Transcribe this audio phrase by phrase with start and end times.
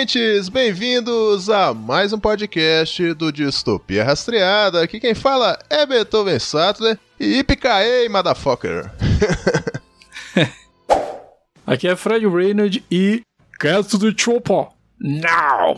[0.00, 0.48] Ouvintes!
[0.48, 4.82] Bem-vindos a mais um podcast do Distopia Rastreada.
[4.82, 8.90] Aqui quem fala é Beethoven Sattler e Ipicaei, motherfucker!
[11.66, 13.20] Aqui é Fred Reynolds e
[13.60, 14.68] Get the Chopper
[14.98, 15.76] Now!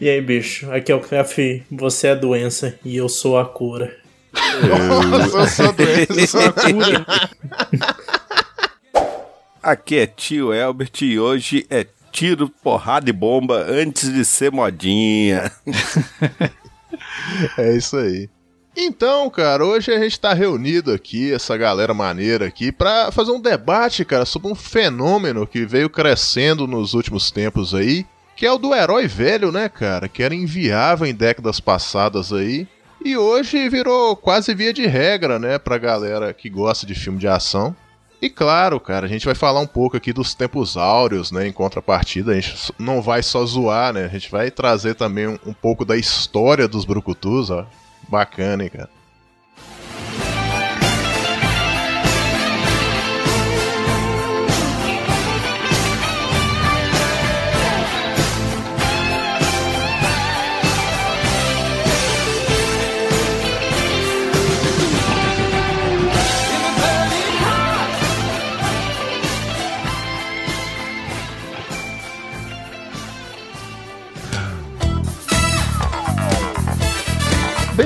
[0.00, 0.68] E aí, bicho?
[0.72, 1.62] Aqui é o Café.
[1.70, 3.96] Você é a doença e eu sou a cura.
[4.32, 7.06] Nossa, eu sou doente, eu sou a cura.
[9.66, 15.50] Aqui é tio Elbert e hoje é tiro, porrada e bomba antes de ser modinha.
[17.58, 18.30] É isso aí.
[18.76, 23.40] Então, cara, hoje a gente tá reunido aqui, essa galera maneira aqui, pra fazer um
[23.40, 28.58] debate, cara, sobre um fenômeno que veio crescendo nos últimos tempos aí, que é o
[28.58, 30.08] do herói velho, né, cara?
[30.08, 32.68] Que era inviável em décadas passadas aí.
[33.04, 37.26] E hoje virou quase via de regra, né, pra galera que gosta de filme de
[37.26, 37.76] ação.
[38.20, 41.46] E claro, cara, a gente vai falar um pouco aqui dos tempos áureos, né?
[41.46, 44.04] Em contrapartida, a gente não vai só zoar, né?
[44.04, 47.66] A gente vai trazer também um, um pouco da história dos brucutus, ó.
[48.08, 48.95] Bacana, hein, cara.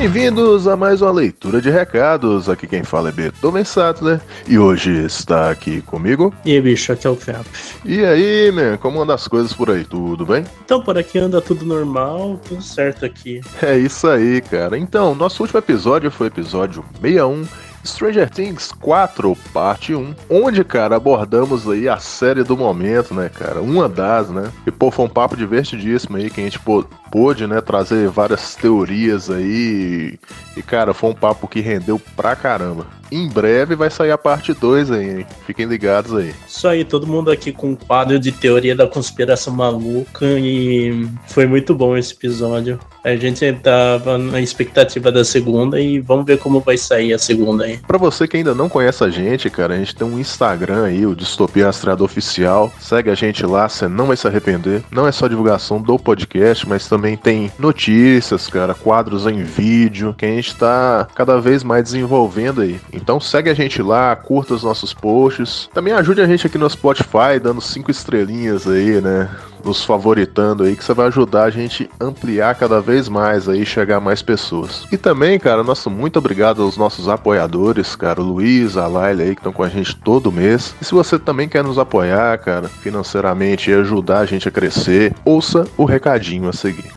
[0.01, 2.49] Bem-vindos a mais uma leitura de recados.
[2.49, 6.33] Aqui quem fala é Beethoven Sattler e hoje está aqui comigo.
[6.43, 6.91] E aí, bicho?
[6.91, 7.45] Aqui é o Cap.
[7.85, 9.85] E aí, man, como andam as coisas por aí?
[9.85, 10.47] Tudo bem?
[10.65, 13.43] Então, por aqui anda tudo normal, tudo certo aqui.
[13.61, 14.79] É isso aí, cara.
[14.79, 17.47] Então, nosso último episódio foi o episódio 61.
[17.85, 23.61] Stranger Things 4, parte 1, onde, cara, abordamos aí a série do momento, né, cara?
[23.61, 24.51] Uma das, né?
[24.67, 28.55] E, pô, foi um papo divertidíssimo aí, que a gente pô, pôde, né, trazer várias
[28.55, 30.19] teorias aí.
[30.57, 32.87] E, cara, foi um papo que rendeu pra caramba.
[33.11, 35.27] Em breve vai sair a parte 2 aí, hein?
[35.47, 36.35] Fiquem ligados aí.
[36.47, 41.47] Isso aí, todo mundo aqui com um quadro de teoria da conspiração maluca e foi
[41.47, 42.79] muito bom esse episódio.
[43.03, 47.65] A gente tava na expectativa da segunda e vamos ver como vai sair a segunda
[47.65, 47.79] aí.
[47.79, 51.07] Pra você que ainda não conhece a gente, cara, a gente tem um Instagram aí,
[51.07, 52.71] o Distopia Rastreado Oficial.
[52.79, 54.83] Segue a gente lá, você não vai se arrepender.
[54.91, 60.27] Não é só divulgação do podcast, mas também tem notícias, cara, quadros em vídeo, que
[60.27, 62.79] a gente tá cada vez mais desenvolvendo aí.
[63.01, 65.69] Então segue a gente lá, curta os nossos posts.
[65.73, 69.29] Também ajude a gente aqui no Spotify, dando cinco estrelinhas aí, né?
[69.65, 73.97] Nos favoritando aí, que você vai ajudar a gente ampliar cada vez mais aí, chegar
[73.97, 74.87] a mais pessoas.
[74.91, 79.35] E também, cara, nosso muito obrigado aos nossos apoiadores, cara, o Luiz, a Laila aí,
[79.35, 80.75] que estão com a gente todo mês.
[80.81, 85.15] E se você também quer nos apoiar, cara, financeiramente e ajudar a gente a crescer,
[85.25, 86.93] ouça o recadinho a seguir.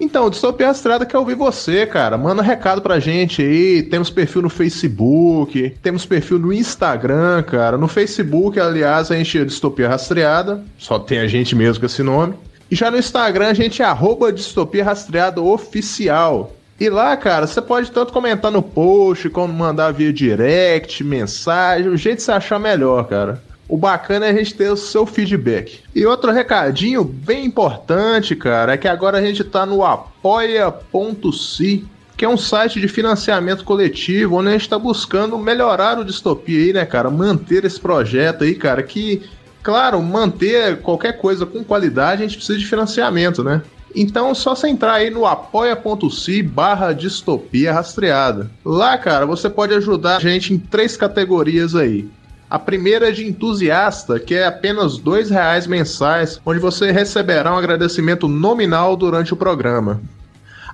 [0.00, 2.16] Então, Distopia Rastreada quer ouvir você, cara.
[2.16, 3.82] Manda recado pra gente aí.
[3.82, 7.76] Temos perfil no Facebook, temos perfil no Instagram, cara.
[7.76, 10.64] No Facebook, aliás, a gente é Distopia Rastreada.
[10.78, 12.34] Só tem a gente mesmo com esse nome.
[12.70, 16.56] E já no Instagram, a gente é arroba Distopia Rastreada Oficial.
[16.78, 21.96] E lá, cara, você pode tanto comentar no post, como mandar via direct, mensagem, o
[21.96, 23.42] jeito que você achar melhor, cara.
[23.70, 25.78] O bacana é a gente ter o seu feedback.
[25.94, 31.84] E outro recadinho bem importante, cara, é que agora a gente tá no apoia.se,
[32.16, 36.58] que é um site de financiamento coletivo, onde a gente tá buscando melhorar o distopia
[36.58, 37.08] aí, né, cara?
[37.10, 39.22] Manter esse projeto aí, cara, que,
[39.62, 43.62] claro, manter qualquer coisa com qualidade, a gente precisa de financiamento, né?
[43.94, 48.50] Então, só você entrar aí no apoia.se barra distopia rastreada.
[48.64, 52.08] Lá, cara, você pode ajudar a gente em três categorias aí.
[52.50, 57.56] A primeira é de entusiasta, que é apenas 2 reais mensais, onde você receberá um
[57.56, 60.00] agradecimento nominal durante o programa.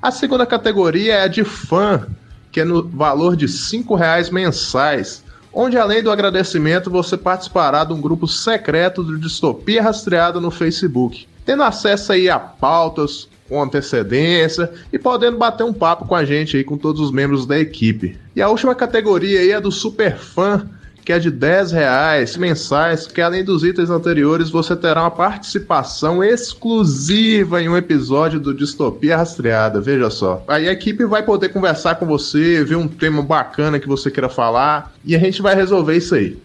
[0.01, 2.07] A segunda categoria é a de fã,
[2.51, 7.93] que é no valor de 5 reais mensais, onde além do agradecimento você participará de
[7.93, 14.73] um grupo secreto do Distopia Rastreada no Facebook, tendo acesso aí a pautas com antecedência
[14.91, 18.19] e podendo bater um papo com a gente aí com todos os membros da equipe.
[18.35, 20.67] E a última categoria aí é do super fã,
[21.07, 26.23] que é de 10 reais mensais, que além dos itens anteriores, você terá uma participação
[26.23, 30.43] exclusiva em um episódio do Distopia Rastreada, veja só.
[30.49, 34.29] Aí a equipe vai poder conversar com você, ver um tema bacana que você queira
[34.29, 36.37] falar, e a gente vai resolver isso aí.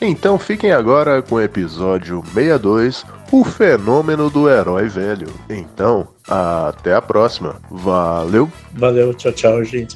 [0.00, 5.28] Então fiquem agora com o episódio 62, o fenômeno do herói velho.
[5.50, 7.56] Então, até a próxima.
[7.70, 8.50] Valeu!
[8.72, 9.94] Valeu, tchau, tchau, gente.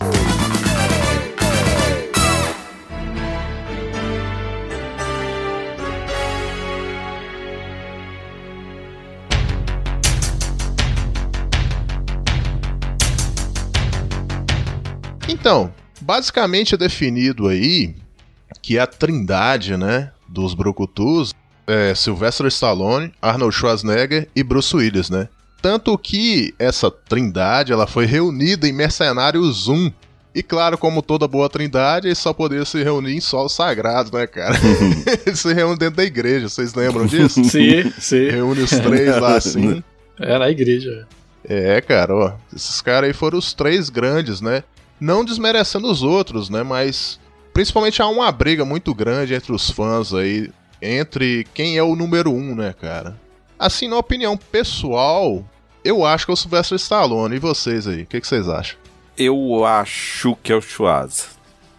[15.41, 15.73] Então,
[16.03, 17.95] basicamente é definido aí
[18.61, 21.35] que a trindade, né, dos brucutus
[21.67, 25.29] é Sylvester Stallone, Arnold Schwarzenegger e Bruce Willis, né?
[25.63, 29.91] Tanto que essa trindade ela foi reunida em Mercenários 1.
[30.35, 34.27] E claro, como toda boa trindade, eles só poderiam se reunir em solo sagrado, né,
[34.27, 34.57] cara?
[35.27, 37.43] eles se reúnem dentro da igreja, vocês lembram disso?
[37.49, 38.29] Sim, sim.
[38.29, 39.83] Reúne os três lá assim.
[40.19, 41.07] É na igreja.
[41.45, 42.33] É, cara, ó.
[42.55, 44.63] Esses caras aí foram os três grandes, né?
[45.01, 46.63] Não desmerecendo os outros, né?
[46.63, 47.19] Mas
[47.53, 50.51] principalmente há uma briga muito grande entre os fãs aí,
[50.81, 53.19] entre quem é o número um, né, cara?
[53.59, 55.45] Assim, na opinião pessoal,
[55.85, 57.37] eu acho que é o Sylvester Stallone.
[57.37, 58.79] E vocês aí, o que, que, vocês acham?
[59.17, 61.31] Eu acho que é o Schwarz,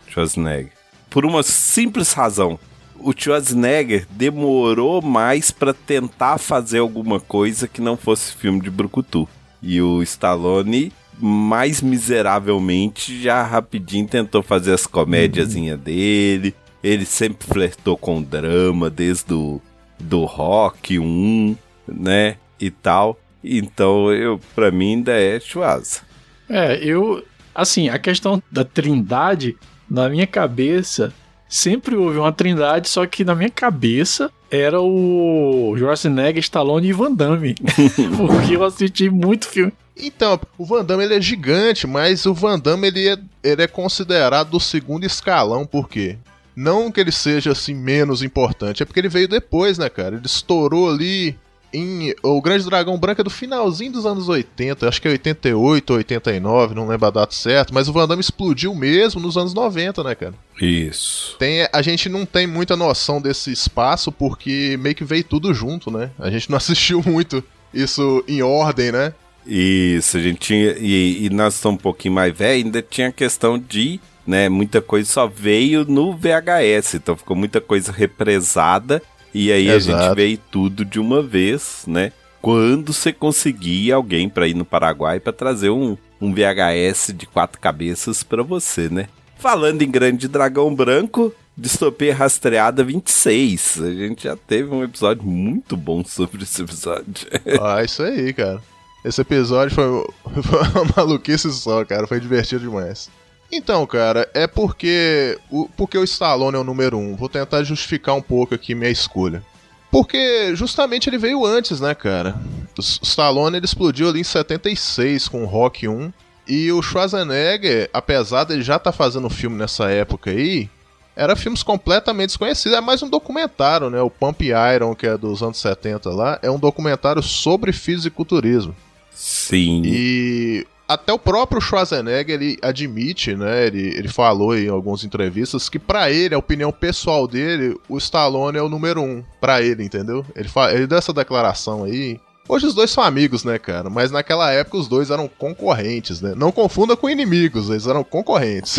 [0.07, 0.71] Schwarzenegger.
[1.09, 2.59] Por uma simples razão.
[2.99, 9.27] O Schwarzenegger demorou mais para tentar fazer alguma coisa que não fosse filme de brucutu.
[9.61, 15.83] E o Stallone mais miseravelmente, já rapidinho tentou fazer as comédiazinhas uhum.
[15.83, 16.55] dele.
[16.83, 19.61] Ele sempre flertou com drama, desde o
[19.99, 21.55] do Rock 1,
[21.87, 22.37] né?
[22.59, 23.19] E tal.
[23.43, 26.01] Então, eu, pra mim, ainda é Schwarza.
[26.49, 27.23] É, eu.
[27.53, 29.57] Assim, a questão da trindade,
[29.89, 31.13] na minha cabeça,
[31.47, 37.11] sempre houve uma trindade, só que na minha cabeça era o Schwarzenegger, Stallone e Van
[37.11, 37.55] Damme.
[38.15, 42.59] Porque eu assisti muito filme então, o Van Damme ele é gigante, mas o Van
[42.59, 46.17] Damme ele é, ele é considerado do segundo escalão, por quê?
[46.55, 50.15] Não que ele seja assim menos importante, é porque ele veio depois, né, cara?
[50.15, 51.37] Ele estourou ali
[51.73, 55.89] em O Grande Dragão Branco é do finalzinho dos anos 80, acho que é 88
[55.89, 59.53] ou 89, não lembro a data certa, mas o Van Damme explodiu mesmo nos anos
[59.53, 60.33] 90, né, cara?
[60.59, 61.35] Isso.
[61.39, 65.89] Tem, a gente não tem muita noção desse espaço porque meio que veio tudo junto,
[65.89, 66.11] né?
[66.19, 67.43] A gente não assistiu muito
[67.73, 69.13] isso em ordem, né?
[69.45, 70.75] Isso, a gente tinha.
[70.79, 73.99] E, e nós estamos um pouquinho mais velhos, ainda tinha a questão de.
[74.25, 79.01] Né, muita coisa só veio no VHS, então ficou muita coisa represada.
[79.33, 79.97] E aí Exato.
[79.97, 82.11] a gente veio tudo de uma vez, né?
[82.41, 87.59] Quando você conseguir alguém para ir no Paraguai para trazer um, um VHS de quatro
[87.59, 89.07] cabeças para você, né?
[89.37, 93.81] Falando em Grande Dragão Branco, Distopia Rastreada 26.
[93.81, 97.27] A gente já teve um episódio muito bom sobre esse episódio.
[97.61, 98.61] Ah, isso aí, cara.
[99.03, 99.85] Esse episódio foi,
[100.43, 102.07] foi uma maluquice só, cara.
[102.07, 103.09] Foi divertido demais.
[103.51, 107.15] Então, cara, é porque o, porque o Stallone é o número um.
[107.15, 109.43] Vou tentar justificar um pouco aqui minha escolha.
[109.91, 112.39] Porque justamente ele veio antes, né, cara?
[112.77, 116.13] O Stallone ele explodiu ali em 76 com o Rock 1.
[116.47, 120.69] E o Schwarzenegger, apesar de ele já estar tá fazendo filme nessa época aí,
[121.15, 122.77] era filmes completamente desconhecidos.
[122.77, 124.01] É mais um documentário, né?
[124.01, 128.73] O Pump Iron, que é dos anos 70 lá, é um documentário sobre fisiculturismo.
[129.11, 129.81] Sim.
[129.85, 133.67] E até o próprio Schwarzenegger ele admite, né?
[133.67, 138.57] Ele, ele falou em algumas entrevistas que para ele, a opinião pessoal dele, o Stallone
[138.57, 140.25] é o número um para ele, entendeu?
[140.35, 142.19] Ele, ele deu essa declaração aí.
[142.49, 143.89] Hoje os dois são amigos, né, cara?
[143.89, 146.33] Mas naquela época os dois eram concorrentes, né?
[146.35, 148.77] Não confunda com inimigos, eles eram concorrentes.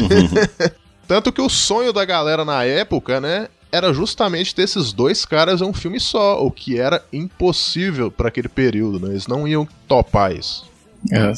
[1.08, 5.62] Tanto que o sonho da galera na época, né, era justamente ter esses dois caras
[5.62, 9.12] em um filme só, o que era impossível para aquele período, né?
[9.12, 10.70] Eles não iam topar isso.
[11.10, 11.32] É.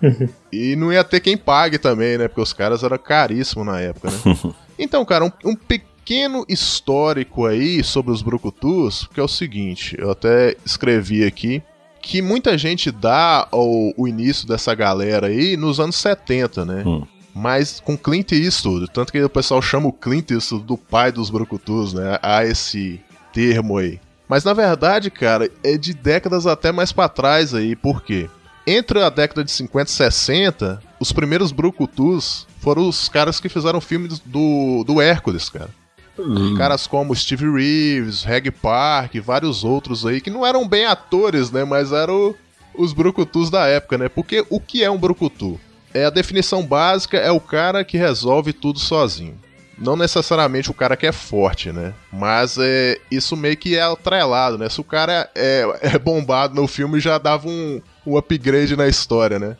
[0.52, 2.28] e não ia ter quem pague também, né?
[2.28, 4.54] Porque os caras eram caríssimos na época, né?
[4.78, 10.12] então, cara, um, um pequeno histórico aí sobre os Brucutus, que é o seguinte, eu
[10.12, 11.60] até escrevi aqui,
[12.00, 16.84] que muita gente dá ao, o início dessa galera aí nos anos 70, né?
[16.86, 17.02] Hum
[17.34, 18.88] mas com Clint Eastwood.
[18.92, 22.18] Tanto que o pessoal chama o Clint Eastwood do pai dos brucutus, né?
[22.22, 23.00] Há esse
[23.32, 24.00] termo aí.
[24.28, 27.74] Mas na verdade, cara, é de décadas até mais para trás aí.
[27.74, 28.28] Por quê?
[28.66, 33.80] Entre a década de 50 e 60, os primeiros brucutus foram os caras que fizeram
[33.80, 35.70] filmes do, do Hércules, cara.
[36.18, 36.54] Uhum.
[36.56, 41.50] Caras como Steve Reeves, Reg Park e vários outros aí que não eram bem atores,
[41.50, 41.64] né?
[41.64, 42.34] Mas eram
[42.74, 44.08] os brucutus da época, né?
[44.08, 45.58] Porque o que é um brucutu?
[45.92, 49.38] É a definição básica é o cara que resolve tudo sozinho.
[49.78, 51.94] não necessariamente o cara que é forte, né?
[52.12, 54.68] Mas é, isso meio que é atrelado, né?
[54.68, 59.38] Se o cara é, é bombado no filme, já dava um, um upgrade na história,
[59.38, 59.56] né?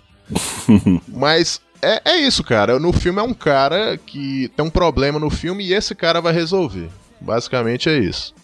[1.09, 2.79] Mas é, é isso, cara.
[2.79, 6.33] No filme é um cara que tem um problema no filme e esse cara vai
[6.33, 6.91] resolver.
[7.21, 8.35] Basicamente é isso.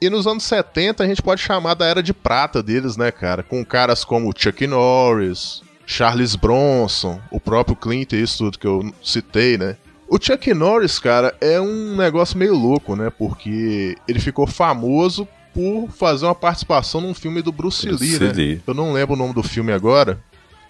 [0.00, 3.42] E nos anos 70 a gente pode chamar da era de prata deles, né, cara?
[3.42, 9.76] Com caras como Chuck Norris, Charles Bronson, o próprio Clint Eastwood que eu citei, né?
[10.08, 13.10] O Chuck Norris, cara, é um negócio meio louco, né?
[13.10, 18.32] Porque ele ficou famoso por fazer uma participação num filme do Bruce, Bruce Lee, né?
[18.32, 18.62] Lee.
[18.66, 20.20] Eu não lembro o nome do filme agora.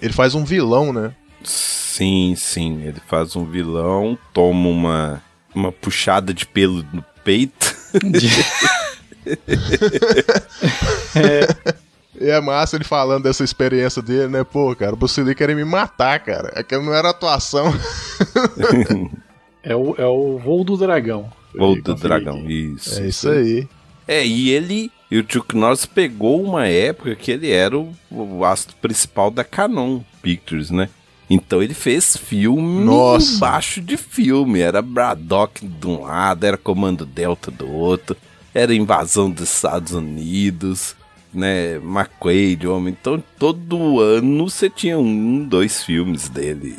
[0.00, 1.12] Ele faz um vilão, né?
[1.42, 2.82] Sim, sim.
[2.82, 5.22] Ele faz um vilão, toma uma,
[5.54, 7.74] uma puxada de pelo no peito.
[12.20, 14.44] E é massa ele falando dessa experiência dele, né?
[14.44, 16.52] Pô, cara, o Bruce Lee queria me matar, cara.
[16.54, 17.72] Aquilo não era atuação.
[19.62, 21.30] É o, é o voo do dragão.
[21.54, 22.74] Eu do dragão, aqui.
[22.74, 22.98] isso.
[22.98, 23.68] É isso aí.
[24.08, 24.90] É, e ele.
[25.10, 29.44] E o Chuck Norris pegou uma época que ele era o, o astro principal da
[29.44, 30.88] Canon Pictures, né?
[31.28, 33.34] Então ele fez filme Nossa.
[33.34, 34.60] embaixo de filme.
[34.60, 38.16] Era Braddock de um lado, era Comando Delta do outro,
[38.54, 40.96] era Invasão dos Estados Unidos,
[41.32, 41.76] né?
[41.76, 42.96] McQuaid, homem.
[42.98, 46.76] Então todo ano você tinha um, dois filmes dele,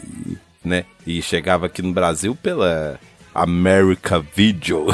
[0.64, 0.86] né?
[1.06, 3.00] E chegava aqui no Brasil pela
[3.34, 4.88] America Video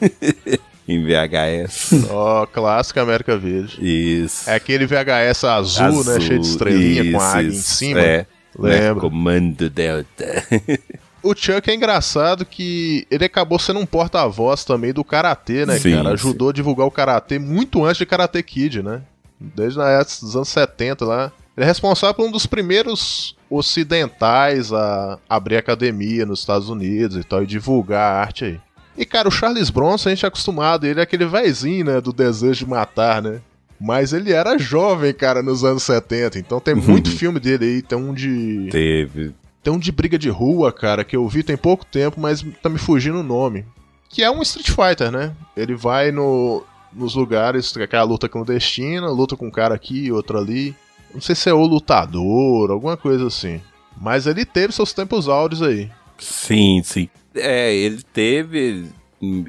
[0.88, 2.06] em VHS.
[2.10, 3.78] Ó, clássica América Verde.
[3.80, 4.48] Isso.
[4.48, 6.20] É aquele VHS azul, né?
[6.20, 7.74] Cheio de estrelinha com isso, águia em isso.
[7.74, 8.00] cima.
[8.00, 8.18] É.
[8.18, 8.26] Né?
[8.58, 9.00] Lembro.
[9.00, 10.44] Comando Delta.
[11.22, 15.92] O Chuck é engraçado que ele acabou sendo um porta-voz também do Karatê, né, Sim,
[15.92, 16.08] cara?
[16.08, 16.14] sim.
[16.14, 19.02] Ajudou a divulgar o Karatê muito antes de Karate Kid, né?
[19.38, 21.32] Desde na época dos anos 70 lá.
[21.56, 27.24] Ele é responsável por um dos primeiros ocidentais a abrir academia nos Estados Unidos e
[27.24, 28.60] tal, e divulgar a arte aí.
[28.96, 32.12] E, cara, o Charles Bronson, a gente é acostumado, ele é aquele véizinho, né, do
[32.12, 33.40] desejo de matar, né?
[33.80, 37.96] Mas ele era jovem, cara, nos anos 70, então tem muito filme dele aí, tem
[37.96, 38.68] um de...
[38.70, 39.32] Teve.
[39.62, 42.68] Tem um de briga de rua, cara, que eu vi tem pouco tempo, mas tá
[42.68, 43.64] me fugindo o nome.
[44.08, 45.34] Que é um Street Fighter, né?
[45.56, 50.38] Ele vai no, nos lugares, é a luta clandestina, luta com um cara aqui outro
[50.38, 50.74] ali.
[51.12, 53.60] Não sei se é o lutador, alguma coisa assim.
[54.00, 55.90] Mas ele teve seus tempos áureos aí.
[56.18, 57.08] Sim, sim.
[57.34, 58.86] É, ele teve.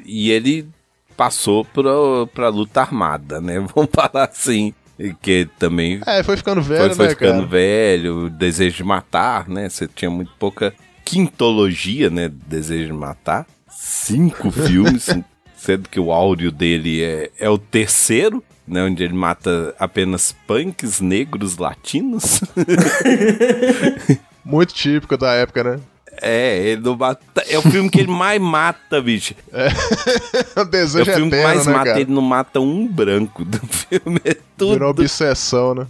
[0.05, 0.67] E ele
[1.15, 1.91] passou pra,
[2.33, 3.59] pra luta armada, né?
[3.73, 4.73] Vamos falar assim.
[5.21, 7.45] Que também É, foi ficando velho, foi, foi né, ficando cara?
[7.47, 9.69] velho, desejo de matar, né?
[9.69, 12.29] Você tinha muito pouca quintologia, né?
[12.47, 13.45] Desejo de matar.
[13.69, 15.09] Cinco filmes,
[15.57, 18.83] sendo que o áudio dele é, é o terceiro, né?
[18.83, 22.41] Onde ele mata apenas punks negros latinos.
[24.43, 25.79] Muito típico da época, né?
[26.21, 27.43] É, ele não mata.
[27.49, 29.33] É o filme que ele mais mata, bicho.
[29.51, 29.57] o
[30.59, 31.85] É o desejo filme que eterno, mais né, mata.
[31.85, 31.99] cara?
[32.01, 34.21] Ele não mata um branco do filme.
[34.23, 34.73] É tudo.
[34.73, 35.87] Virou obsessão, né?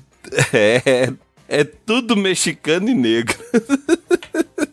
[0.53, 1.11] É,
[1.50, 3.35] é tudo mexicano e negro.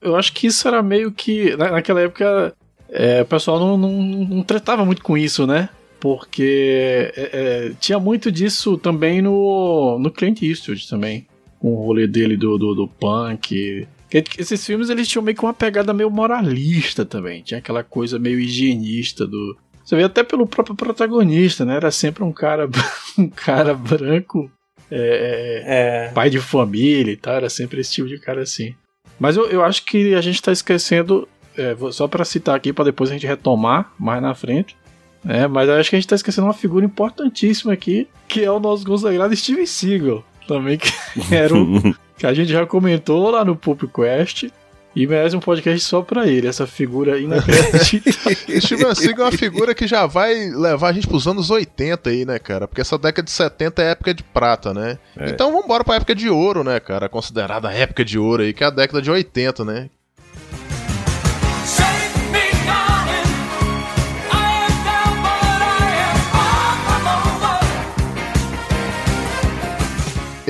[0.00, 1.54] Eu acho que isso era meio que.
[1.56, 2.54] na- Naquela época,
[2.88, 5.68] é, o pessoal não, não, não tratava muito com isso, né?
[6.00, 7.30] Porque é,
[7.68, 11.26] é, tinha muito disso também no, no Clint Eastwood também.
[11.58, 13.86] Com o rolê dele do, do, do punk.
[14.12, 17.42] Esses filmes eles tinham meio que uma pegada meio moralista também.
[17.42, 19.56] Tinha aquela coisa meio higienista do.
[19.84, 21.76] Você vê até pelo próprio protagonista, né?
[21.76, 22.68] Era sempre um cara,
[23.18, 24.50] um cara branco,
[24.90, 26.12] é, É.
[26.12, 28.74] pai de família e tal, era sempre esse tipo de cara assim.
[29.18, 32.84] Mas eu, eu acho que a gente tá esquecendo, é, só pra citar aqui, pra
[32.84, 34.76] depois a gente retomar mais na frente,
[35.24, 35.46] né?
[35.46, 38.58] Mas eu acho que a gente tá esquecendo uma figura importantíssima aqui, que é o
[38.60, 40.88] nosso consagrado Steven Seagal, também, que
[41.34, 44.48] era o que a gente já comentou lá no Pulp Quest.
[44.94, 48.36] E merece um podcast só pra ele, essa figura inacreditável.
[48.48, 52.10] E Steven Seagal é uma figura que já vai levar a gente pros anos 80
[52.10, 52.66] aí, né, cara?
[52.66, 54.98] Porque essa década de 70 é época de prata, né?
[55.16, 55.30] É.
[55.30, 57.08] Então vamos embora pra época de ouro, né, cara?
[57.08, 59.88] Considerada a época de ouro aí, que é a década de 80, né?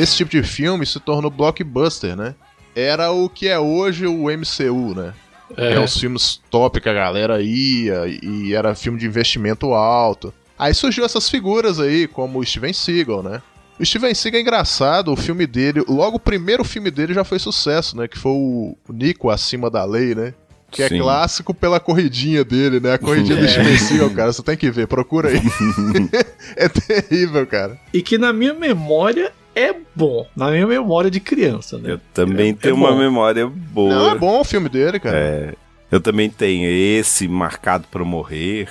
[0.00, 2.34] Esse tipo de filme se tornou blockbuster, né?
[2.74, 5.12] Era o que é hoje o MCU, né?
[5.56, 10.32] É, os filmes top que a galera ia e era filme de investimento alto.
[10.58, 13.42] Aí surgiu essas figuras aí, como o Steven Seagal, né?
[13.78, 17.38] O Steven Seagal é engraçado, o filme dele, logo o primeiro filme dele já foi
[17.38, 18.06] sucesso, né?
[18.06, 20.34] Que foi o Nico Acima da Lei, né?
[20.70, 20.96] Que Sim.
[20.96, 22.92] é clássico pela corridinha dele, né?
[22.92, 25.40] A corridinha do Steven Seagal, cara, você tem que ver, procura aí.
[26.56, 27.78] é terrível, cara.
[27.92, 31.92] e que na minha memória é bom, na minha memória de criança, né?
[31.92, 33.94] Eu também É- tenho é uma memória boa.
[33.94, 35.16] Não, é bom o filme dele, cara.
[35.16, 35.54] É,
[35.92, 38.68] Eu também tenho esse marcado pra morrer.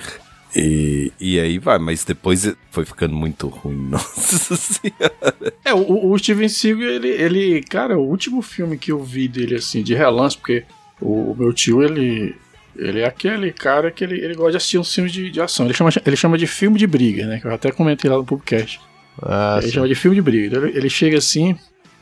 [0.55, 3.75] E, e aí vai, mas depois foi ficando muito ruim.
[3.91, 5.53] Nossa senhora.
[5.63, 9.55] É, o, o Steven Seagal, ele, ele, cara, o último filme que eu vi dele,
[9.55, 10.63] assim, de relance, porque
[10.99, 12.35] o, o meu tio, ele,
[12.75, 15.65] ele é aquele cara que ele, ele gosta de assistir uns filmes de, de ação.
[15.65, 17.39] Ele chama, ele chama de filme de briga, né?
[17.39, 18.79] Que eu até comentei lá no podcast.
[19.21, 20.57] Ah, ele chama de filme de briga.
[20.57, 21.57] Ele, ele chega assim,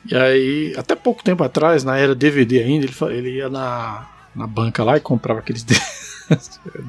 [0.10, 4.48] e aí, até pouco tempo atrás, na era DVD ainda, ele, ele ia na, na
[4.48, 5.66] banca lá e comprava aqueles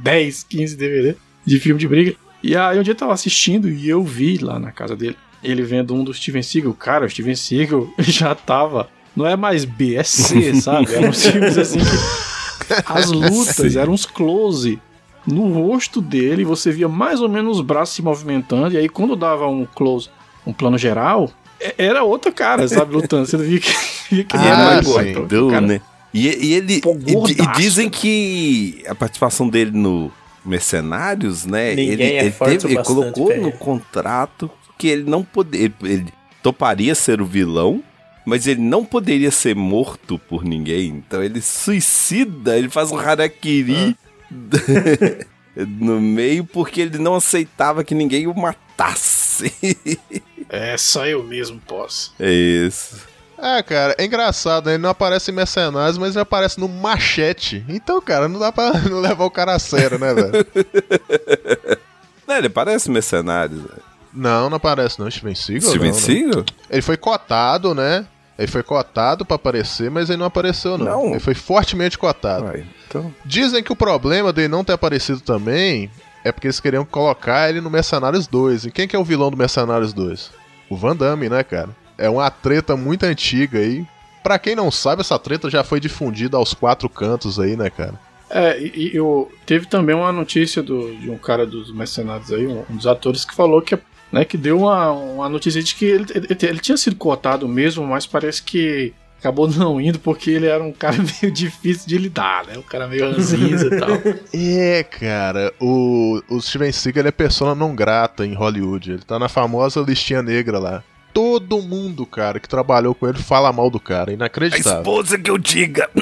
[0.03, 2.15] 10, 15 DVD de filme de briga.
[2.43, 5.63] E aí um dia eu tava assistindo e eu vi lá na casa dele, ele
[5.63, 6.75] vendo um do Steven Seagal.
[6.75, 8.89] Cara, o Steven Seagal já tava.
[9.17, 10.95] Não é mais B, é C, sabe?
[10.95, 12.83] Eram uns filmes assim que.
[12.87, 14.81] As lutas eram uns close
[15.27, 19.17] no rosto dele, você via mais ou menos os braços se movimentando, e aí quando
[19.17, 20.09] dava um close,
[20.49, 23.27] um plano geral, é- era outro cara, sabe, lutando.
[23.27, 23.71] Você via que,
[24.11, 25.51] via que Ah, ele era sim.
[25.51, 25.81] Cara, né?
[26.13, 26.81] E, e ele.
[26.81, 26.97] Pô,
[27.29, 30.11] e e, dizem que a participação dele no
[30.45, 31.75] Mercenários, né?
[31.75, 35.23] Ninguém ele, é ele, forte o teve, ele colocou pra no contrato que ele não
[35.23, 35.67] poderia.
[35.67, 36.07] Ele, ele
[36.43, 37.83] toparia ser o vilão.
[38.25, 40.89] Mas ele não poderia ser morto por ninguém.
[40.89, 43.97] Então ele suicida, ele faz um harakiri
[45.81, 49.51] no meio porque ele não aceitava que ninguém o matasse.
[50.49, 52.13] É, só eu mesmo posso.
[52.19, 53.07] é isso.
[53.41, 54.73] É, cara, é engraçado, né?
[54.73, 57.65] Ele não aparece em Mercenários, mas ele aparece no Machete.
[57.69, 60.33] Então, cara, não dá pra não levar o cara a sério, né, velho?
[62.27, 63.57] Não, ele parece mercenário.
[63.57, 63.69] né?
[64.13, 65.71] Não, não aparece não, Steven Seagal.
[65.71, 66.05] Steven não, não.
[66.05, 66.45] Seagal?
[66.69, 68.05] Ele foi cotado, né?
[68.39, 70.85] Ele foi cotado pra aparecer, mas ele não apareceu, não.
[70.85, 71.11] Não.
[71.13, 72.53] Ele foi fortemente cotado.
[72.87, 73.15] Então.
[73.25, 75.91] Dizem que o problema dele não ter aparecido também
[76.23, 78.67] é porque eles queriam colocar ele no Mercenários 2.
[78.67, 80.31] E quem que é o vilão do Mercenários 2?
[80.71, 81.71] O Van Damme, né, cara?
[81.97, 83.85] É uma treta muito antiga aí.
[84.23, 87.99] Pra quem não sabe, essa treta já foi difundida aos quatro cantos aí, né, cara?
[88.31, 92.63] É, e, eu teve também uma notícia do, de um cara dos mercenários aí, um,
[92.69, 93.79] um dos atores, que falou que,
[94.13, 97.87] né, que deu uma, uma notícia de que ele, ele, ele tinha sido cotado mesmo,
[97.87, 102.47] mas parece que acabou não indo porque ele era um cara meio difícil de lidar,
[102.47, 102.57] né?
[102.57, 103.89] Um cara meio ranzinza e tal.
[104.33, 108.93] É, cara, o, o Steven Seagal é persona não grata em Hollywood.
[108.93, 110.83] Ele tá na famosa listinha negra lá.
[111.13, 114.11] Todo mundo, cara, que trabalhou com ele fala mal do cara.
[114.11, 114.79] A Inacreditável.
[114.81, 115.89] esposa que eu diga.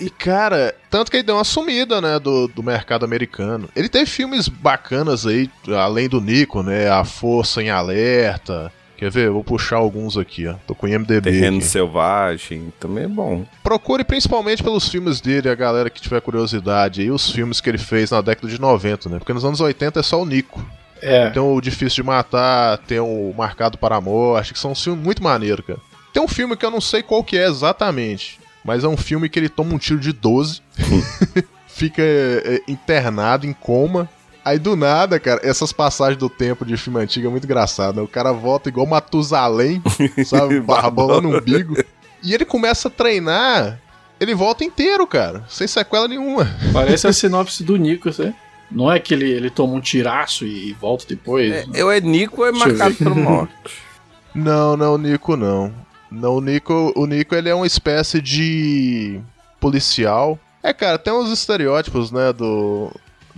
[0.00, 3.68] E, cara, tanto que ele deu uma sumida, né, do, do mercado americano.
[3.76, 5.48] Ele teve filmes bacanas aí,
[5.78, 6.88] além do Nico, né?
[6.88, 8.72] A Força em Alerta.
[8.96, 9.30] Quer ver?
[9.30, 10.54] Vou puxar alguns aqui, ó.
[10.66, 11.30] Tô com IMDB.
[11.30, 11.66] Terreno aqui.
[11.66, 13.44] Selvagem também é bom.
[13.62, 17.78] Procure principalmente pelos filmes dele, a galera que tiver curiosidade aí, os filmes que ele
[17.78, 19.18] fez na década de 90, né?
[19.18, 20.64] Porque nos anos 80 é só o Nico.
[21.02, 25.04] É, Tem o Difícil de Matar, tem o Marcado para a Morte, que são filmes
[25.04, 25.78] muito maneiros, cara.
[26.12, 29.28] Tem um filme que eu não sei qual que é exatamente, mas é um filme
[29.28, 30.62] que ele toma um tiro de 12,
[31.68, 34.08] fica é, internado em coma.
[34.46, 38.02] Aí do nada, cara, essas passagens do tempo de filme antigo é muito engraçado, né?
[38.02, 39.82] O cara volta igual Matusalém,
[40.24, 40.60] sabe?
[40.60, 41.74] Barbolando um umbigo.
[42.22, 43.80] E ele começa a treinar,
[44.20, 46.48] ele volta inteiro, cara, sem sequela nenhuma.
[46.72, 48.32] parece a sinopse do Nico, né?
[48.70, 51.52] Não é que ele, ele toma um tiraço e volta depois.
[51.52, 53.52] É, eu é Nico ou é Deixa marcado por morte?
[54.32, 55.74] Não, não, o Nico não.
[56.10, 59.18] Não, o Nico, o Nico ele é uma espécie de
[59.58, 60.38] policial.
[60.62, 62.92] É, cara, tem uns estereótipos, né, do,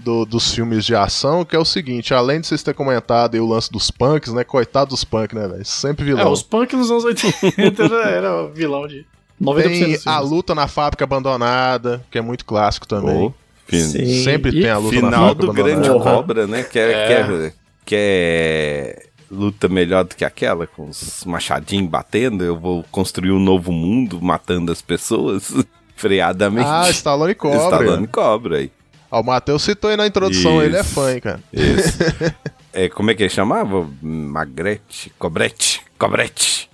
[0.05, 3.41] do- dos filmes de ação, que é o seguinte, além de vocês terem comentado aí
[3.41, 6.33] o lance dos punks, né, coitado dos punks, né, velho, sempre É, vilão.
[6.33, 9.05] os punk nos anos 80 era, era vilão de
[9.41, 13.33] 90% Tem a luta na fábrica abandonada, que é muito clássico também.
[13.71, 14.23] Sim.
[14.25, 16.17] Sempre E tem a luta na Final fábrica do Grande abandonada.
[16.17, 16.63] Cobra, né?
[16.63, 17.07] Que é, É.
[17.07, 17.53] que é-
[17.85, 22.43] que é luta melhor do que aquela, com os machadinhos batendo.
[22.43, 25.53] Eu vou construir um novo mundo matando as pessoas
[25.97, 26.67] freadamente.
[26.69, 27.59] Ah, Stallone Cobra.
[27.59, 28.71] Stallone Cobra aí.
[29.11, 30.63] Ó, o Matheus citou aí na introdução, Isso.
[30.63, 31.41] ele é fã, hein, cara.
[31.53, 31.99] Isso.
[32.73, 33.89] é, como é que ele chamava?
[34.03, 35.13] Magrete?
[35.19, 35.83] Cobrete?
[35.99, 36.69] Cobrete.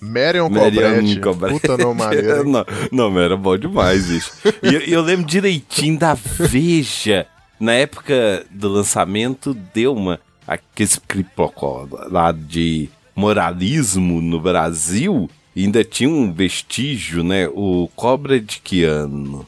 [0.00, 1.20] Marion Cobrete.
[1.20, 1.60] Cobrete.
[1.60, 2.44] Puta nome maneiro.
[2.48, 4.32] não, não, era bom demais, bicho.
[4.62, 7.26] E eu, eu lembro direitinho da Veja.
[7.58, 10.20] Na época do lançamento, deu uma.
[10.46, 15.28] Aquele cripocó lá de moralismo no Brasil.
[15.54, 17.48] E ainda tinha um vestígio, né?
[17.48, 19.46] O Cobra de que ano?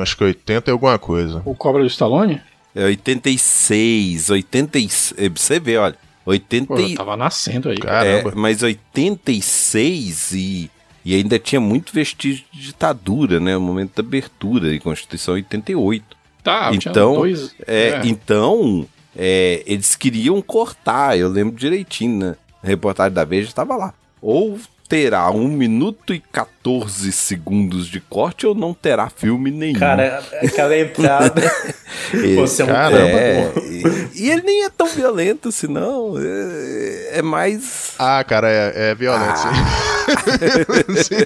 [0.00, 1.42] Acho que 80 e alguma coisa.
[1.44, 2.40] O Cobra do Stallone?
[2.74, 5.14] É 86, 86.
[5.18, 5.96] é, Você vê, olha.
[6.24, 7.78] 80, Pô, eu tava nascendo aí.
[7.78, 8.04] cara.
[8.04, 8.30] Caramba.
[8.30, 10.70] É, mas 86 e,
[11.04, 13.56] e ainda tinha muito vestígio de ditadura, né?
[13.56, 16.16] O momento da abertura e Constituição 88.
[16.42, 17.54] Tá, tinha então, dois.
[17.66, 22.36] É, então é, eles queriam cortar, eu lembro direitinho, né?
[22.62, 23.92] A reportagem da Veja estava lá.
[24.20, 24.58] Ou
[24.92, 29.78] terá 1 minuto e 14 segundos de corte ou não terá filme nenhum.
[29.78, 31.40] Cara, aquela entrada.
[32.36, 36.18] Você é um Caramba, é, e, e ele nem é tão violento assim, não.
[36.18, 37.94] É, é mais.
[37.98, 39.48] Ah, cara, é, é violento, sim.
[41.02, 41.24] Sim.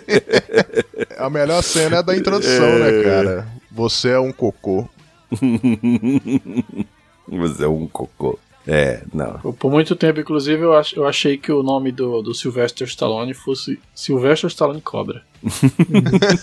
[1.19, 3.49] A melhor cena é a da introdução, né, cara?
[3.73, 4.89] Você é um cocô.
[7.27, 8.39] Mas é um cocô.
[8.67, 9.39] É, não.
[9.53, 13.33] Por muito tempo, inclusive, eu, ach- eu achei que o nome do, do Sylvester Stallone
[13.33, 15.23] fosse Sylvester Stallone Cobra.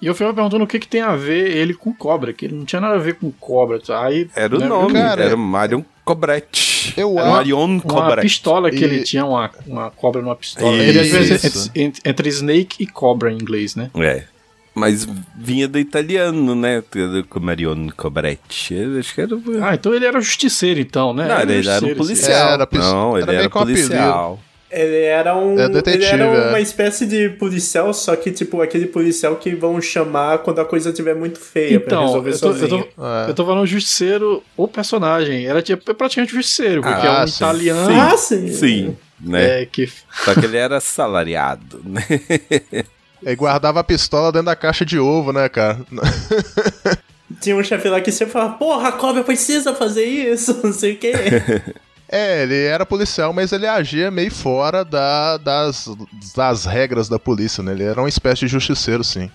[0.00, 2.44] e eu fui me perguntando o que, que tem a ver ele com cobra, que
[2.46, 3.80] ele não tinha nada a ver com cobra.
[3.90, 5.24] Aí, Era o né, nome, cara.
[5.24, 6.92] era Marion Cobretti.
[6.96, 8.22] Eu era acho- Marion Uma Cobretti.
[8.22, 10.72] pistola que E- ele tinha, uma, uma cobra numa pistola.
[10.76, 10.82] Isso.
[10.82, 13.90] Ele às vezes entre, entre- entre snake e cobra em inglês, né?
[13.96, 14.24] É.
[14.74, 15.06] Mas
[15.36, 16.82] vinha do italiano, né?
[17.28, 18.74] Com Marion Cobretti.
[18.74, 19.36] Eu Acho que era.
[19.62, 21.28] Ah, então ele era justiceiro, então, né?
[21.28, 22.48] não, ele era um policial.
[22.54, 24.40] Era não, ele era era, policial.
[24.70, 25.56] Ele era um.
[25.56, 26.48] É detetive, ele era é.
[26.48, 30.88] uma espécie de policial, só que, tipo, aquele policial que vão chamar quando a coisa
[30.90, 32.88] estiver muito feia pra Então, resolver eu tô, eu, sozinho.
[32.96, 33.30] tô, É.
[33.30, 35.46] eu tô falando justiceiro, o personagem.
[35.46, 37.36] Era tipo, praticamente justiceiro, porque Ah, é um sim.
[37.36, 38.00] italiano Sim.
[38.00, 38.48] Ah, sim.
[38.48, 39.62] Sim, né?
[39.62, 39.88] é, que
[40.24, 42.02] Só que ele era salariado, né?
[43.24, 45.78] Ele guardava a pistola dentro da caixa de ovo, né, cara?
[47.40, 50.92] Tinha um chefe lá que sempre falava, porra, a cobra precisa fazer isso, não sei
[50.94, 51.12] o quê.
[52.06, 55.88] É, ele era policial, mas ele agia meio fora da- das,
[56.36, 57.72] das regras da polícia, né?
[57.72, 59.28] Ele era uma espécie de justiceiro, sim.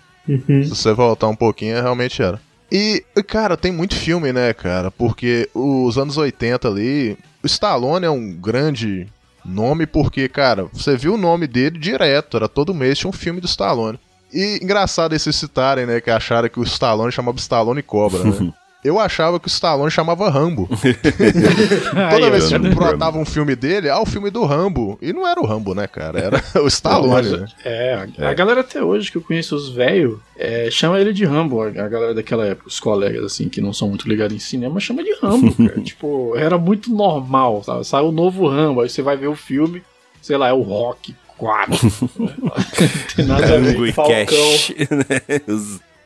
[0.47, 2.39] Se você voltar um pouquinho, realmente era.
[2.71, 4.91] E, cara, tem muito filme, né, cara?
[4.91, 9.07] Porque os anos 80 ali, o Stallone é um grande
[9.49, 13.41] nome porque, cara, você viu o nome dele direto, era todo mês tinha um filme
[13.41, 13.99] do Stallone.
[14.31, 18.53] E engraçado esses citarem, né, que acharam que o Stallone chamava Stallone Cobra, né?
[18.83, 20.69] Eu achava que o Stallone chamava Rambo.
[20.71, 24.97] Toda Aí, vez que brotava um filme dele, ah, o filme do Rambo.
[25.01, 26.17] E não era o Rambo, né, cara?
[26.19, 27.47] Era o Stallone, mas- né?
[27.65, 31.61] É, a galera até hoje que eu conheço os velhos, é, chama ele de Rambo,
[31.61, 34.79] a a galera daquela época, os colegas assim, que não são muito ligados em cinema,
[34.79, 35.79] chama de Rambo, cara.
[35.83, 37.85] tipo, era muito normal, sabe?
[37.85, 39.83] Saiu o novo Rambo, aí você vai ver o filme,
[40.21, 41.73] sei lá, é o Rock 4.
[42.17, 42.27] não
[43.15, 43.77] tem nada a ver.
[43.87, 44.25] E Falcão.
[44.25, 44.73] Cash.
[44.89, 45.41] né?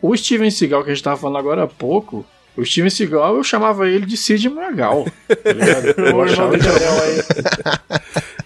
[0.01, 3.43] O Steven Seagal que a gente tava falando agora há pouco, o Steven Seagal eu
[3.43, 5.07] chamava ele de Sid Magal.
[5.27, 5.85] Tá ligado?
[5.97, 7.99] Eu O irmão achava que aí.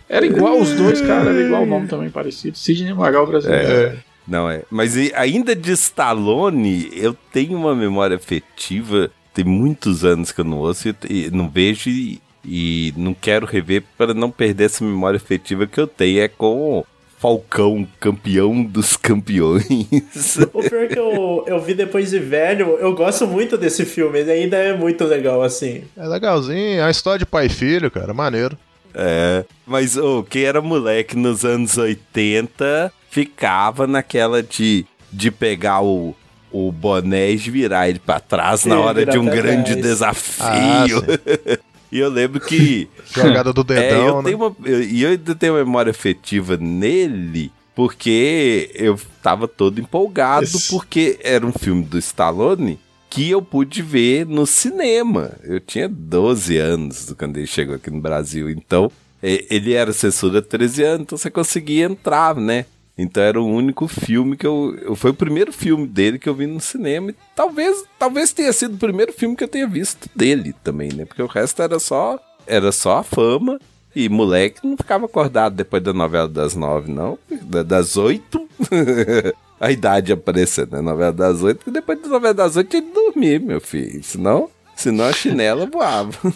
[0.08, 2.58] era igual os dois, cara, era igual o nome também parecido.
[2.58, 3.98] Sidney Magal brasileiro.
[4.28, 4.64] Não é.
[4.70, 9.10] Mas ainda de Stallone, eu tenho uma memória afetiva.
[9.34, 10.96] Tem muitos anos que eu não ouço e,
[11.28, 15.80] e não vejo e, e não quero rever para não perder essa memória afetiva que
[15.80, 16.22] eu tenho.
[16.22, 16.84] É com
[17.20, 19.66] Falcão, campeão dos campeões.
[20.54, 24.20] O pior é que eu, eu vi depois de velho, eu gosto muito desse filme,
[24.20, 25.84] ele ainda é muito legal, assim.
[25.98, 28.58] É legalzinho, é uma história de pai e filho, cara, maneiro.
[28.94, 36.16] É, mas ô, quem era moleque nos anos 80 ficava naquela de, de pegar o,
[36.52, 39.82] o boné e virar ele pra trás na É, hora de um grande trás.
[39.84, 41.04] desafio.
[41.92, 42.88] e eu lembro que.
[43.14, 44.24] Jogada do é, dedão, eu né?
[44.24, 47.52] tenho uma, eu- e eu ainda tenho memória afetiva nele.
[47.76, 50.76] Porque eu tava todo empolgado, Isso.
[50.76, 55.34] porque era um filme do Stallone que eu pude ver no cinema.
[55.44, 58.50] Eu tinha 12 anos quando ele chegou aqui no Brasil.
[58.50, 62.66] Então, ele era censura 13 anos, então você conseguia entrar, né?
[62.98, 64.96] Então era o único filme que eu.
[64.96, 67.12] Foi o primeiro filme dele que eu vi no cinema.
[67.12, 71.06] E talvez, talvez tenha sido o primeiro filme que eu tenha visto dele também, né?
[71.06, 72.20] Porque o resto era só.
[72.48, 73.60] Era só a fama.
[73.96, 77.18] E moleque não ficava acordado depois da novela das nove, não.
[77.44, 78.48] Da- Das oito.
[79.60, 80.82] a idade aparecendo, né?
[80.82, 81.70] Novela das oito.
[81.70, 84.04] E depois da novela das oito que dormir, meu filho.
[84.04, 86.12] Senão, senão a chinela voava.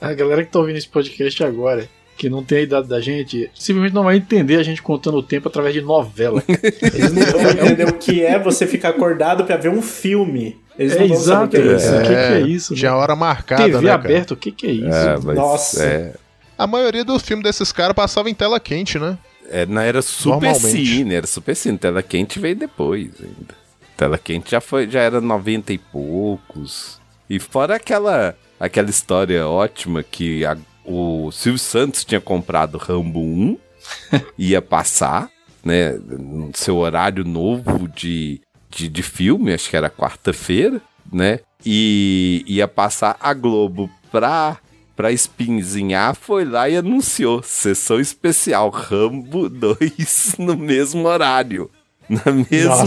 [0.00, 1.86] A galera que tá ouvindo esse podcast agora,
[2.20, 5.22] que não tem a idade da gente, simplesmente não vai entender a gente contando o
[5.22, 6.42] tempo através de novela.
[6.46, 10.60] Eles não vão entender o que é você ficar acordado pra ver um filme.
[10.78, 11.94] Eles É saber o exato, que é isso.
[11.96, 12.74] O que, que é isso?
[12.74, 14.86] Tinha hora marcada, TV né, aberta, o que, que é isso?
[14.86, 15.82] É, mas Nossa.
[15.82, 16.12] É,
[16.58, 19.16] A maioria dos filmes desses caras passava em tela quente, né?
[19.50, 21.78] é, não era super cine, era super cine.
[21.78, 23.54] Tela quente veio depois ainda.
[23.96, 27.00] Tela quente já foi, já era 90 e poucos.
[27.30, 30.56] E fora aquela aquela história ótima que a-
[30.90, 33.58] o Silvio Santos tinha comprado Rambo 1,
[34.36, 35.30] ia passar,
[35.64, 40.80] né, no seu horário novo de, de, de filme, acho que era quarta-feira,
[41.12, 41.40] né?
[41.64, 44.58] E ia passar a Globo pra
[44.96, 51.70] pra espinzinhar, foi lá e anunciou sessão especial Rambo 2 no mesmo horário.
[52.06, 52.84] Na mesma,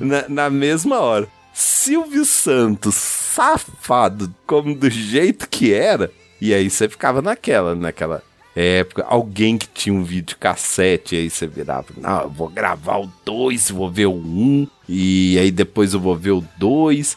[0.00, 1.28] na, na mesma hora.
[1.52, 6.10] Silvio Santos, safado, como do jeito que era.
[6.42, 8.20] E aí você ficava naquela, naquela.
[8.56, 13.08] época, alguém que tinha um vídeo cassete, aí você virava, não, eu vou gravar o
[13.24, 17.16] 2, vou ver o 1, um, e aí depois eu vou ver o 2.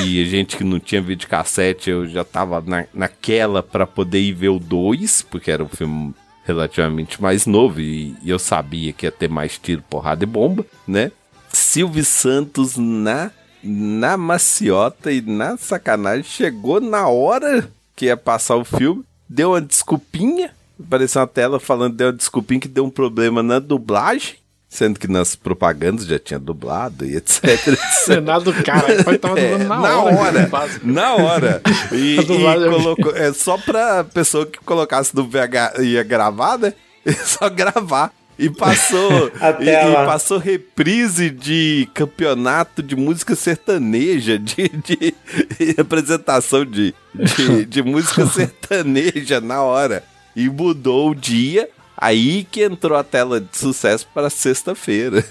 [0.08, 4.20] e a gente que não tinha vídeo cassete, eu já tava na, naquela pra poder
[4.20, 6.14] ir ver o 2, porque era um filme
[6.46, 10.64] relativamente mais novo e, e eu sabia que ia ter mais tiro, porrada e bomba,
[10.86, 11.12] né?
[11.52, 13.30] Silvio Santos na,
[13.62, 19.60] na maciota e na sacanagem chegou na hora que ia passar o filme, deu uma
[19.60, 24.36] desculpinha, apareceu uma tela falando deu uma desculpinha que deu um problema na dublagem,
[24.68, 27.42] sendo que nas propagandas já tinha dublado e etc.
[27.66, 27.78] etc.
[28.04, 30.48] Senado do cara, pai tava É, dublando na, na hora.
[30.52, 30.70] hora.
[30.84, 31.62] Na hora.
[31.90, 33.16] E, e é colocou.
[33.16, 36.72] É só pra pessoa que colocasse no VH ia gravar, né?
[37.04, 38.12] É só gravar.
[38.38, 39.30] E passou.
[39.60, 45.14] E, e passou reprise de campeonato de música sertaneja, de, de
[45.78, 50.04] apresentação de, de, de música sertaneja na hora.
[50.36, 51.68] E mudou o dia.
[51.96, 55.24] Aí que entrou a tela de sucesso para sexta-feira.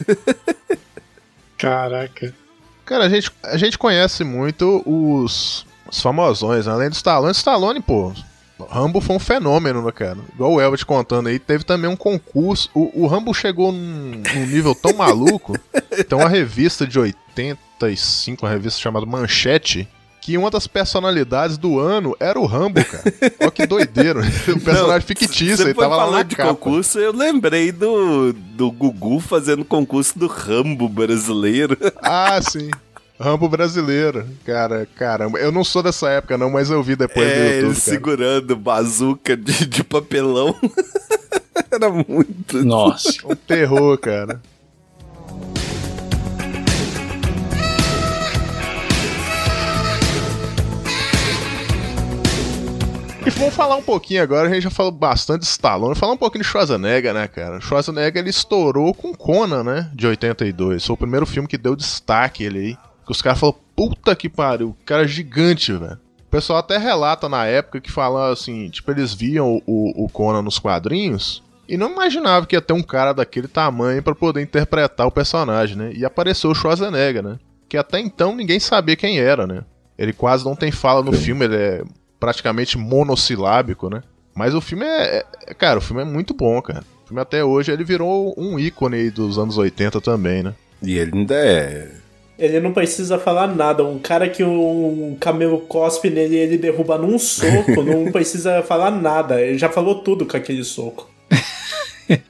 [1.57, 2.33] Caraca.
[2.85, 6.73] Cara, a gente, a gente conhece muito os, os famosões, né?
[6.73, 7.31] além do Stallone.
[7.31, 8.13] Stallone, pô,
[8.65, 10.17] Rambo foi um fenômeno, né, cara?
[10.33, 12.69] Igual o Elvis contando aí, teve também um concurso.
[12.73, 15.57] O, o Rambo chegou num, num nível tão maluco.
[16.07, 19.87] Tem uma revista de 85, uma revista chamada Manchete,
[20.21, 23.03] que uma das personalidades do ano era o Rambo, cara.
[23.39, 24.19] Olha que doideiro.
[24.53, 26.49] O personagem fictício, Você ele tava lá na de capa.
[26.49, 31.77] concurso, eu lembrei do, do Gugu fazendo concurso do Rambo brasileiro.
[32.01, 32.69] Ah, sim.
[33.19, 34.27] Rambo brasileiro.
[34.45, 35.39] Cara, caramba.
[35.39, 37.73] Eu não sou dessa época, não, mas eu vi depois do é, ele YouTube.
[37.73, 37.75] Cara.
[37.75, 40.55] segurando bazuca de, de papelão.
[41.71, 42.63] Era muito.
[42.63, 43.17] Nossa.
[43.27, 44.39] Um terror, cara.
[53.25, 56.17] E vamos falar um pouquinho agora, a gente já falou bastante de Stallone, falar um
[56.17, 57.59] pouquinho de Schwarzenegger, né, cara?
[57.59, 60.85] Schwarzenegger, ele estourou com Conan, né, de 82.
[60.85, 62.77] Foi o primeiro filme que deu destaque ele aí.
[63.07, 65.97] Que os caras falaram, puta que pariu, o cara é gigante, velho.
[66.27, 70.41] O pessoal até relata na época que falava assim, tipo, eles viam o, o Conan
[70.41, 75.07] nos quadrinhos e não imaginava que ia ter um cara daquele tamanho pra poder interpretar
[75.07, 75.91] o personagem, né?
[75.95, 77.39] E apareceu o Schwarzenegger, né?
[77.69, 79.63] Que até então ninguém sabia quem era, né?
[79.97, 81.83] Ele quase não tem fala no filme, ele é
[82.19, 84.03] praticamente monossilábico, né?
[84.35, 86.83] Mas o filme é, é- Cara, o filme é muito bom, cara.
[87.03, 90.53] O filme até hoje ele virou um ícone aí dos anos 80 também, né?
[90.83, 91.89] E ele ainda é.
[92.37, 93.83] Ele não precisa falar nada.
[93.83, 98.91] Um cara que um camelo cospe nele e ele derruba num soco, não precisa falar
[98.91, 99.41] nada.
[99.41, 101.09] Ele já falou tudo com aquele soco.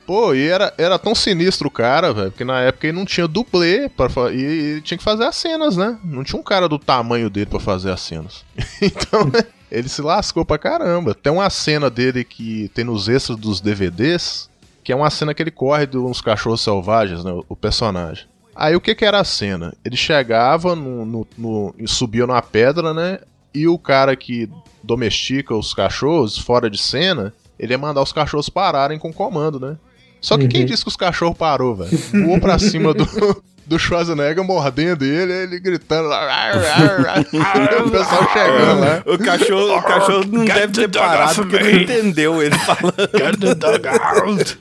[0.05, 3.27] Pô, e era, era tão sinistro o cara, velho, porque na época ele não tinha
[3.27, 5.99] dublê pra, e ele tinha que fazer as cenas, né?
[6.03, 8.43] Não tinha um cara do tamanho dele pra fazer as cenas.
[8.81, 11.13] então, né, ele se lascou pra caramba.
[11.13, 14.49] Tem uma cena dele que tem nos extras dos DVDs,
[14.83, 17.39] que é uma cena que ele corre de uns cachorros selvagens, né?
[17.47, 18.25] O personagem.
[18.59, 19.73] Aí o que que era a cena?
[19.85, 23.19] Ele chegava no, no, no- e subia numa pedra, né?
[23.53, 24.49] E o cara que
[24.83, 29.77] domestica os cachorros fora de cena, ele ia mandar os cachorros pararem com comando, né?
[30.19, 31.97] Só que quem disse que os cachorros parou, velho?
[32.25, 33.05] Voou pra cima do,
[33.67, 36.17] do Schwarzenegger, mordendo ele, ele gritando lá.
[36.19, 39.03] "Ar, ar, ar", o pessoal chegando lá.
[39.05, 42.95] O cachorro, o cachorro não Get deve ter parado porque não entendeu ele falando.
[43.15, 44.57] Get the dog out.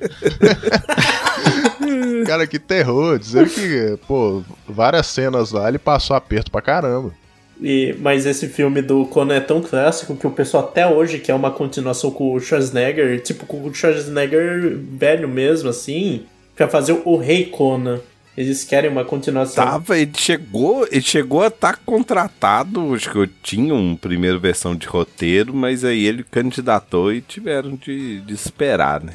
[2.26, 3.18] Cara, que terror.
[3.18, 7.12] Dizer que, pô, várias cenas lá ele passou aperto pra caramba.
[7.60, 11.34] E, mas esse filme do Conan é tão clássico que o pessoal até hoje quer
[11.34, 17.16] uma continuação com o Schwarzenegger, tipo com o Schwarzenegger velho mesmo, assim, pra fazer o
[17.16, 18.00] Rei Conan.
[18.36, 19.64] Eles querem uma continuação.
[19.64, 24.76] Tava, ele chegou, ele chegou a estar contratado, acho que eu tinha uma primeira versão
[24.76, 29.14] de roteiro, mas aí ele candidatou e tiveram de, de esperar, né?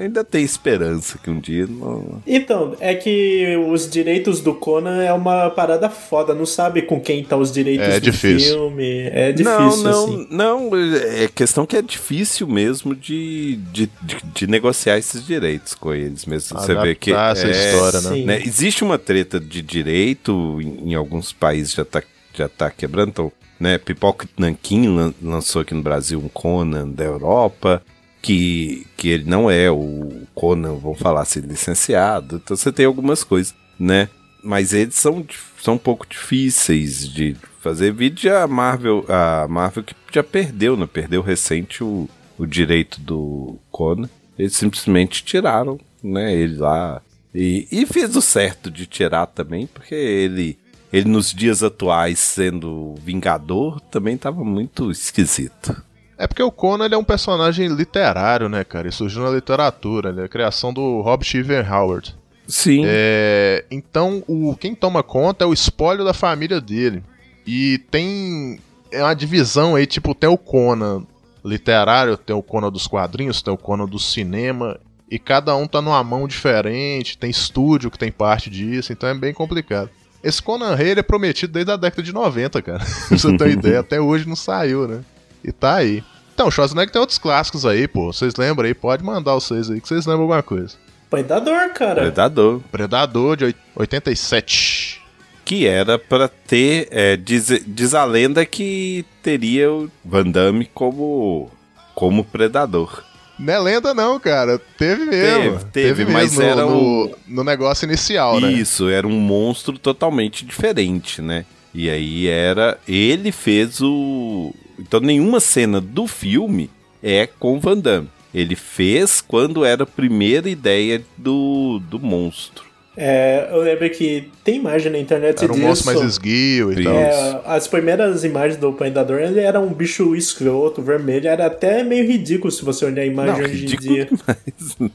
[0.00, 2.22] Ainda tem esperança que um dia não...
[2.26, 7.22] Então, é que os direitos do Conan é uma parada foda, não sabe com quem
[7.22, 8.54] tá os direitos É do difícil.
[8.54, 9.02] filme.
[9.12, 10.28] É difícil, não, não, assim.
[10.30, 15.92] não, é questão que é difícil mesmo de, de, de, de negociar esses direitos com
[15.92, 16.58] eles mesmo.
[16.58, 18.24] Você vê que Adaptar essa é, história, né?
[18.24, 22.02] Né, Existe uma treta de direito, em, em alguns países já tá,
[22.32, 23.08] já tá quebrando.
[23.10, 27.82] Então, né, Pipoca Nankin lan- lançou aqui no Brasil um Conan da Europa,
[28.20, 32.36] que, que ele não é o Conan, vamos falar assim, licenciado.
[32.36, 34.08] Então você tem algumas coisas, né?
[34.42, 35.24] Mas eles são,
[35.60, 37.92] são um pouco difíceis de fazer.
[37.92, 40.86] Vídeo a Marvel, a Marvel que já perdeu, né?
[40.86, 44.08] Perdeu recente o, o direito do Conan.
[44.38, 46.34] Eles simplesmente tiraram, né?
[46.34, 47.02] Ele lá.
[47.34, 50.58] E, e fez o certo de tirar também, porque ele,
[50.92, 55.82] ele nos dias atuais, sendo Vingador, também tava muito esquisito.
[56.18, 58.88] É porque o Conan ele é um personagem literário, né, cara?
[58.88, 62.16] Ele surgiu na literatura, ele é a criação do Robert Evan Howard.
[62.46, 62.82] Sim.
[62.84, 67.04] É, então, o, quem toma conta é o espólio da família dele.
[67.46, 68.58] E tem
[68.90, 71.06] é uma divisão aí, tipo, tem o Conan
[71.44, 74.78] literário, tem o Conan dos quadrinhos, tem o Conan do cinema.
[75.10, 79.14] E cada um tá numa mão diferente, tem estúdio que tem parte disso, então é
[79.14, 79.88] bem complicado.
[80.22, 82.78] Esse Conan Rei é prometido desde a década de 90, cara.
[83.08, 85.00] pra você ter uma ideia, até hoje não saiu, né?
[85.44, 86.02] E tá aí.
[86.34, 88.12] Então, Schwarzenegger tem outros clássicos aí, pô.
[88.12, 88.74] Vocês lembram aí?
[88.74, 90.76] Pode mandar vocês aí, que vocês lembram alguma coisa.
[91.10, 92.02] Predador, cara.
[92.02, 92.60] Predador.
[92.70, 95.00] Predador de oit- 87.
[95.44, 96.88] Que era pra ter.
[96.90, 101.50] é, diz, diz a lenda que teria o Van Damme como,
[101.94, 103.02] como predador.
[103.38, 104.60] Não é lenda não, cara.
[104.76, 105.58] Teve mesmo.
[105.72, 108.52] Teve, teve, mas mesmo era no, no negócio inicial, né?
[108.52, 111.44] Isso, era um monstro totalmente diferente, né?
[111.72, 112.78] E aí era.
[112.86, 114.52] Ele fez o.
[114.78, 116.70] Então nenhuma cena do filme
[117.02, 118.08] é com o Van Damme.
[118.34, 122.64] Ele fez quando era a primeira ideia do, do monstro.
[123.00, 125.66] É, eu lembro que tem imagem na internet Era um disso.
[125.68, 126.92] monstro mais esguio e tal.
[126.94, 132.04] É, as primeiras imagens do Predador, ele era um bicho escroto, vermelho, era até meio
[132.06, 134.04] ridículo se você olhar a imagem Não, hoje em ridículo dia.
[134.06, 134.92] demais,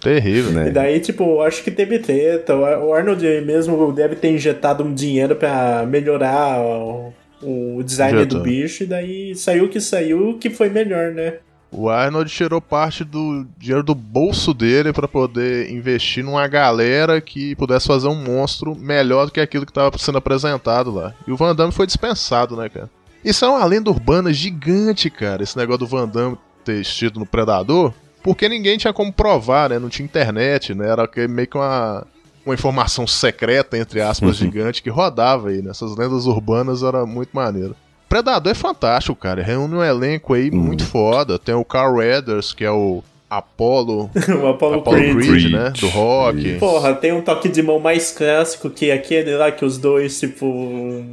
[0.00, 0.50] Terrível.
[0.52, 0.68] né?
[0.68, 2.56] E daí, tipo, eu acho que teve treta.
[2.56, 8.84] O Arnold mesmo deve ter injetado um dinheiro pra melhorar o, o design do bicho,
[8.84, 11.34] e daí saiu o que saiu, o que foi melhor, né?
[11.74, 17.56] O Arnold tirou parte do dinheiro do bolso dele pra poder investir numa galera que
[17.56, 21.14] pudesse fazer um monstro melhor do que aquilo que tava sendo apresentado lá.
[21.26, 22.90] E o Van Damme foi dispensado, né, cara?
[23.24, 27.26] Isso é uma lenda urbana gigante, cara, esse negócio do Van Damme ter estido no
[27.26, 29.78] Predador, porque ninguém tinha como provar, né?
[29.78, 30.88] Não tinha internet, né?
[30.90, 32.06] Era meio que uma,
[32.44, 35.70] uma informação secreta, entre aspas, gigante que rodava aí, né?
[35.70, 37.76] Essas lendas urbanas era muito maneiro.
[38.08, 39.42] Predador é fantástico, cara.
[39.42, 41.38] Reúne um elenco aí muito foda.
[41.38, 44.10] Tem o Carl Weathers, que é o Apollo,
[44.42, 45.14] o Apollo, Apollo Creed.
[45.14, 45.52] Creed, Creed.
[45.52, 45.72] né?
[45.80, 46.38] Do rock.
[46.50, 46.58] Isso.
[46.58, 50.46] Porra, tem um toque de mão mais clássico que aquele lá que os dois, tipo,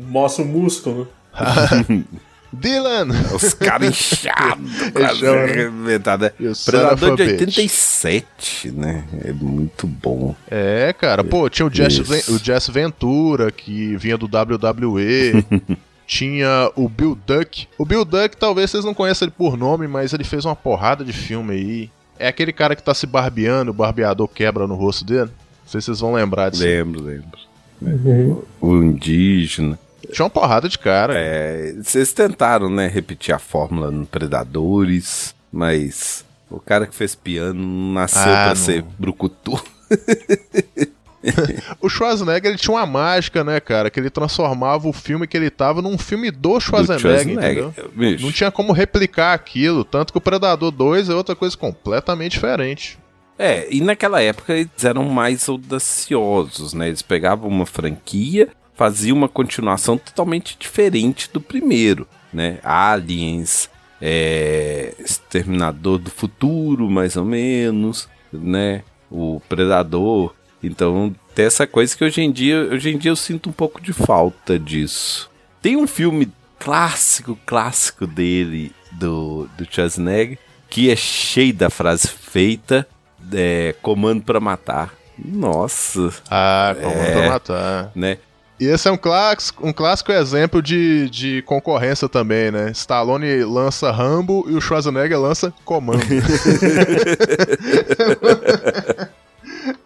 [0.08, 1.08] mostram o músculo.
[2.52, 3.08] Dylan!
[3.34, 6.32] Os caras inchados, Inchado, né?
[6.40, 7.40] E Predador de a bitch.
[7.58, 9.04] 87, né?
[9.24, 10.36] É muito bom.
[10.50, 11.24] É, cara.
[11.24, 11.70] Pô, tinha o.
[11.70, 15.46] Ven- o Jesse Ventura, que vinha do WWE.
[16.08, 17.68] tinha o Bill Duck.
[17.78, 21.06] O Bill Duck, talvez vocês não conheçam ele por nome, mas ele fez uma porrada
[21.06, 21.90] de filme aí.
[22.18, 25.30] É aquele cara que tá se barbeando, o barbeador quebra no rosto dele.
[25.30, 26.64] Não sei se vocês vão lembrar disso.
[26.64, 28.48] Lembro, lembro.
[28.60, 29.78] O indígena.
[30.12, 31.14] Tinha uma porrada de cara.
[31.18, 37.62] É, vocês tentaram, né, repetir a fórmula no Predadores, mas o cara que fez piano
[37.62, 38.56] não nasceu Ah, pra não.
[38.56, 39.62] ser brucutu.
[41.82, 43.90] O Schwarzenegger ele tinha uma mágica, né, cara?
[43.90, 47.74] Que ele transformava o filme que ele tava num filme do do Schwarzenegger, entendeu?
[47.94, 52.32] Bicho, Não tinha como replicar aquilo, tanto que o Predador 2 é outra coisa completamente
[52.34, 52.98] diferente.
[53.38, 56.88] É, e naquela época eles eram mais audaciosos, né?
[56.88, 58.48] Eles pegavam uma franquia,
[58.80, 62.60] faziam uma continuação totalmente diferente do primeiro, né?
[62.64, 63.70] Aliens,
[64.02, 68.84] é, Exterminador do Futuro, mais ou menos, né?
[69.12, 70.34] O Predador.
[70.64, 73.82] Então, tem essa coisa que hoje em dia, hoje em dia eu sinto um pouco
[73.82, 75.30] de falta disso.
[75.62, 80.38] Tem um filme clássico, clássico dele, do, do Schwarzenegger,
[80.70, 82.88] que é cheio da frase feita,
[83.34, 84.94] é, comando pra matar.
[85.18, 87.12] Nossa, Ah, como É.
[87.12, 87.92] pra matar.
[87.94, 88.18] né?
[88.60, 92.72] E esse é um clássico, um clássico exemplo de, de concorrência também, né?
[92.72, 96.04] Stallone lança Rambo e o Schwarzenegger lança Comando.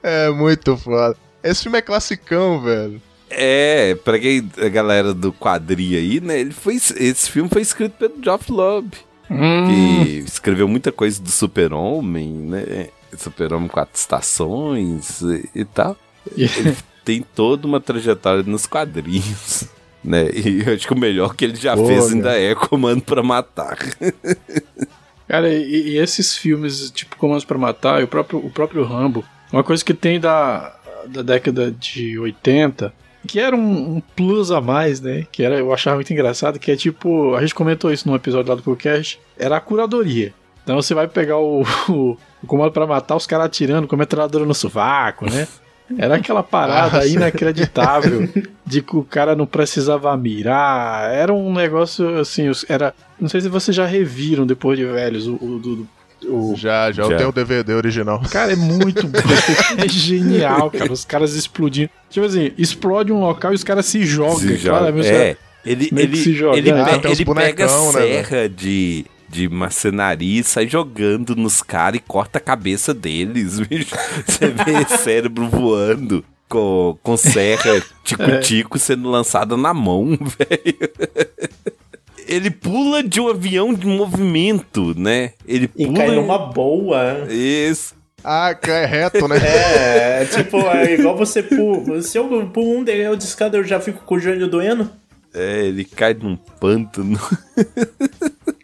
[0.02, 1.16] é muito foda.
[1.44, 3.02] Esse filme é classicão, velho.
[3.30, 6.40] É, pra quem a galera do quadrinho aí, né?
[6.40, 8.92] Ele foi, esse filme foi escrito pelo Geoff Loeb,
[9.30, 12.90] Hum, que escreveu muita coisa do Super-Homem, né?
[13.18, 15.96] Super-Homem Quatro Estações e, e tal.
[16.36, 19.66] Ele tem toda uma trajetória nos quadrinhos.
[20.06, 20.30] Né?
[20.34, 22.14] E eu acho que o melhor que ele já Pô, fez cara.
[22.14, 23.78] ainda é Comando pra Matar.
[25.26, 29.24] Cara, e, e esses filmes, tipo Comandos pra Matar, e o próprio, o próprio Rambo,
[29.50, 30.76] uma coisa que tem da,
[31.08, 32.94] da década de 80,
[33.26, 35.26] que era um, um plus a mais, né?
[35.32, 38.50] Que era, eu achava muito engraçado, que é tipo, a gente comentou isso num episódio
[38.50, 40.34] lá do podcast, era a curadoria.
[40.64, 43.98] Então você vai pegar o, o, o Comando pra Matar, os caras atirando com a
[43.98, 45.48] metralhadora no sovaco, né?
[45.98, 48.28] Era aquela parada Ah, inacreditável
[48.66, 51.12] de que o cara não precisava mirar.
[51.14, 52.94] Era um negócio assim, era.
[53.20, 55.88] Não sei se vocês já reviram depois de velhos o, o, do-
[56.26, 57.10] o- Já, já, Já.
[57.12, 58.22] eu tenho o DVD original.
[58.32, 59.20] Cara, é muito bom.
[59.78, 60.92] é genial, cara.
[60.92, 61.90] Os caras explodindo.
[62.10, 64.38] Tipo assim, explode um local e os caras se jogam.
[64.40, 64.80] Se joga.
[64.80, 65.36] claramente, É,
[65.66, 66.58] ele, meio que ele, se jogando.
[66.58, 70.68] ele, Ah, pe- tem uns ele pega bonecão, né, serra de, de marcenaria e sai
[70.68, 73.96] jogando nos caras e corta a cabeça deles, bicho.
[74.28, 80.90] Você vê cérebro voando com, com serra tico-tico sendo lançada na mão, velho.
[82.28, 85.32] Ele pula de um avião de movimento, né?
[85.48, 85.98] Ele E pula.
[85.98, 87.28] cai numa boa.
[87.30, 87.96] Isso.
[88.24, 89.36] Ah, cai reto, né?
[89.38, 92.02] É, tipo, é igual você pula.
[92.02, 94.90] Se eu pulo um degrau de escada, eu já fico com o joelho doendo.
[95.34, 97.20] É, ele cai num pântano.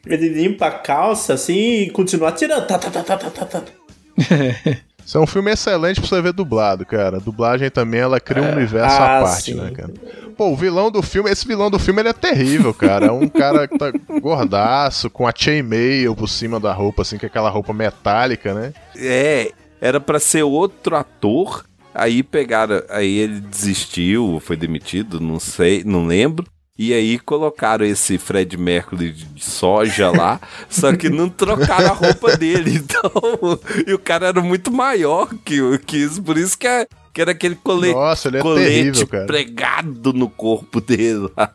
[0.10, 2.66] Ele limpa a calça assim e continua atirando.
[2.66, 3.64] Tá, tá, tá, tá, tá, tá, tá.
[5.06, 7.18] Isso é um filme excelente pra você ver dublado, cara.
[7.18, 9.56] A dublagem também, ela cria um universo ah, à parte, sim.
[9.56, 9.92] né, cara?
[10.38, 13.08] Pô, o vilão do filme, esse vilão do filme, ele é terrível, cara.
[13.08, 13.92] É um cara que tá
[14.22, 18.72] gordaço, com a chainmail por cima da roupa, assim, que é aquela roupa metálica, né?
[18.96, 19.52] É,
[19.82, 21.66] era pra ser outro ator.
[21.92, 26.46] Aí pegaram, aí ele desistiu, foi demitido, não sei, não lembro.
[26.82, 32.38] E aí colocaram esse Fred Mercury de soja lá, só que não trocaram a roupa
[32.38, 32.80] dele.
[32.90, 33.12] Então,
[33.86, 37.20] e o cara era muito maior que, o- que isso, por isso que, é- que
[37.22, 39.26] era aquele colete, Nossa, ele é colete terrível, cara.
[39.26, 41.52] pregado no corpo dele lá.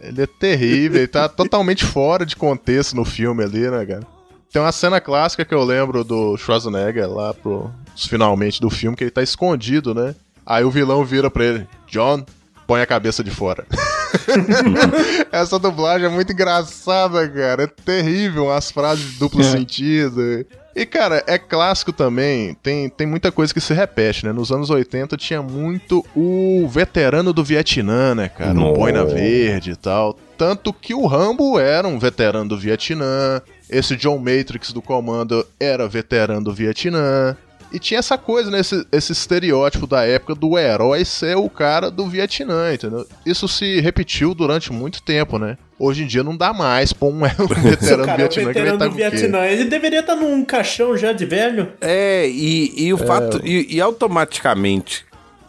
[0.00, 4.06] Ele é terrível, ele tá totalmente fora de contexto no filme ali, né, cara?
[4.52, 9.04] Tem uma cena clássica que eu lembro do Schwarzenegger lá pro finalmente do filme, que
[9.04, 10.14] ele tá escondido, né?
[10.44, 12.22] Aí o vilão vira pra ele, John,
[12.66, 13.66] põe a cabeça de fora.
[15.32, 17.64] Essa dublagem é muito engraçada, cara.
[17.64, 19.44] É terrível, as frases de duplo É.
[19.44, 20.46] sentido.
[20.76, 24.32] E, cara, é clássico também, tem, tem muita coisa que se repete, né?
[24.32, 28.58] Nos anos 80 tinha muito o veterano do Vietnã, né, cara?
[28.58, 29.04] O Boina.
[29.04, 30.18] Verde e tal.
[30.36, 33.40] Tanto que o Rambo era um veterano do Vietnã,
[33.70, 37.36] esse John Matrix do comando era veterano do Vietnã.
[37.74, 38.60] E tinha essa coisa, né?
[38.60, 43.04] Esse, esse estereótipo da época do herói ser o cara do Vietnã, entendeu?
[43.26, 45.58] Isso se repetiu durante muito tempo, né?
[45.76, 47.18] Hoje em dia não dá mais pra um,
[47.60, 49.10] veterano do cara é Vietnã que ele veterano tá do quê?
[49.10, 51.72] Vietnã, ele deveria estar num caixão já de velho.
[51.80, 53.40] É, e, e o fato.
[53.44, 55.04] E, e automaticamente,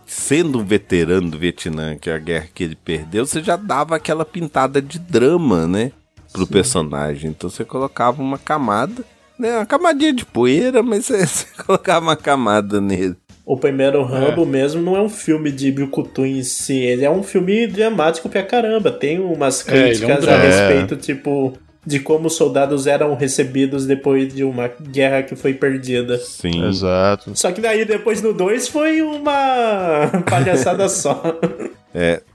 [0.08, 3.96] sendo um veterano do Vietnã, que é a guerra que ele perdeu, você já dava
[3.96, 5.92] aquela pintada de drama, né?
[6.34, 7.30] Pro personagem.
[7.30, 9.06] Então você colocava uma camada,
[9.40, 9.58] né?
[9.58, 13.16] Uma camadinha de poeira, mas você, você colocava uma camada nele.
[13.46, 17.22] O primeiro Rambo mesmo não é um filme de Brucutu em si, ele é um
[17.22, 18.92] filme dramático pra caramba.
[18.92, 20.44] Tem umas É, ele é um críticas a drama.
[20.44, 21.54] respeito, tipo,
[21.86, 26.18] de como os soldados eram recebidos depois de uma guerra que foi perdida.
[26.18, 26.68] Sim.
[26.68, 27.34] Exato.
[27.36, 31.22] Só que daí depois no 2 foi uma palhaçada só.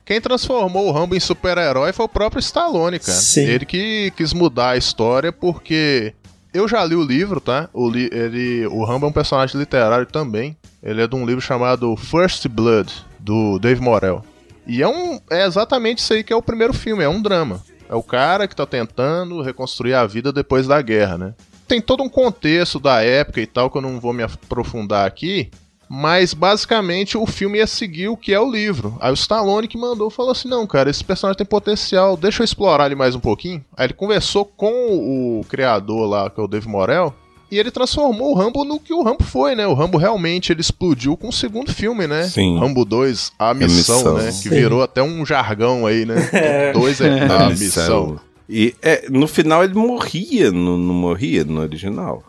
[0.06, 3.18] Quem transformou o Rambo em super-herói foi o próprio Stallone, cara.
[3.18, 3.46] Sim.
[3.46, 6.14] Ele que quis mudar a história porque
[6.52, 7.68] eu já li o livro, tá?
[7.72, 10.56] O, li- ele, o Rambo é um personagem literário também.
[10.82, 14.24] Ele é de um livro chamado First Blood, do Dave Morell.
[14.66, 17.62] E é, um, é exatamente isso aí que é o primeiro filme, é um drama.
[17.88, 21.34] É o cara que tá tentando reconstruir a vida depois da guerra, né?
[21.66, 25.50] Tem todo um contexto da época e tal que eu não vou me aprofundar aqui,
[25.92, 28.96] mas basicamente o filme ia seguir o que é o livro.
[29.00, 32.44] Aí o Stallone que mandou falou assim: não, cara, esse personagem tem potencial, deixa eu
[32.44, 33.64] explorar ele mais um pouquinho.
[33.76, 37.12] Aí ele conversou com o criador lá, que é o Dave Morell.
[37.50, 39.66] E ele transformou o Rambo no que o Rambo foi, né?
[39.66, 42.22] O Rambo realmente ele explodiu com o segundo filme, né?
[42.22, 42.60] Sim.
[42.60, 44.14] Rambo 2, A Missão, Missão.
[44.18, 44.32] né?
[44.40, 46.14] Que virou até um jargão aí, né?
[46.72, 48.20] 2 é A A Missão.
[48.48, 52.22] E é, no final ele morria, não, não morria no original.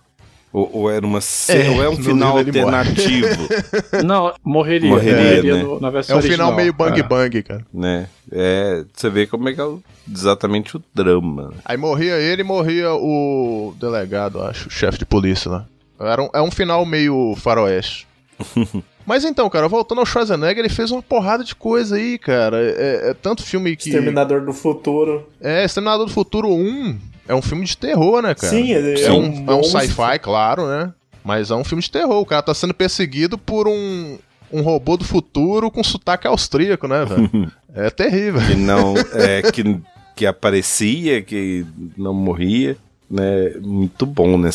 [0.53, 3.27] Ou, ou era uma É, ou é um final alternativo,
[4.05, 4.89] Não, morreria.
[4.89, 5.63] Morreria, né?
[5.63, 6.55] no- na É versão um final original.
[6.55, 7.03] meio bang É.
[7.03, 7.65] bang, cara.
[7.73, 8.07] né?
[8.31, 9.67] É, você vê como é que é
[10.11, 11.53] exatamente o drama.
[11.63, 15.65] Aí morria ele e morria o delegado, acho, o chefe de polícia lá.
[15.99, 18.07] Era um, é um final meio faroeste.
[19.05, 22.57] Mas então, cara, voltando ao Schwarzenegger, ele fez uma porrada de coisa aí, cara.
[22.61, 23.89] É, é tanto filme que.
[23.89, 25.27] Exterminador do Futuro.
[25.41, 28.51] É, Exterminador do Futuro 1 é um filme de terror, né, cara?
[28.53, 30.93] Sim, ele É é um, é um sci-fi, claro, né?
[31.23, 32.19] Mas é um filme de terror.
[32.19, 34.17] O cara tá sendo perseguido por um,
[34.51, 37.51] um robô do futuro com sotaque austríaco, né, velho?
[37.73, 38.41] é terrível.
[38.41, 38.95] Que não.
[39.13, 39.79] é, que,
[40.15, 41.65] que aparecia, que
[41.97, 42.75] não morria.
[43.09, 43.51] Né?
[43.61, 44.49] Muito bom, né?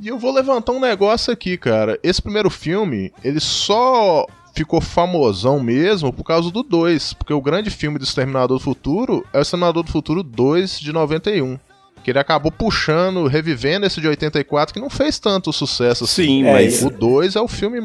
[0.00, 1.98] E eu vou levantar um negócio aqui, cara.
[2.02, 7.14] Esse primeiro filme, ele só ficou famosão mesmo por causa do 2.
[7.14, 10.92] Porque o grande filme do Exterminador do Futuro é o Exterminador do Futuro 2 de
[10.92, 11.58] 91.
[12.06, 16.24] Que ele acabou puxando, revivendo esse de 84, que não fez tanto sucesso assim.
[16.24, 16.80] Sim, É, mas.
[16.84, 17.80] O 2 é o filme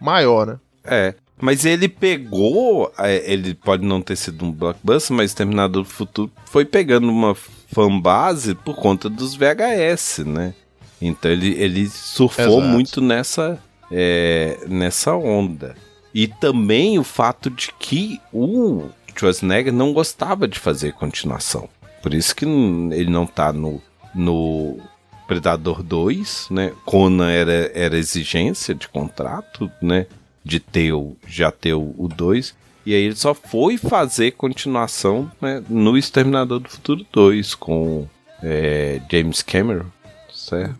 [0.00, 0.56] maior, né?
[0.82, 1.14] É.
[1.38, 2.90] Mas ele pegou.
[2.98, 7.34] é, Ele pode não ter sido um blockbuster, mas Terminador do Futuro foi pegando uma
[7.34, 10.54] fanbase por conta dos VHS, né?
[10.98, 12.62] Então ele, ele surfou Exato.
[12.62, 13.58] muito nessa,
[13.92, 15.76] é, nessa onda.
[16.14, 21.68] E também o fato de que o Schwarzenegger não gostava de fazer continuação.
[22.06, 23.82] Por isso que ele não tá no
[24.14, 24.78] no
[25.26, 26.72] Predador 2, né?
[26.84, 30.06] Conan era, era exigência de contrato, né?
[30.44, 32.54] De ter o, já ter o o 2.
[32.86, 38.06] E aí ele só foi fazer continuação né, no Exterminador do Futuro 2 com
[38.40, 39.86] é, James Cameron,
[40.32, 40.76] certo?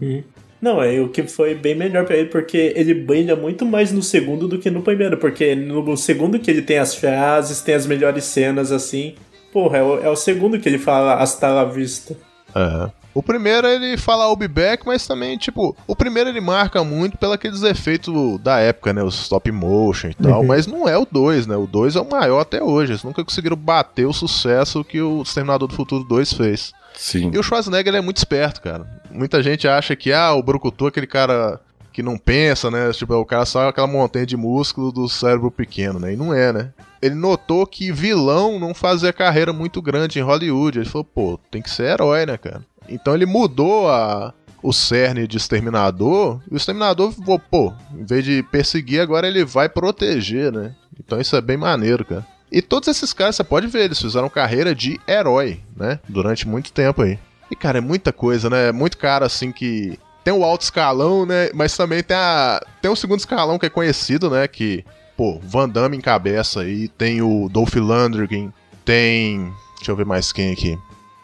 [0.63, 4.03] Não, é o que foi bem melhor pra ele, porque ele brilha muito mais no
[4.03, 5.17] segundo do que no primeiro.
[5.17, 9.17] Porque no segundo que ele tem as frases, tem as melhores cenas, assim.
[9.57, 12.15] Porra, é o, é o segundo que ele fala hasta la vista.
[12.55, 12.91] É.
[13.15, 17.17] O primeiro ele fala I'll be back, mas também, tipo, o primeiro ele marca muito
[17.17, 19.03] pelos aqueles efeitos da época, né?
[19.03, 21.57] Os stop motion e tal, mas não é o 2, né?
[21.57, 22.93] O 2 é o maior até hoje.
[22.93, 26.75] Eles nunca conseguiram bater o sucesso que o Exterminador do Futuro 2 fez.
[26.93, 27.31] Sim.
[27.33, 28.87] E o Schwarzenegger ele é muito esperto, cara.
[29.11, 31.59] Muita gente acha que, ah, o Brucutu é aquele cara
[31.97, 32.93] que não pensa, né?
[32.93, 36.13] Tipo, é o cara só aquela montanha de músculo do cérebro pequeno, né?
[36.13, 36.71] E não é, né?
[37.01, 40.79] Ele notou que vilão não fazia carreira muito grande em Hollywood.
[40.79, 42.61] Ele falou, pô, tem que ser herói, né, cara?
[42.87, 46.39] Então ele mudou a, o cerne de Exterminador.
[46.51, 47.15] E o Exterminador,
[47.51, 50.75] pô, em vez de perseguir, agora ele vai proteger, né?
[51.01, 52.27] Então isso é bem maneiro, cara.
[52.53, 55.99] E todos esses caras, você pode ver, eles fizeram carreira de herói, né?
[56.07, 57.19] Durante muito tempo aí.
[57.51, 58.69] E, cara, é muita coisa, né?
[58.69, 59.99] É muito cara, assim, que...
[60.27, 61.51] Tem o alto escalão, né?
[61.55, 62.61] Mas também tem a...
[62.83, 64.49] Tem o segundo escalão que é conhecido, né?
[64.49, 64.85] Que,
[65.17, 66.89] pô, Van Damme encabeça aí.
[66.89, 68.53] Tem o Dolph Lundgren.
[68.85, 69.53] Tem...
[69.77, 70.77] Deixa eu ver mais quem aqui.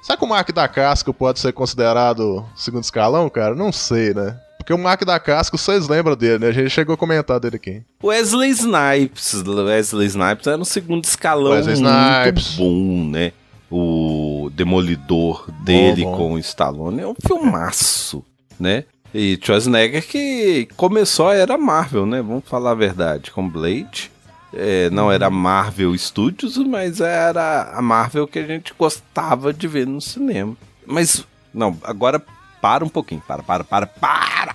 [0.04, 3.56] Será que o Mark da Casco pode ser considerado segundo escalão, cara?
[3.56, 4.38] Não sei, né?
[4.56, 6.46] Porque o Mark da Casco, vocês lembram dele, né?
[6.50, 7.82] A gente chegou a comentar dele aqui.
[8.04, 9.34] Wesley Snipes.
[9.44, 12.54] Wesley Snipes era um segundo escalão Wesley muito Snipes.
[12.54, 13.32] bom, né?
[13.68, 16.16] O Demolidor dele Bom, bom.
[16.16, 18.24] com o Stallone é um filmaço,
[18.62, 18.84] né?
[19.12, 22.22] E Schwarzenegger que começou a era Marvel, né?
[22.22, 24.10] Vamos falar a verdade, com Blade.
[24.54, 29.86] É, não era Marvel Studios, mas era a Marvel que a gente gostava de ver
[29.86, 30.56] no cinema.
[30.86, 32.22] Mas, não, agora
[32.60, 33.22] para um pouquinho.
[33.26, 34.54] Para, para, para, para!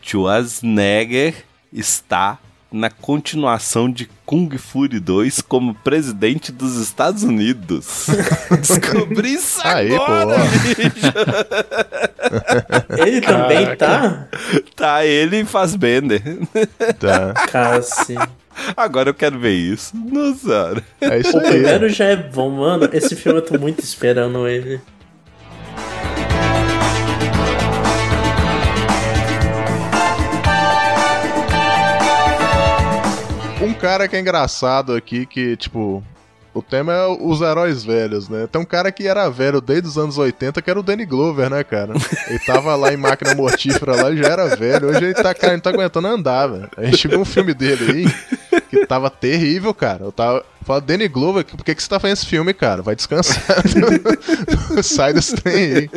[0.00, 2.38] Schwarzenegger está
[2.76, 8.06] na continuação de Kung Fury 2 como presidente dos Estados Unidos.
[8.60, 10.44] Descobri isso Aí, agora, pô.
[10.66, 11.12] bicho.
[13.06, 14.28] Ele também tá?
[14.74, 16.22] Tá ele e Fassbender.
[16.98, 17.32] Tá.
[17.48, 18.18] Cacete.
[18.76, 19.92] Agora eu quero ver isso.
[19.96, 20.82] Nossa.
[21.00, 21.50] É isso O aí.
[21.50, 22.88] primeiro já é bom, mano.
[22.92, 24.80] Esse filme eu tô muito esperando ele.
[33.76, 36.02] Cara que é engraçado aqui, que, tipo,
[36.54, 38.48] o tema é os heróis velhos, né?
[38.50, 41.50] Tem um cara que era velho desde os anos 80, que era o Danny Glover,
[41.50, 41.92] né, cara?
[42.28, 44.88] Ele tava lá em máquina mortífera lá e já era velho.
[44.88, 46.70] Hoje ele tá, cara, não tá aguentando andar, velho.
[46.76, 47.92] A gente viu um filme dele
[48.50, 50.04] aí que tava terrível, cara.
[50.04, 50.44] Eu tava.
[50.62, 52.82] Fala, Danny Glover, por que, que você tá fazendo esse filme, cara?
[52.82, 53.62] Vai descansar.
[54.82, 55.90] Sai desse trem aí.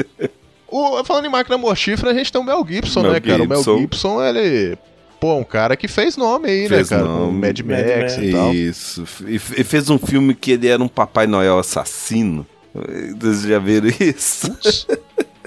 [0.68, 3.44] O, falando em máquina mortífera, a gente tem o Mel Gibson, Mel né, cara?
[3.44, 3.64] O Mel.
[3.64, 4.78] Gibson, ele.
[5.20, 7.08] Pô, um cara que fez nome aí, Fez né, cara?
[7.10, 7.26] nome.
[7.26, 8.18] Com Mad Mad Max Max.
[8.18, 8.54] e tal.
[8.54, 9.04] Isso.
[9.28, 12.46] E e fez um filme que ele era um Papai Noel assassino.
[13.20, 14.56] Vocês já viram isso?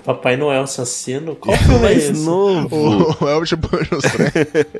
[0.04, 1.36] Papai Noel assassino?
[1.40, 2.12] Qual filme é esse?
[2.12, 2.76] novo.
[2.76, 4.32] O nos trem.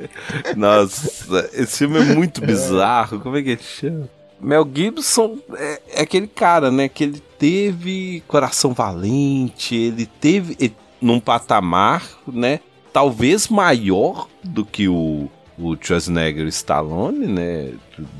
[0.55, 3.19] Nossa, esse filme é muito bizarro.
[3.19, 4.09] Como é que ele chama?
[4.41, 6.89] Mel Gibson é, é aquele cara, né?
[6.89, 12.59] Que ele teve coração valente, ele teve ele- num patamar, né?
[12.93, 15.27] Talvez maior do que o,
[15.57, 17.71] o Schwarzenegger Stallone, né?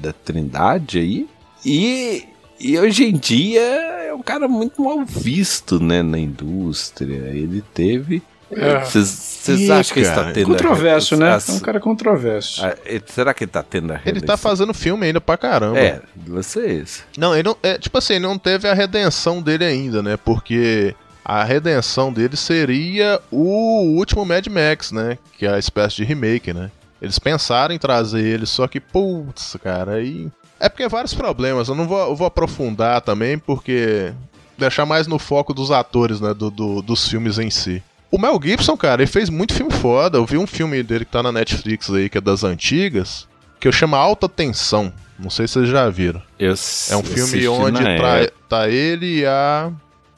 [0.01, 1.27] Da Trindade aí.
[1.65, 2.23] E,
[2.59, 6.01] e hoje em dia é um cara muito mal visto, né?
[6.01, 7.15] Na indústria.
[7.33, 8.21] Ele teve.
[8.55, 8.83] É.
[8.85, 10.45] Vocês Ih, acham que ele está tendo.
[10.47, 11.33] Controverso, né?
[11.33, 12.63] as- É um cara controverso.
[12.63, 14.37] ah, ele- será que ele tá tendo a Ele tá redenção?
[14.37, 15.79] fazendo filme ainda pra caramba.
[15.79, 17.01] É, lance é esse.
[17.17, 17.57] Não, ele não.
[17.63, 20.17] É, tipo assim, ele não teve a redenção dele ainda, né?
[20.17, 20.93] Porque
[21.23, 25.17] a redenção dele seria o último Mad Max, né?
[25.37, 26.69] Que é a espécie de remake, né?
[27.01, 30.29] Eles pensaram em trazer ele, só que, putz, cara, aí.
[30.59, 31.67] É porque vários problemas.
[31.67, 34.13] Eu não vou, eu vou aprofundar também, porque.
[34.57, 36.33] Deixar mais no foco dos atores, né?
[36.33, 37.81] do- do- dos filmes em si.
[38.11, 40.17] O Mel Gibson, cara, ele fez muito filme foda.
[40.19, 43.27] Eu vi um filme dele que tá na Netflix aí, que é das antigas,
[43.59, 44.93] que eu chamo Alta Tensão.
[45.17, 46.21] Não sei se vocês já viram.
[46.39, 49.71] Eu É um filme onde tá, tá ele e a.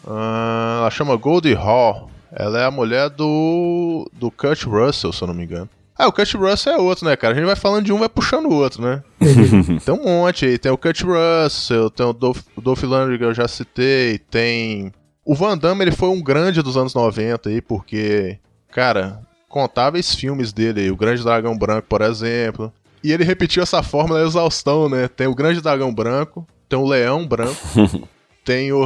[0.06, 2.08] ah, ela chama Goldie Hawn.
[2.32, 4.10] Ela é a mulher do.
[4.14, 5.70] do Kurt Russell, se eu não me engano.
[5.98, 7.34] Ah, o Kurt Russell é outro, né, cara?
[7.34, 9.02] A gente vai falando de um, vai puxando o outro, né?
[9.86, 10.58] tem um monte aí.
[10.58, 14.92] Tem o Kurt Russell, tem o Dolph, o Dolph Lundgren que eu já citei, tem.
[15.24, 18.38] O Van Damme, ele foi um grande dos anos 90 aí, porque.
[18.70, 20.92] Cara, contáveis filmes dele aí.
[20.92, 22.74] O Grande Dragão Branco, por exemplo.
[23.02, 25.08] E ele repetiu essa fórmula exaustão, né?
[25.08, 27.56] Tem o Grande Dragão Branco, tem o Leão Branco,
[28.46, 28.80] Tem o.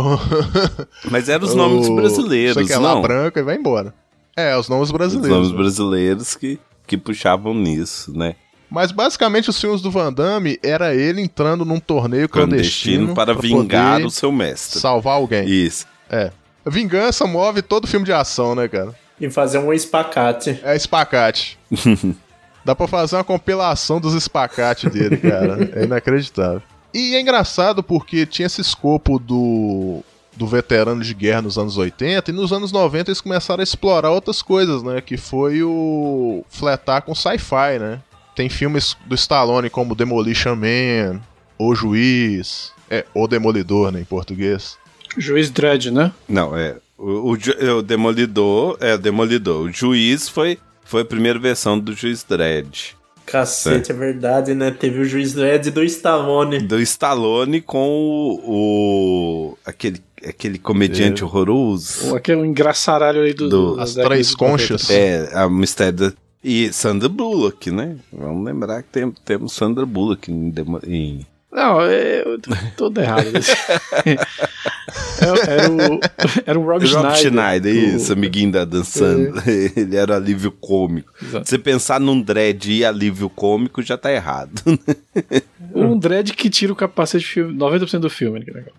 [1.11, 3.01] Mas eram os nomes o- brasileiros, Isso aqui é lá não?
[3.01, 3.93] branco e vai embora.
[4.35, 5.29] É, os nomes Os brasileiros.
[5.37, 5.57] nomes né?
[5.57, 6.57] brasileiros que,
[6.87, 8.35] que puxavam nisso, né?
[8.71, 13.33] Mas basicamente os filmes do Van Damme era ele entrando num torneio clandestino, Clandestino para
[13.33, 14.79] vingar o seu mestre.
[14.79, 15.45] salvar alguém.
[15.49, 15.85] Isso.
[16.09, 16.31] É.
[16.65, 18.93] Vingança move todo filme de ação, né, cara?
[19.19, 20.59] E fazer um espacate.
[20.63, 21.57] É espacate.
[22.63, 25.69] Dá pra fazer uma compilação dos espacates dele, cara.
[25.73, 26.61] É inacreditável.
[26.93, 30.03] E é engraçado porque tinha esse escopo do,
[30.35, 34.11] do veterano de guerra nos anos 80 e nos anos 90 eles começaram a explorar
[34.11, 35.01] outras coisas, né?
[35.01, 38.01] Que foi o fletar com sci-fi, né?
[38.35, 41.21] Tem filmes do Stallone como Demolition Man,
[41.57, 44.77] O Juiz, é, O Demolidor, né, em português.
[45.17, 46.11] Juiz Dredd, né?
[46.27, 46.77] Não, é.
[46.97, 48.77] O, o é, o Demolidor.
[48.79, 49.65] É, o Demolidor.
[49.65, 52.95] O Juiz foi, foi a primeira versão do Juiz Dredd.
[53.31, 54.71] Cacete, é verdade, né?
[54.71, 56.59] Teve o juiz Dredd do Stallone.
[56.59, 58.41] Do Stallone com o.
[59.53, 62.09] o- aquele, aquele comediante horroroso.
[62.09, 64.89] Ou aquele engraçaralho aí do, Do- As Três Conchas.
[64.89, 64.93] 90.
[64.93, 66.13] É, a mistério da-
[66.43, 67.97] E Sandra Bullock, né?
[68.11, 70.53] Vamos lembrar que tem, temos Sandra Bullock em,
[70.87, 73.25] em Não, é, eu tô todo errado.
[75.19, 75.99] era, era o,
[76.45, 77.15] era o Rob, Rob Schneider.
[77.17, 79.43] Schneider, O- isso, amiguinho da Dan Sandler.
[79.75, 81.11] Ele era alívio cômico.
[81.21, 81.47] Exato.
[81.49, 84.61] Você pensar num dread e alívio cômico já tá errado.
[85.71, 88.43] Um dread que tira o capacete do filme, 90% do filme.
[88.43, 88.73] que legal.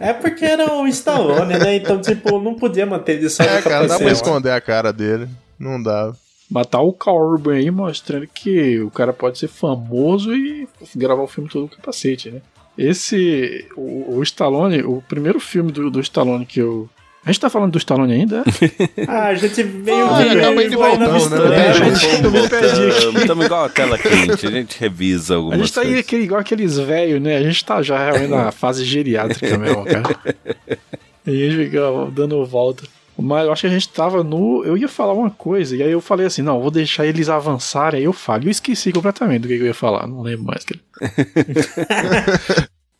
[0.00, 1.76] É porque era o Stallone, né?
[1.76, 4.90] Então, tipo, não podia manter ele só É, no cara, dá pra esconder a cara
[4.90, 5.28] dele.
[5.58, 6.14] Não dá.
[6.50, 11.48] Matar o Urban aí mostrando que o cara pode ser famoso e gravar o filme
[11.50, 12.40] todo com capacete, né?
[12.78, 16.88] Esse, o, o Stallone, o primeiro filme do, do Stallone que eu.
[17.24, 18.44] A gente tá falando do Stallone ainda?
[19.08, 21.56] Ah, a gente veio Ah, de acaba indo vai na voltando, né?
[21.56, 21.72] né?
[21.74, 23.16] gente- eu me perdi aqui.
[23.18, 26.04] Estamos igual a tela quente, a gente revisa A algumas gente tá aí coisas.
[26.06, 27.36] aquele, igual aqueles velhos, né?
[27.38, 30.16] A gente tá já realmente na fase geriátrica mesmo, cara.
[31.26, 31.80] E a gente fica
[32.12, 32.84] dando volta.
[33.18, 34.62] Mas eu acho que a gente tava no.
[34.64, 37.98] Eu ia falar uma coisa, e aí eu falei assim: não, vou deixar eles avançarem,
[38.00, 38.44] aí eu falo.
[38.44, 40.64] E eu esqueci completamente do que eu ia falar, não lembro mais.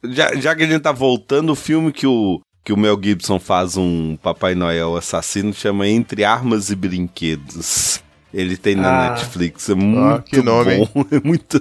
[0.08, 3.40] Já, já que a gente tá voltando, o filme que o, que o Mel Gibson
[3.40, 8.00] faz um Papai Noel assassino chama Entre Armas e Brinquedos.
[8.32, 9.10] Ele tem na Ah.
[9.10, 11.04] Netflix, é muito que nome, bom.
[11.10, 11.60] É muito.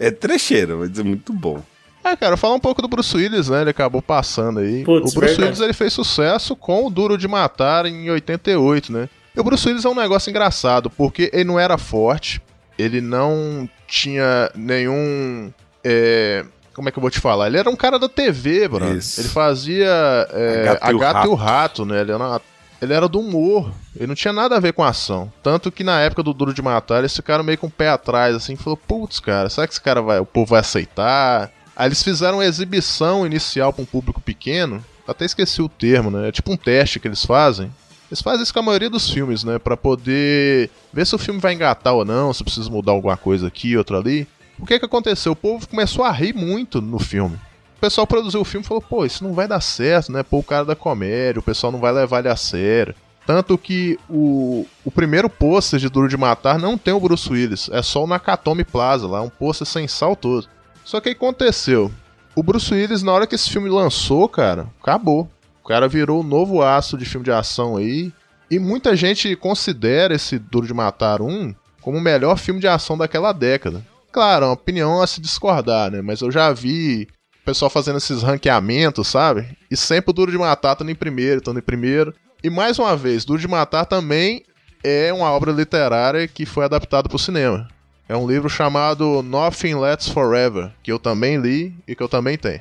[0.00, 1.62] É trecheiro, mas é muito bom.
[2.04, 3.62] É, cara, falar um pouco do Bruce Willis, né?
[3.62, 4.84] Ele acabou passando aí.
[4.84, 5.42] Putz, o Bruce verdade.
[5.42, 9.08] Willis ele fez sucesso com o Duro de Matar em 88, né?
[9.34, 12.42] E o Bruce Willis é um negócio engraçado, porque ele não era forte,
[12.78, 15.50] ele não tinha nenhum.
[15.82, 16.44] é,
[16.74, 17.46] como é que eu vou te falar?
[17.46, 18.96] Ele era um cara da TV, bro.
[18.96, 19.20] Isso.
[19.20, 19.86] Ele fazia
[20.30, 21.86] é, A Gata a e o Gata e o Rato.
[21.86, 22.00] Né?
[22.00, 22.40] Ele era,
[22.82, 23.72] ele era do humor.
[23.96, 25.32] Ele não tinha nada a ver com a ação.
[25.42, 28.34] Tanto que na época do Duro de Matar, eles ficaram meio com o pé atrás,
[28.34, 30.18] assim, falou, putz, cara, será que esse cara vai.
[30.18, 31.50] O povo vai aceitar?
[31.76, 34.84] Aí eles fizeram uma exibição inicial para um público pequeno.
[35.06, 36.28] Até esqueci o termo, né?
[36.28, 37.70] É tipo um teste que eles fazem.
[38.10, 39.58] Eles fazem isso com a maioria dos filmes, né?
[39.58, 43.48] Pra poder ver se o filme vai engatar ou não, se precisa mudar alguma coisa
[43.48, 44.26] aqui, outra ali.
[44.58, 45.32] O que que aconteceu?
[45.32, 47.36] O povo começou a rir muito no filme.
[47.76, 50.22] O pessoal produziu o filme e falou, pô, isso não vai dar certo, né?
[50.22, 52.94] Pô, o cara da comédia, o pessoal não vai levar ele a sério.
[53.26, 57.70] Tanto que o, o primeiro pôster de Duro de Matar não tem o Bruce Willis,
[57.72, 60.46] é só o Nakatomi Plaza lá, um pôster sem sal todo.
[60.84, 61.90] Só que aconteceu?
[62.36, 65.28] O Bruce Willis, na hora que esse filme lançou, cara, acabou.
[65.62, 68.12] O cara virou o novo aço de filme de ação aí.
[68.50, 72.98] E muita gente considera esse Duro de Matar 1 como o melhor filme de ação
[72.98, 73.84] daquela década.
[74.12, 76.02] Claro, é uma opinião a se discordar, né?
[76.02, 77.08] Mas eu já vi
[77.42, 79.56] o pessoal fazendo esses ranqueamentos, sabe?
[79.70, 82.14] E sempre o Duro de Matar estando em primeiro, estando em primeiro.
[82.42, 84.44] E mais uma vez, Duro de Matar também
[84.82, 87.68] é uma obra literária que foi adaptada para o cinema.
[88.06, 92.36] É um livro chamado Nothing Lasts Forever, que eu também li e que eu também
[92.36, 92.60] tenho.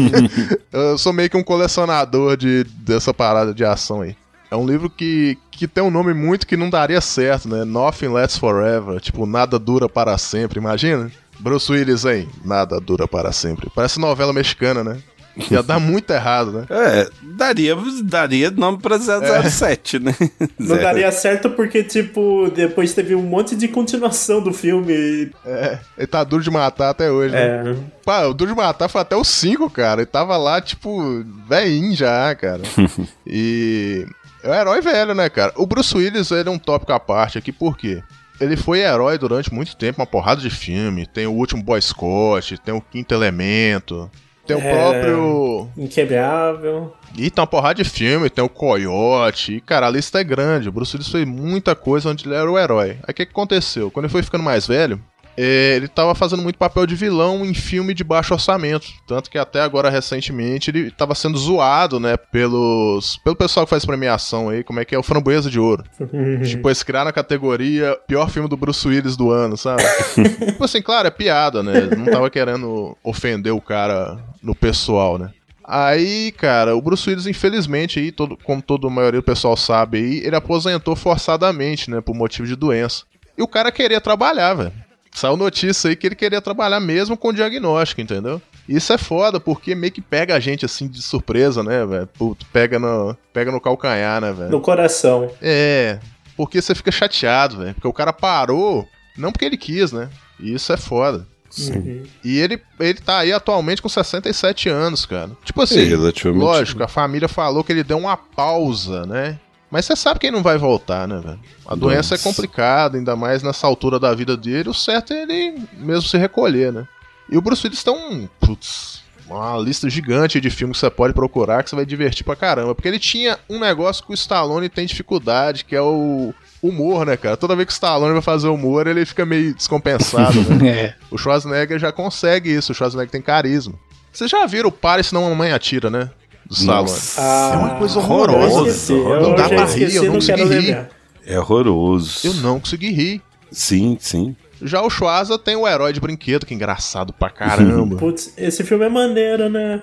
[0.72, 4.16] eu sou meio que um colecionador de, dessa parada de ação aí.
[4.50, 7.64] É um livro que, que tem um nome muito que não daria certo, né?
[7.64, 9.00] Nothing Lasts Forever.
[9.00, 11.12] Tipo, nada dura para sempre, imagina?
[11.38, 12.28] Bruce Willis, hein?
[12.44, 13.70] Nada dura para sempre.
[13.74, 14.98] Parece novela mexicana, né?
[15.50, 16.66] Ia dar muito errado, né?
[16.70, 20.14] É, daria, daria nome pra 007, né?
[20.58, 20.82] Não Zero.
[20.82, 25.30] daria certo porque, tipo, depois teve um monte de continuação do filme.
[25.44, 27.70] É, ele tá duro de matar até hoje, né?
[27.70, 28.00] É.
[28.04, 30.00] Pá, o Duro de Matar foi até o 5, cara.
[30.00, 32.62] Ele tava lá, tipo, velhinho já, cara.
[33.26, 34.06] e.
[34.42, 35.52] É um herói velho, né, cara?
[35.54, 38.02] O Bruce Willis, ele é um tópico à parte aqui, por quê?
[38.40, 41.06] Ele foi herói durante muito tempo, uma porrada de filme.
[41.06, 44.10] Tem o último Boy Scott, tem o Quinto Elemento,
[44.54, 44.72] tem o É.
[44.72, 45.68] próprio.
[45.76, 46.94] Inquebrável.
[47.16, 50.68] E tem uma porrada de filme, tem o Coyote, e cara, a lista é grande.
[50.68, 52.90] O Bruce Willis fez muita coisa onde ele era o herói.
[53.02, 53.90] Aí o que, que aconteceu?
[53.90, 55.00] Quando ele foi ficando mais velho,
[55.36, 58.88] é, ele tava fazendo muito papel de vilão em filme de baixo orçamento.
[59.06, 63.18] Tanto que até agora, recentemente, ele tava sendo zoado, né, pelos.
[63.18, 64.98] pelo pessoal que faz premiação aí, como é que é?
[64.98, 65.84] O Framboesa de Ouro.
[66.44, 69.82] tipo, eles criaram a categoria pior filme do Bruce Willis do ano, sabe?
[70.46, 71.88] tipo assim, claro, é piada, né?
[71.96, 75.30] Não tava querendo ofender o cara no pessoal, né?
[75.72, 79.98] Aí, cara, o Bruce Willis, infelizmente, aí, todo, como toda a maioria do pessoal sabe
[79.98, 83.04] aí, ele aposentou forçadamente, né, por motivo de doença.
[83.38, 84.72] E o cara queria trabalhar, velho.
[85.12, 88.40] Saiu notícia aí que ele queria trabalhar mesmo com diagnóstico, entendeu?
[88.68, 92.06] Isso é foda, porque meio que pega a gente assim de surpresa, né, velho?
[92.06, 94.50] Puto, Pega no, pega no calcanhar, né, velho?
[94.50, 95.30] No coração.
[95.42, 95.98] É,
[96.36, 97.74] porque você fica chateado, velho.
[97.74, 98.86] Porque o cara parou,
[99.18, 100.08] não porque ele quis, né?
[100.38, 101.26] E isso é foda.
[101.58, 102.04] Uhum.
[102.24, 105.32] E ele, ele tá aí atualmente com 67 anos, cara.
[105.44, 109.36] Tipo assim, É relativamente- lógico, a família falou que ele deu uma pausa, né?
[109.70, 111.38] Mas você sabe que ele não vai voltar, né, velho?
[111.66, 112.28] A doença é Nossa.
[112.28, 114.68] complicada, ainda mais nessa altura da vida dele.
[114.68, 116.86] O certo é ele mesmo se recolher, né?
[117.30, 118.28] E o Bruce Willis tem um.
[118.40, 122.34] Putz, uma lista gigante de filmes que você pode procurar que você vai divertir pra
[122.34, 122.74] caramba.
[122.74, 127.16] Porque ele tinha um negócio que o Stallone tem dificuldade, que é o humor, né,
[127.16, 127.36] cara?
[127.36, 130.68] Toda vez que o Stallone vai fazer humor, ele fica meio descompensado, né?
[130.68, 130.94] É.
[131.10, 133.74] O Schwarzenegger já consegue isso, o Schwarzenegger tem carisma.
[134.12, 136.10] Vocês já viram o Pare Senão a Mamãe Atira, né?
[136.50, 136.98] Do Stallone.
[137.16, 138.68] Ah, É uma coisa Eu horrorosa.
[138.68, 140.66] esqueci, Não dá pra esqueci, rir, eu não não quero consegui rir.
[140.66, 140.88] lembrar.
[141.26, 142.20] é horroroso.
[142.26, 143.22] Eu não consegui rir.
[143.52, 144.36] Sim, sim.
[144.62, 147.96] Já o Schwarza tem o herói de brinquedo, que é engraçado pra caramba.
[147.98, 149.80] Putz, esse filme é maneiro, né?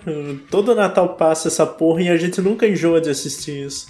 [0.52, 3.88] Todo Natal passa essa porra e a gente nunca enjoa de assistir isso.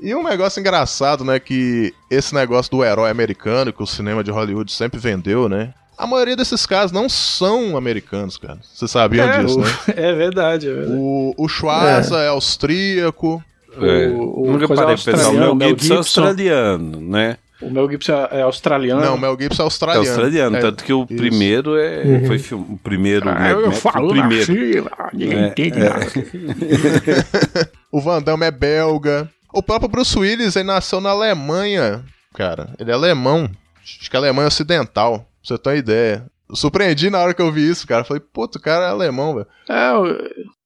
[0.00, 4.30] E um negócio engraçado, né, que esse negócio do herói americano, que o cinema de
[4.30, 5.72] Hollywood sempre vendeu, né?
[5.98, 8.58] A maioria desses caras não são americanos, cara.
[8.62, 9.70] Vocês sabiam É, disso, o- né?
[9.96, 10.92] é verdade, é verdade.
[10.98, 12.28] O, o Schwarza é.
[12.28, 13.42] austríaco.
[13.80, 14.08] É.
[14.08, 15.10] O- o Nunca parei pra pensar.
[15.10, 17.38] O australiano, Mel Gibson é australiano, né?
[17.62, 19.00] O Mel Gibson é australiano.
[19.00, 20.06] Não, Mel Gibson é É australiano.
[20.08, 21.16] australiano, É, tanto que o isso.
[21.16, 24.42] primeiro é, foi filme, o primeiro, Ah, Mad eu falo o primeiro.
[24.42, 25.88] assim, ninguém É, entende é.
[25.88, 26.06] nada.
[27.90, 29.28] O Van Damme é belga.
[29.54, 32.68] O próprio Bruce Willis, ele nasceu na Alemanha, cara.
[32.78, 33.48] Ele é alemão.
[33.82, 36.26] Acho que é Alemanha Ocidental, pra você ter uma ideia.
[36.48, 38.04] Eu surpreendi na hora que eu vi isso, cara.
[38.04, 39.46] Falei, puto, o cara é alemão, velho.
[39.68, 39.92] É,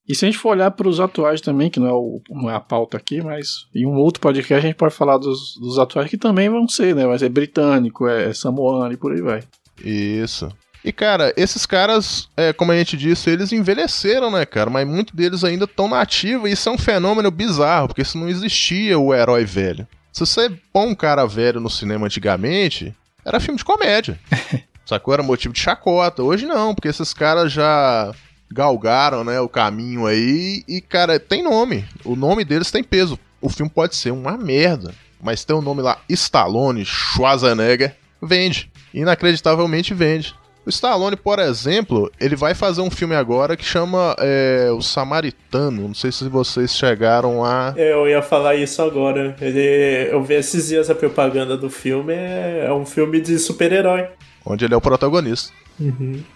[0.08, 2.50] e se a gente for olhar para os atuais também, que não é, o- não
[2.50, 5.78] é a pauta aqui, mas em um outro podcast a gente pode falar dos, dos
[5.78, 7.06] atuais que também vão ser, né?
[7.06, 9.42] Mas é britânico, é samoano e por aí vai.
[9.84, 10.48] Isso.
[10.84, 14.70] E, cara, esses caras, é, como a gente disse, eles envelheceram, né, cara?
[14.70, 18.28] Mas muitos deles ainda estão nativos e isso é um fenômeno bizarro, porque isso não
[18.28, 19.86] existia o herói velho.
[20.12, 24.18] Se você põe um cara velho no cinema antigamente, era filme de comédia.
[24.90, 25.14] Sacou?
[25.14, 26.20] Era motivo de chacota.
[26.20, 28.12] Hoje não, porque esses caras já
[28.50, 31.84] galgaram, né, o caminho aí e, cara, tem nome.
[32.04, 33.16] O nome deles tem peso.
[33.40, 38.68] O filme pode ser uma merda, mas tem o nome lá, Stallone, Schwarzenegger, vende.
[38.92, 40.34] Inacreditavelmente vende.
[40.66, 45.86] O Stallone, por exemplo, ele vai fazer um filme agora que chama é, O Samaritano.
[45.86, 47.72] Não sei se vocês chegaram a.
[47.76, 49.36] É, Eu ia falar isso agora.
[49.40, 52.12] Ele, eu vi esses dias a propaganda do filme.
[52.12, 54.08] É, é um filme de super-herói.
[54.50, 55.52] Onde ele é o protagonista.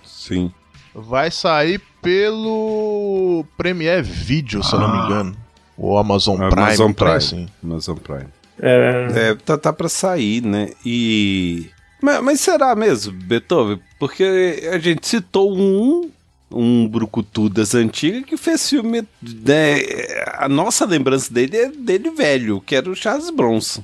[0.04, 0.52] Sim.
[0.94, 5.36] Vai sair pelo Premiere Video, se eu não me engano.
[5.76, 6.52] Ou Amazon Prime.
[6.52, 7.16] Amazon trem Prime.
[7.16, 7.48] assim.
[7.62, 8.26] Amazon Prime.
[8.60, 10.70] É, É, tá, tá pra sair, né?
[10.86, 11.68] E.
[12.00, 13.80] Mas, mas será mesmo, Beethoven?
[13.98, 16.10] Porque a gente citou um.
[16.56, 19.02] Um brucutu das antigas que fez filme.
[19.20, 19.80] Né?
[20.34, 23.82] A nossa lembrança dele é dele velho, que era o Charles Bronson.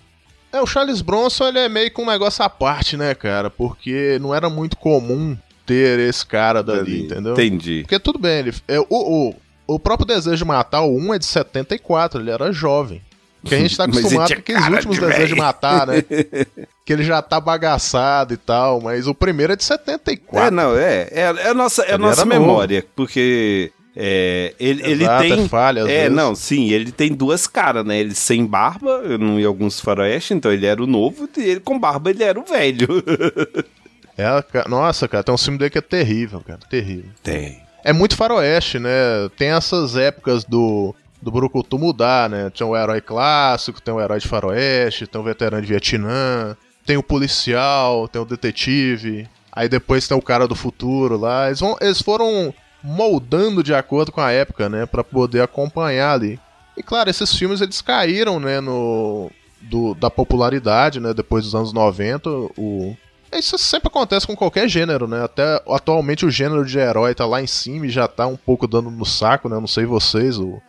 [0.53, 3.48] É, o Charles Bronson ele é meio que um negócio à parte, né, cara?
[3.51, 7.32] Porque não era muito comum ter esse cara dali, entendeu?
[7.32, 7.82] Entendi.
[7.82, 9.34] Porque tudo bem, ele, é, o, o,
[9.66, 13.01] o próprio Desejo de Matar, o 1 é de 74, ele era jovem.
[13.44, 15.34] Que a gente tá acostumado com aqueles últimos de Desejos de.
[15.36, 16.03] Matar, né?
[16.84, 20.48] que ele já tá bagaçado e tal, mas o primeiro é de 74.
[20.48, 21.09] É, não, é.
[21.12, 22.40] É, é a nossa, é a nossa era novo.
[22.40, 25.45] memória, porque é, ele, ele Exato, tem.
[25.45, 26.16] é falha, às é, vezes.
[26.16, 27.99] não, sim, ele tem duas caras, né?
[27.99, 31.78] Ele sem barba, não em alguns faroeste, então ele era o novo, e ele com
[31.78, 32.88] barba ele era o velho.
[34.18, 37.11] É, nossa, cara, tem um filme dele que é terrível, cara, terrível.
[37.22, 37.62] Tem.
[37.82, 38.91] É muito faroeste, né?
[39.34, 42.51] Tem essas épocas do, do Brucutu mudar, né?
[42.51, 46.99] Tem o herói clássico, tem o herói de faroeste, tem o veterano de Vietnã, tem
[46.99, 51.47] o policial, tem o detetive, aí depois tem o cara do futuro lá.
[51.47, 54.86] Eles, vão, eles foram moldando de acordo com a época, né?
[54.86, 56.38] Pra poder acompanhar ali.
[56.76, 58.60] E claro, esses filmes eles caíram, né?
[58.60, 61.12] No, do, da popularidade, né?
[61.12, 62.96] Depois dos anos 90, o...
[63.32, 65.22] Isso sempre acontece com qualquer gênero, né?
[65.22, 68.66] Até atualmente o gênero de herói tá lá em cima e já tá um pouco
[68.66, 69.56] dando no saco, né?
[69.60, 70.60] Não sei vocês, o,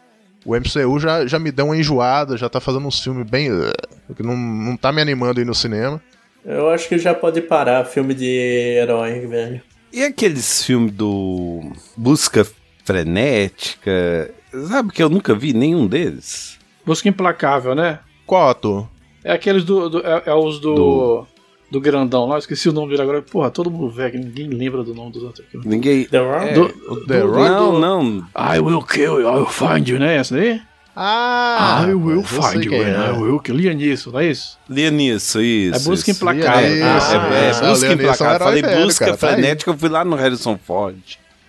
[0.45, 3.47] o MCU já, já me deu uma enjoada, já tá fazendo uns filmes bem.
[3.49, 5.99] eh, que não, não tá me animando aí no cinema.
[6.45, 9.61] Eu acho que já pode parar filme de herói, velho.
[9.93, 11.61] E aqueles filmes do
[11.97, 12.47] Busca
[12.85, 14.33] Frenética?
[14.67, 16.57] Sabe que eu nunca vi nenhum deles?
[16.85, 17.99] Busca Implacável, né?
[18.25, 18.87] Qual ator?
[19.23, 19.89] É aqueles do.
[19.89, 21.27] do- é, é os do, Do-
[21.71, 21.81] do.
[21.81, 23.21] grandão lá, eu esqueci o nome dele agora.
[23.21, 25.59] Porra, todo mundo velho, ninguém lembra do nome dos outros aqui.
[25.67, 26.05] Ninguém.
[26.05, 26.45] The Rock?
[26.47, 27.39] É, Do- The Rock?
[27.49, 28.27] não, não.
[28.35, 30.15] I will kill you, I will find you, né?
[30.15, 30.61] Essa daí?
[30.95, 31.85] Ah!
[31.87, 33.11] I will eu sei find you, and I é.
[33.13, 33.73] will kill you.
[33.73, 34.57] nisso, não é isso?
[34.69, 35.75] Lia nisso, isso.
[35.75, 36.11] É Busca.
[36.11, 36.75] Implacável.
[36.75, 38.39] Isso, Ah, É, é, Essa busca é implacável.
[38.39, 40.97] Falei velho, busca cara, tá frenética, eu fui lá no Harrison Ford.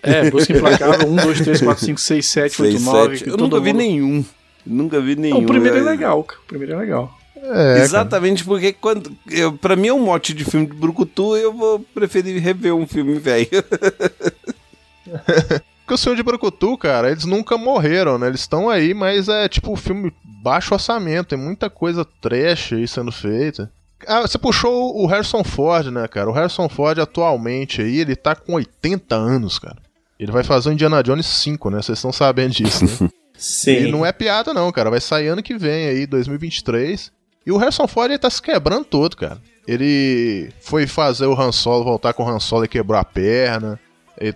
[0.02, 3.18] É, Busca Implacável 1, 2, 3, 4, 5, 6, 7, 8, Seis, 9.
[3.18, 3.30] sete.
[3.30, 4.24] Eu nunca vi nenhum.
[4.64, 5.38] Nunca vi nenhum.
[5.38, 6.40] O primeiro é Eu- legal, cara.
[6.40, 7.18] O primeiro é legal.
[7.44, 9.10] É, Exatamente porque quando.
[9.28, 12.86] Eu, pra mim é um mote de filme de Brucutu, eu vou preferir rever um
[12.86, 13.48] filme velho.
[15.82, 18.28] Porque o Senhor de Brucutu, cara, eles nunca morreram, né?
[18.28, 20.12] Eles estão aí, mas é tipo um filme
[20.42, 23.70] baixo orçamento, tem muita coisa trash aí sendo feita.
[24.06, 26.28] Ah, você puxou o Harrison Ford, né, cara?
[26.28, 29.76] O Harrison Ford atualmente aí, ele tá com 80 anos, cara.
[30.18, 31.82] Ele vai fazer o Indiana Jones 5, né?
[31.82, 33.10] Vocês estão sabendo disso, né?
[33.36, 33.86] Sim.
[33.86, 34.90] E não é piada não, cara.
[34.90, 37.10] Vai sair ano que vem aí, 2023.
[37.44, 39.40] E o Harrison Ford ele tá se quebrando todo, cara.
[39.66, 43.80] Ele foi fazer o Han Solo, voltar com o Han Solo e quebrou a perna.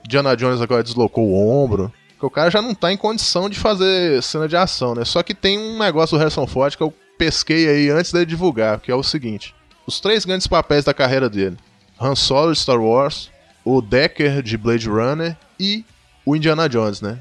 [0.06, 1.92] Diana Jones agora deslocou o ombro.
[2.10, 5.04] Porque o cara já não tá em condição de fazer cena de ação, né?
[5.04, 8.80] Só que tem um negócio do Harrison Ford que eu pesquei aí antes dele divulgar,
[8.80, 9.54] que é o seguinte.
[9.86, 11.56] Os três grandes papéis da carreira dele.
[12.00, 13.30] Han Solo de Star Wars,
[13.64, 15.84] o Decker de Blade Runner e
[16.24, 17.18] o Indiana Jones, né?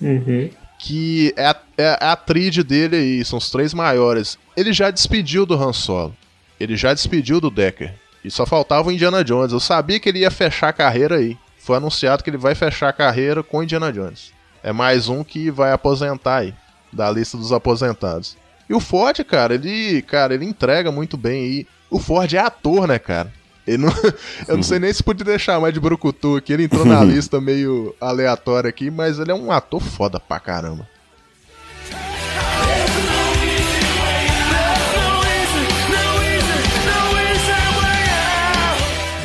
[0.00, 0.50] Uhum.
[0.80, 4.36] que é a, é a tríade dele aí, são os três maiores.
[4.56, 6.16] Ele já despediu do Han Solo.
[6.58, 7.94] Ele já despediu do Decker.
[8.24, 9.52] E só faltava o Indiana Jones.
[9.52, 11.36] Eu sabia que ele ia fechar a carreira aí.
[11.62, 14.32] Foi anunciado que ele vai fechar a carreira com o Indiana Jones.
[14.64, 16.54] É mais um que vai aposentar aí,
[16.92, 18.36] da lista dos aposentados.
[18.68, 21.66] E o Ford, cara, ele, cara, ele entrega muito bem aí.
[21.88, 23.32] O Ford é ator, né, cara?
[23.78, 23.88] Não,
[24.48, 26.52] eu não sei nem se podia deixar mais de Brucutu aqui.
[26.52, 30.88] Ele entrou na lista meio aleatória aqui, mas ele é um ator foda pra caramba.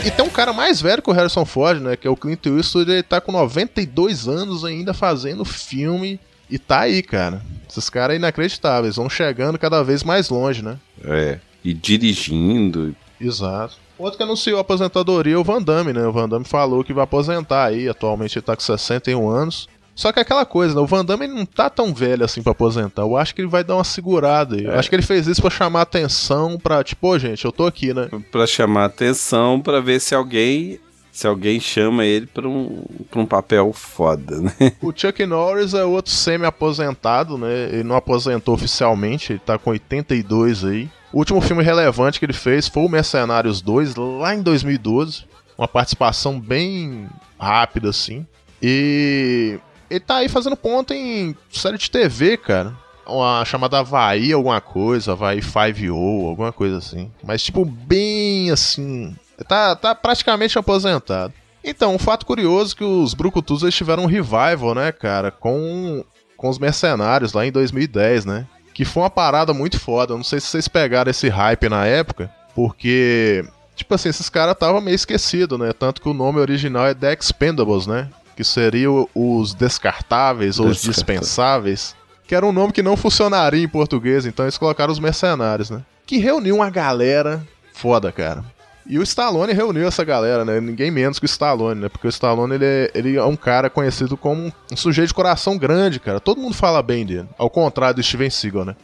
[0.05, 1.95] E tem um cara mais velho que o Harrison Ford, né?
[1.95, 2.89] Que é o Clint Eastwood.
[2.89, 6.19] Ele tá com 92 anos ainda fazendo filme.
[6.49, 7.41] E tá aí, cara.
[7.69, 8.95] Esses caras é inacreditáveis.
[8.95, 10.77] Vão chegando cada vez mais longe, né?
[11.03, 11.39] É.
[11.63, 12.95] E dirigindo.
[13.19, 13.75] Exato.
[13.97, 16.05] Outro que anunciou a aposentadoria é o Van Damme, né?
[16.05, 17.89] O Van Damme falou que vai aposentar aí.
[17.89, 19.67] Atualmente ele tá com 61 anos.
[19.97, 20.79] Só que é aquela coisa, né?
[20.79, 23.01] O Van Damme ele não tá tão velho assim pra aposentar.
[23.01, 24.63] Eu acho que ele vai dar uma segurada aí.
[24.63, 27.65] Eu acho que ele fez isso pra chamar atenção, pra tipo, ô gente, eu tô
[27.65, 28.07] aqui, né?
[28.31, 30.79] Pra chamar atenção, pra ver se alguém.
[31.11, 34.53] Se alguém chama ele pra um, pra um papel foda, né?
[34.83, 37.69] O Chuck Norris é outro semi-aposentado, né?
[37.71, 40.87] Ele não aposentou oficialmente, ele tá com 82 aí.
[41.11, 45.25] O último filme relevante que ele fez foi o Mercenários 2, lá em 2012.
[45.57, 47.07] Uma participação bem
[47.39, 48.23] rápida, assim.
[48.61, 49.59] E
[49.89, 52.73] ele tá aí fazendo ponto em série de TV, cara.
[53.05, 57.09] Uma chamada Havaí, alguma coisa, Havaí 5O, alguma coisa assim.
[57.23, 59.15] Mas, tipo, bem assim.
[59.47, 61.33] Tá, tá praticamente aposentado.
[61.63, 66.03] Então, um fato curioso é que os Brucutus eles tiveram um revival, né, cara, com,
[66.35, 68.47] com os Mercenários lá em 2010, né?
[68.73, 70.13] Que foi uma parada muito foda.
[70.13, 73.43] Eu não sei se vocês pegaram esse hype na época, porque,
[73.75, 75.73] tipo assim, esses caras estavam meio esquecidos, né?
[75.73, 78.09] Tanto que o nome original é The Expendables, né?
[78.37, 81.95] Que seriam os descartáveis ou os dispensáveis.
[82.27, 85.81] Que era um nome que não funcionaria em português, então eles colocaram os mercenários, né?
[86.05, 88.45] Que reuniu uma galera foda, cara.
[88.85, 90.61] E o Stallone reuniu essa galera, né?
[90.61, 91.89] Ninguém menos que o Stallone, né?
[91.89, 95.57] Porque o Stallone, ele é, ele é um cara conhecido como um sujeito de coração
[95.57, 96.19] grande, cara.
[96.19, 97.27] Todo mundo fala bem dele.
[97.39, 98.75] Ao contrário do Steven Seagal, né?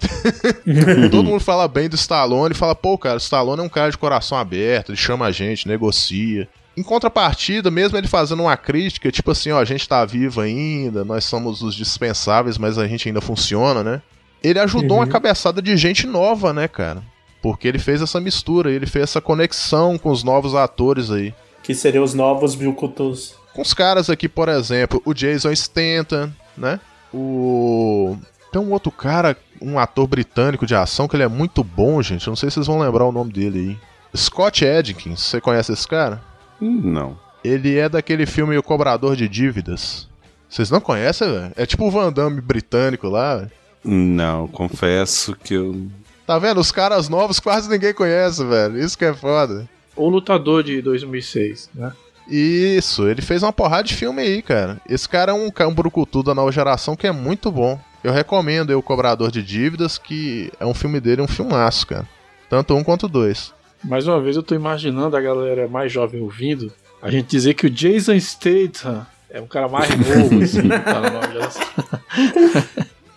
[1.12, 3.92] Todo mundo fala bem do Stallone e fala, pô, cara, o Stallone é um cara
[3.92, 6.50] de coração aberto, ele chama a gente, negocia.
[6.76, 11.06] Em contrapartida, mesmo ele fazendo uma crítica, tipo assim, ó, a gente tá vivo ainda,
[11.06, 14.02] nós somos os dispensáveis, mas a gente ainda funciona, né?
[14.44, 17.02] Ele ajudou uma cabeçada de gente nova, né, cara?
[17.42, 21.34] Porque ele fez essa mistura, ele fez essa conexão com os novos atores aí.
[21.62, 23.36] Que seriam os novos Bilkutus.
[23.54, 26.80] Com os caras aqui, por exemplo, o Jason Stanton, né?
[27.14, 28.18] O.
[28.52, 32.28] Tem um outro cara, um ator britânico de ação, que ele é muito bom, gente.
[32.28, 34.18] Eu não sei se vocês vão lembrar o nome dele aí.
[34.18, 36.22] Scott Adkins, você conhece esse cara?
[36.62, 37.20] Hum, Não.
[37.44, 40.08] Ele é daquele filme O Cobrador de Dívidas.
[40.48, 41.52] Vocês não conhecem, velho?
[41.58, 43.38] É tipo o Van Damme britânico lá.
[43.38, 43.52] velho.
[43.84, 45.88] Não, confesso que eu.
[46.26, 46.62] Tá vendo?
[46.62, 48.80] Os caras novos quase ninguém conhece, velho.
[48.80, 49.68] Isso que é foda.
[49.96, 51.92] O Lutador de 2006, né?
[52.30, 54.80] Isso, ele fez uma porrada de filme aí, cara.
[54.90, 57.78] Esse cara é um, ca- um brucutu da nova geração que é muito bom.
[58.02, 62.08] Eu recomendo aí o Cobrador de Dívidas, que é um filme dele, um filmaço, cara.
[62.50, 63.54] Tanto um quanto dois.
[63.84, 66.72] Mais uma vez eu tô imaginando a galera mais jovem ouvindo,
[67.02, 71.12] a gente dizer que o Jason Statham é um cara mais novo, assim, tá no
[71.12, 71.60] nome dessa.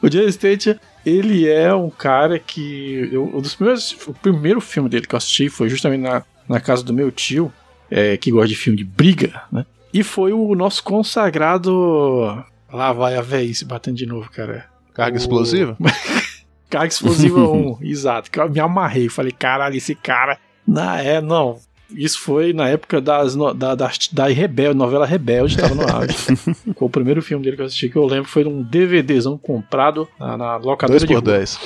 [0.03, 3.09] O Jason Statham, ele é um cara que.
[3.13, 6.61] Eu, um dos primeiros, o primeiro filme dele que eu assisti foi justamente na, na
[6.61, 7.53] casa do meu tio,
[7.91, 9.65] é, que gosta de filme de briga, né?
[9.93, 12.45] E foi o nosso consagrado.
[12.73, 14.67] Lá vai a véia se batendo de novo, cara.
[14.93, 15.77] Carga O- explosiva?
[16.69, 18.31] Carga explosiva 1, exato.
[18.31, 19.09] Que eu me amarrei.
[19.09, 20.37] Falei, caralho, esse cara.
[20.67, 21.59] Não, é, não.
[21.91, 26.15] Isso foi na época das, no- da, da, da Rebelde, novela Rebelde, tava no auge.
[26.77, 30.09] foi o primeiro filme dele que eu assisti, que eu lembro, foi um DVDzão comprado
[30.19, 31.21] na, na locadora 2 de por.
[31.23, 31.61] 10.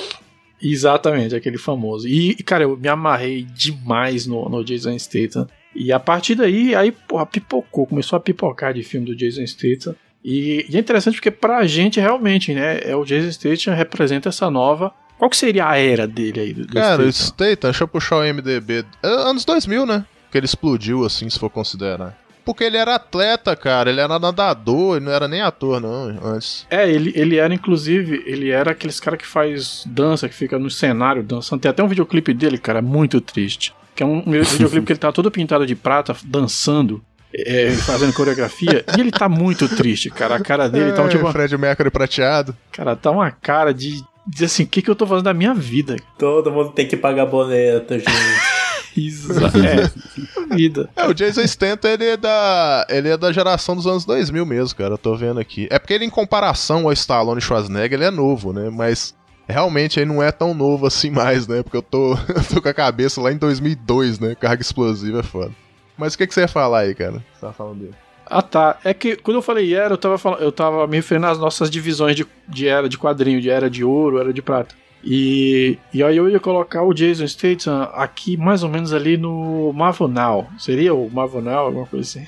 [0.61, 2.07] Exatamente, aquele famoso.
[2.07, 5.47] E, e, cara, eu me amarrei demais no, no Jason Statham.
[5.75, 9.95] E a partir daí, aí, porra, pipocou, começou a pipocar de filme do Jason Statham.
[10.23, 14.51] E, e é interessante porque pra gente, realmente, né, é o Jason Statham representa essa
[14.51, 14.93] nova...
[15.21, 16.51] Qual que seria a era dele aí?
[16.51, 17.69] Do, Cara, o Statham?
[17.69, 18.83] Deixa eu puxar o MDB.
[19.03, 20.03] É, anos 2000, né?
[20.31, 22.17] Que ele explodiu, assim, se for considerar.
[22.43, 23.91] Porque ele era atleta, cara.
[23.91, 26.65] Ele era nadador, ele não era nem ator, não, antes.
[26.71, 30.71] É, ele, ele era, inclusive, ele era aqueles cara que faz dança, que fica no
[30.71, 31.61] cenário dançando.
[31.61, 33.75] Tem até um videoclipe dele, cara, muito triste.
[33.95, 36.99] Que é um videoclipe que ele tá todo pintado de prata, dançando,
[37.31, 38.83] é, fazendo coreografia.
[38.97, 40.37] e ele tá muito triste, cara.
[40.37, 42.57] A cara dele tá, É, tipo, Fred Mercury prateado.
[42.71, 44.03] cara, tá uma cara de.
[44.31, 45.97] Dizer assim, o que, que eu tô fazendo da minha vida?
[46.17, 48.07] Todo mundo tem que pagar boleto, gente.
[48.95, 50.89] Isso, é, vida.
[50.95, 54.77] É, o Jason Statham, ele é da ele é da geração dos anos 2000 mesmo,
[54.77, 55.67] cara, eu tô vendo aqui.
[55.69, 59.15] É porque ele, em comparação ao Stallone e Schwarzenegger, ele é novo, né, mas
[59.47, 62.69] realmente ele não é tão novo assim mais, né, porque eu tô, eu tô com
[62.69, 65.51] a cabeça lá em 2002, né, carga explosiva é foda.
[65.97, 67.23] Mas o que, que você ia falar aí, cara?
[67.33, 67.95] Você tava falando dele.
[68.31, 68.77] Ah, tá.
[68.83, 71.69] É que quando eu falei era, eu tava, falando, eu tava me referindo às nossas
[71.69, 74.73] divisões de, de era de quadrinho, de era de ouro, era de prata.
[75.03, 79.73] E, e aí eu ia colocar o Jason Statham aqui mais ou menos ali no
[79.73, 80.47] Marvel Now.
[80.57, 82.25] Seria o Marvel Now, alguma coisa assim?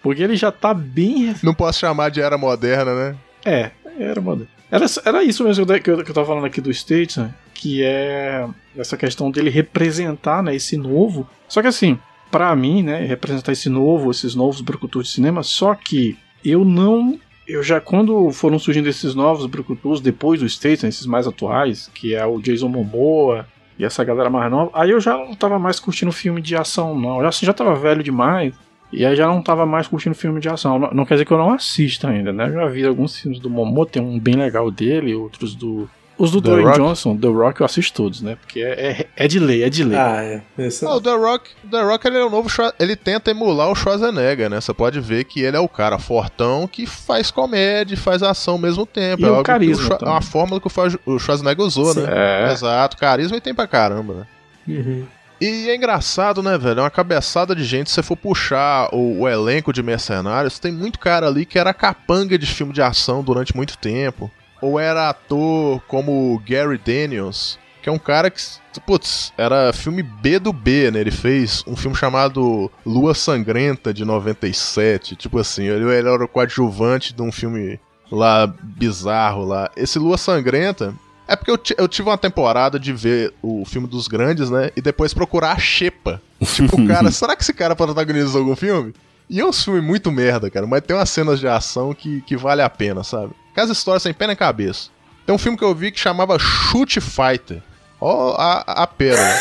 [0.01, 1.35] Porque ele já tá bem.
[1.43, 3.15] Não posso chamar de era moderna, né?
[3.43, 4.47] É, era moderno.
[4.71, 7.33] Era, era isso mesmo que eu, que eu que eu tava falando aqui do Statham,
[7.53, 11.27] que é essa questão dele representar né, esse novo.
[11.47, 11.99] Só que assim,
[12.31, 17.19] pra mim, né, representar esse novo, esses novos brucutus de cinema, só que eu não.
[17.47, 22.15] Eu já, quando foram surgindo esses novos brucutus, depois do Statham, esses mais atuais, que
[22.15, 23.45] é o Jason Momoa
[23.77, 26.97] e essa galera mais nova, aí eu já não tava mais curtindo filme de ação,
[26.97, 27.17] não.
[27.17, 28.53] Eu já, assim, já tava velho demais.
[28.91, 30.77] E aí já não tava mais curtindo filme de ação.
[30.77, 32.47] Não, não quer dizer que eu não assista ainda, né?
[32.47, 35.89] Eu já vi alguns filmes do Momo, tem um bem legal dele, outros do.
[36.21, 36.77] Os do The Dwayne Rock?
[36.77, 38.35] Johnson, The Rock eu assisto todos, né?
[38.35, 39.97] Porque é, é, é de lei, é de lei.
[39.97, 40.67] ah, é.
[40.67, 40.87] Isso...
[40.87, 42.47] Ah, o The Rock, o The Rock ele é o novo
[42.79, 44.61] ele tenta emular o Schwarzenegger, né?
[44.61, 48.53] Você pode ver que ele é o cara fortão que faz comédia, e faz ação
[48.53, 49.23] ao mesmo tempo.
[49.23, 50.67] E é o carisma É uma fórmula que
[51.07, 52.01] o Schwarzenegger usou, Sim.
[52.01, 52.09] né?
[52.11, 52.51] É.
[52.51, 54.25] Exato, carisma e tem pra caramba, né?
[54.67, 55.05] Uhum.
[55.41, 56.81] E é engraçado, né, velho?
[56.81, 57.89] É uma cabeçada de gente.
[57.89, 61.73] Se você for puxar o, o elenco de mercenários, tem muito cara ali que era
[61.73, 64.29] capanga de filme de ação durante muito tempo.
[64.61, 68.41] Ou era ator como o Gary Daniels, que é um cara que,
[68.85, 70.99] putz, era filme B do B, né?
[70.99, 75.15] Ele fez um filme chamado Lua Sangrenta de 97.
[75.15, 77.79] Tipo assim, ele, era o coadjuvante de um filme
[78.11, 79.71] lá bizarro lá.
[79.75, 80.93] Esse Lua Sangrenta
[81.27, 84.69] é porque eu, eu tive uma temporada de ver o filme dos grandes, né?
[84.75, 86.21] E depois procurar a Xepa.
[86.53, 88.93] Tipo, cara, será que esse cara protagonizou algum filme?
[89.29, 92.35] E é um filme muito merda, cara, mas tem umas cenas de ação que, que
[92.35, 93.33] vale a pena, sabe?
[93.53, 94.89] Que as histórias sem pé na cabeça.
[95.25, 97.61] Tem um filme que eu vi que chamava Shoot Fighter.
[97.99, 99.39] Ó, a, a pérola.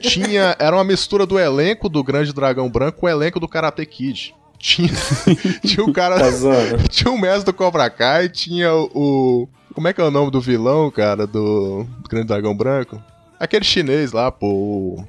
[0.00, 0.56] Tinha.
[0.58, 4.34] Era uma mistura do elenco do Grande Dragão Branco com o elenco do Karate Kid.
[4.58, 4.90] Tinha,
[5.64, 6.18] tinha o cara.
[6.18, 6.26] Tá.
[6.90, 10.40] Tinha o mestre do Cobra Kai, tinha o, Como é que é o nome do
[10.40, 13.00] vilão, cara, do, do Grande Dragão Branco?
[13.38, 15.04] Aquele chinês lá, pô.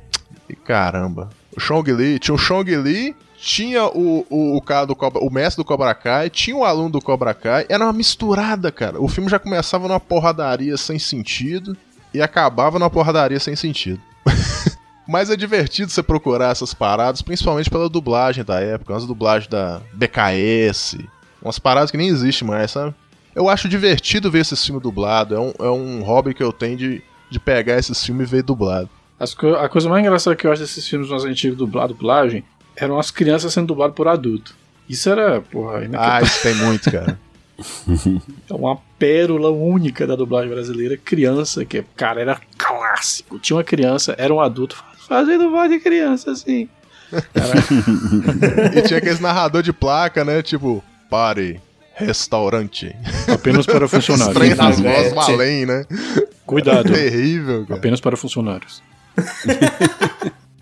[0.50, 1.30] E caramba.
[1.56, 2.20] O Chong Li.
[2.20, 5.94] Tinha o Chong Li, tinha o, o, o cara do Cobra, o mestre do Cobra
[5.94, 7.66] Kai, tinha o aluno do Cobra Kai.
[7.70, 9.00] Era uma misturada, cara.
[9.00, 11.78] O filme já começava numa porradaria sem sentido
[12.14, 14.02] e acabava numa porradaria sem sentido.
[15.08, 19.80] Mas é divertido você procurar essas paradas, principalmente pela dublagem da época, umas dublagens da
[19.94, 20.98] BKS,
[21.42, 22.94] umas paradas que nem existem mais, sabe?
[23.34, 26.76] Eu acho divertido ver esses filmes dublados, é um, é um hobby que eu tenho
[26.76, 28.90] de, de pegar esses filmes e ver dublado.
[29.20, 32.44] As a coisa mais engraçada que eu acho desses filmes mais antigos dublado, dublagem,
[32.78, 34.56] eram as crianças sendo dubladas por adulto.
[34.88, 37.20] Isso era, porra, Ah, isso tem muito, cara.
[38.48, 40.96] É uma pérola única da dublagem brasileira.
[40.96, 43.40] Criança, que, cara, era clássico.
[43.40, 46.70] Tinha uma criança, era um adulto fazendo voz de criança, assim.
[48.76, 50.44] E tinha aqueles narrador de placa, né?
[50.44, 51.60] Tipo, pare,
[51.96, 52.96] restaurante.
[53.28, 54.36] Apenas para funcionários.
[54.36, 55.86] Estranho nas vozes É, além, né?
[56.46, 56.94] Cuidado.
[56.94, 57.80] Terrível, cara.
[57.80, 58.84] Apenas para funcionários.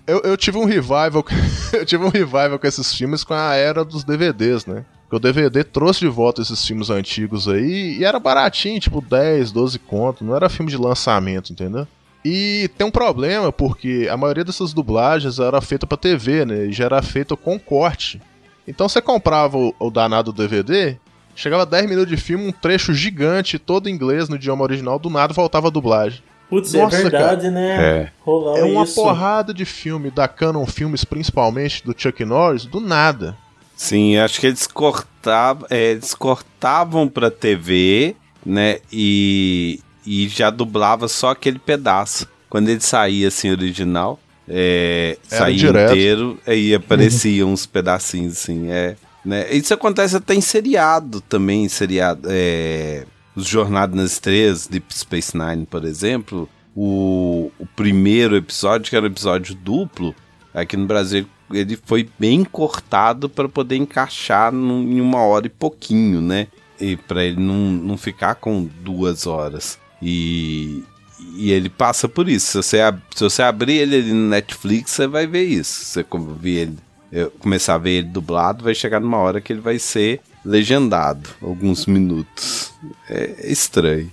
[0.08, 1.26] Eu, eu tive um revival.
[1.74, 4.86] eu tive um revival com esses filmes com a era dos DVDs, né?
[5.04, 9.52] Porque o DVD trouxe de volta esses filmes antigos aí e era baratinho, tipo 10,
[9.52, 11.88] 12 conto, não era filme de lançamento, entendeu?
[12.24, 16.66] E tem um problema, porque a maioria dessas dublagens era feita pra TV, né?
[16.66, 18.20] E já era feita com corte.
[18.68, 20.98] Então você comprava o, o danado DVD,
[21.36, 25.10] chegava 10 minutos de filme, um trecho gigante, todo em inglês no idioma original, do
[25.10, 26.24] nada voltava a dublagem.
[26.50, 27.78] Putz, Nossa, é verdade, né?
[27.78, 28.12] É.
[28.60, 28.96] É uma isso.
[28.96, 33.36] porrada de filme da Canon Filmes, principalmente do Chuck Norris, do nada.
[33.76, 38.16] Sim, acho que eles cortavam, é, eles cortavam pra TV,
[38.46, 38.80] né?
[38.92, 42.28] E, e já dublava só aquele pedaço.
[42.50, 45.92] Quando ele saía assim, original, é, saía direto.
[45.92, 48.96] inteiro, aí apareciam uns pedacinhos assim, é.
[49.26, 49.52] Né?
[49.52, 52.30] Isso acontece até em seriado também, em seriado.
[52.32, 56.50] É, os Jornadas nas Estrelas, Deep Space Nine, por exemplo.
[56.76, 60.14] O, o primeiro episódio, que era um episódio duplo,
[60.54, 65.50] aqui no Brasil ele foi bem cortado para poder encaixar num- em uma hora e
[65.50, 66.48] pouquinho, né?
[66.82, 69.78] E para ele não, não ficar com duas horas.
[70.02, 70.84] E,
[71.38, 72.48] e ele passa por isso.
[72.48, 72.78] Se você,
[73.16, 75.86] se você abrir ele ali no Netflix, você vai ver isso.
[75.86, 76.06] Se você
[76.40, 76.78] ver ele,
[77.12, 81.30] eu começar a ver ele dublado, vai chegar numa hora que ele vai ser legendado,
[81.42, 82.72] alguns minutos.
[83.10, 84.10] É estranho.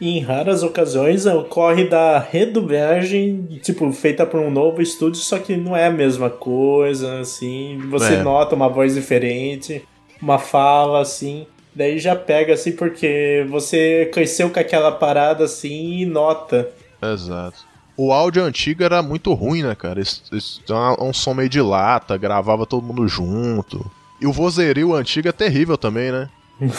[0.00, 5.56] E em raras ocasiões ocorre da redublagem, tipo, feita por um novo estúdio, só que
[5.56, 7.78] não é a mesma coisa, assim.
[7.90, 8.22] Você É.
[8.22, 9.82] nota uma voz diferente,
[10.20, 11.46] uma fala, assim.
[11.74, 16.68] Daí já pega, assim, porque você cresceu com aquela parada, assim, e nota.
[17.00, 17.58] Exato.
[17.96, 20.00] O áudio antigo era muito ruim, né, cara?
[20.00, 23.88] Isso, isso é um som meio de lata, gravava todo mundo junto.
[24.22, 26.28] E o vozerio antigo é terrível também, né?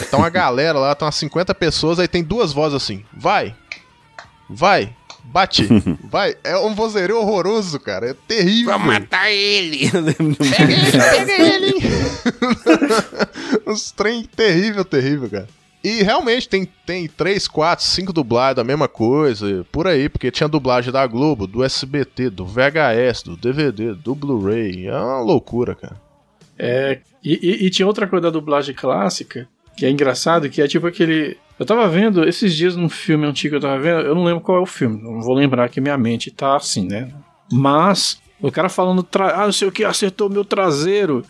[0.10, 3.04] Tá uma galera lá, tá umas 50 pessoas, aí tem duas vozes assim.
[3.16, 3.54] Vai!
[4.50, 4.96] Vai!
[5.26, 5.68] Bate!
[6.10, 6.36] Vai!
[6.44, 8.10] É um vozerio horroroso, cara.
[8.12, 8.78] É terrível.
[8.80, 9.90] matar ele!
[9.90, 11.74] De um- Pega ele!
[13.68, 15.48] Uns trem terrível, terrível, cara.
[15.84, 20.48] E realmente tem, tem 3, 4, 5 dublagens da mesma coisa, por aí, porque tinha
[20.48, 24.88] dublagem da Globo, do SBT, do VHS, do DVD, do Blu-ray.
[24.88, 26.02] É uma loucura, cara.
[26.66, 30.68] É, e, e- e tinha outra coisa da dublagem clássica, que é engraçado, que é
[30.68, 31.38] tipo aquele.
[31.60, 34.42] Eu tava vendo esses dias num filme antigo que eu tava vendo, eu não lembro
[34.42, 37.10] qual é o filme, não vou lembrar que minha mente tá assim, né?
[37.52, 41.24] Mas o cara falando, ah, não sei o que, acertou meu traseiro.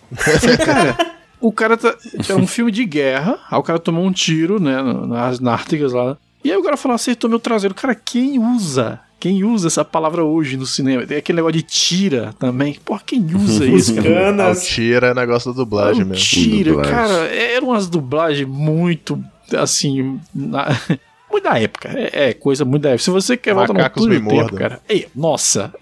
[0.66, 0.98] Cara,
[1.42, 1.96] o cara tá.
[2.30, 6.18] É um filme de guerra, aí o cara tomou um tiro, né, nas nártegas lá.
[6.44, 7.74] E aí o cara falou, acertou meu traseiro.
[7.76, 9.00] Cara, quem usa?
[9.24, 11.06] Quem usa essa palavra hoje no cinema?
[11.08, 12.78] Tem aquele negócio de tira também.
[12.84, 14.48] Porra, quem usa isso, cara?
[14.50, 16.22] Ah, o tira é negócio da dublagem mesmo.
[16.26, 16.92] Tira, Dublagem.
[16.94, 19.24] cara, eram umas dublagens muito,
[19.58, 20.78] assim, na-
[21.32, 21.90] muito da época.
[21.98, 23.02] É, é coisa muito da época.
[23.06, 24.82] Se você quer voltar no Macacos me do tempo, cara.
[24.90, 25.74] Ei, nossa.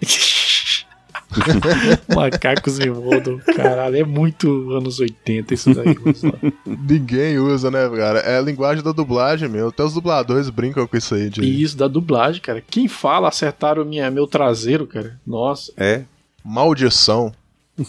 [2.14, 3.96] Macacos mordam, caralho.
[3.96, 5.94] É muito anos 80 isso daí.
[6.66, 8.20] Ninguém usa, né, cara?
[8.20, 9.68] É a linguagem da dublagem mesmo.
[9.68, 11.28] Até os dubladores brincam com isso aí.
[11.30, 11.62] De...
[11.62, 12.60] Isso da dublagem, cara.
[12.60, 15.18] Quem fala acertaram minha, meu traseiro, cara?
[15.26, 15.72] Nossa.
[15.76, 16.02] É.
[16.44, 17.32] Maldição.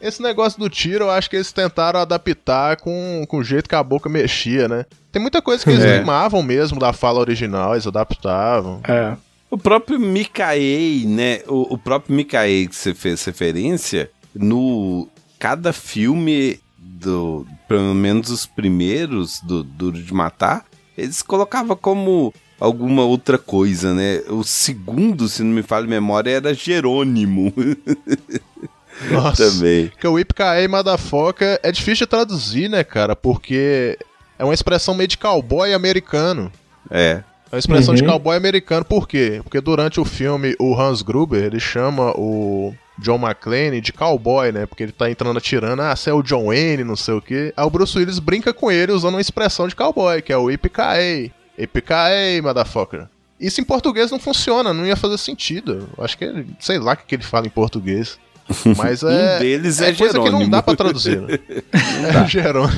[0.00, 3.74] Esse negócio do tiro, eu acho que eles tentaram adaptar com, com o jeito que
[3.74, 4.84] a boca mexia, né?
[5.10, 5.98] Tem muita coisa que eles É.
[5.98, 8.80] limavam mesmo da fala original, eles adaptavam.
[8.86, 9.16] É.
[9.54, 11.42] O próprio Mikaei, né?
[11.46, 18.46] O, o próprio Mikaei que você fez referência, no cada filme do, pelo menos os
[18.46, 20.64] primeiros do Duro de Matar,
[20.98, 24.22] eles colocavam como alguma outra coisa, né?
[24.28, 27.54] O segundo, se não me falha a memória, era Jerônimo
[29.08, 29.52] Nossa.
[29.52, 29.86] também.
[29.86, 33.14] Porque o Ipkaei Madafoca é difícil de traduzir, né, cara?
[33.14, 33.96] Porque
[34.36, 36.50] é uma expressão meio de cowboy americano.
[36.90, 37.22] É.
[37.54, 38.08] É uma expressão de Uhum.
[38.08, 39.40] cowboy americano, por quê?
[39.44, 44.66] Porque durante o filme, o Hans Gruber, ele chama o John McClane de cowboy, né?
[44.66, 47.52] Porque ele tá entrando atirando, ah, você é o John Wayne, não sei o quê.
[47.56, 50.50] Aí o Bruce Willis brinca com ele usando uma expressão de cowboy, que é o
[50.50, 51.30] Ipkaei.
[51.56, 53.06] Ipkaei, motherfucker.
[53.38, 55.88] Isso em português não funciona, não ia fazer sentido.
[55.98, 58.18] Acho que ele, sei lá o que que ele fala em português.
[58.76, 59.06] Mas é.
[59.36, 60.38] um deles é, é coisa Jerônimo.
[60.38, 61.20] que não dá pra traduzir.
[61.20, 61.38] Né?
[62.24, 62.72] É Jerônimo.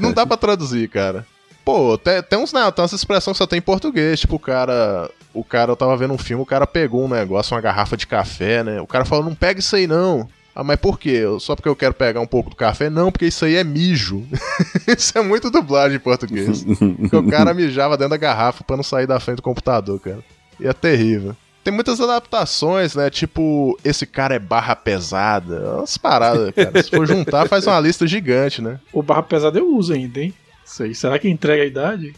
[0.00, 1.24] Não dá pra traduzir, cara.
[1.64, 4.20] Pô, tem, tem uns, né, tem umas expressões que só tem em português.
[4.20, 5.10] Tipo, o cara.
[5.32, 8.04] O cara, eu tava vendo um filme, o cara pegou um negócio, uma garrafa de
[8.04, 8.80] café, né?
[8.80, 10.28] O cara falou, não pega isso aí não.
[10.52, 11.22] Ah, mas por quê?
[11.38, 12.90] Só porque eu quero pegar um pouco do café?
[12.90, 14.26] Não, porque isso aí é mijo.
[14.88, 16.64] isso é muito dublagem em português.
[16.64, 20.18] porque o cara mijava dentro da garrafa pra não sair da frente do computador, cara.
[20.58, 21.36] E é terrível.
[21.62, 23.10] Tem muitas adaptações, né?
[23.10, 25.76] Tipo, esse cara é barra pesada.
[25.76, 26.82] Umas paradas, cara.
[26.82, 28.80] Se for juntar, faz uma lista gigante, né?
[28.92, 30.34] O barra pesado eu uso ainda, hein?
[30.70, 30.94] sei.
[30.94, 32.14] Será que entrega a idade?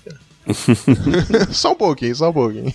[1.50, 2.72] só um pouquinho, só um pouquinho.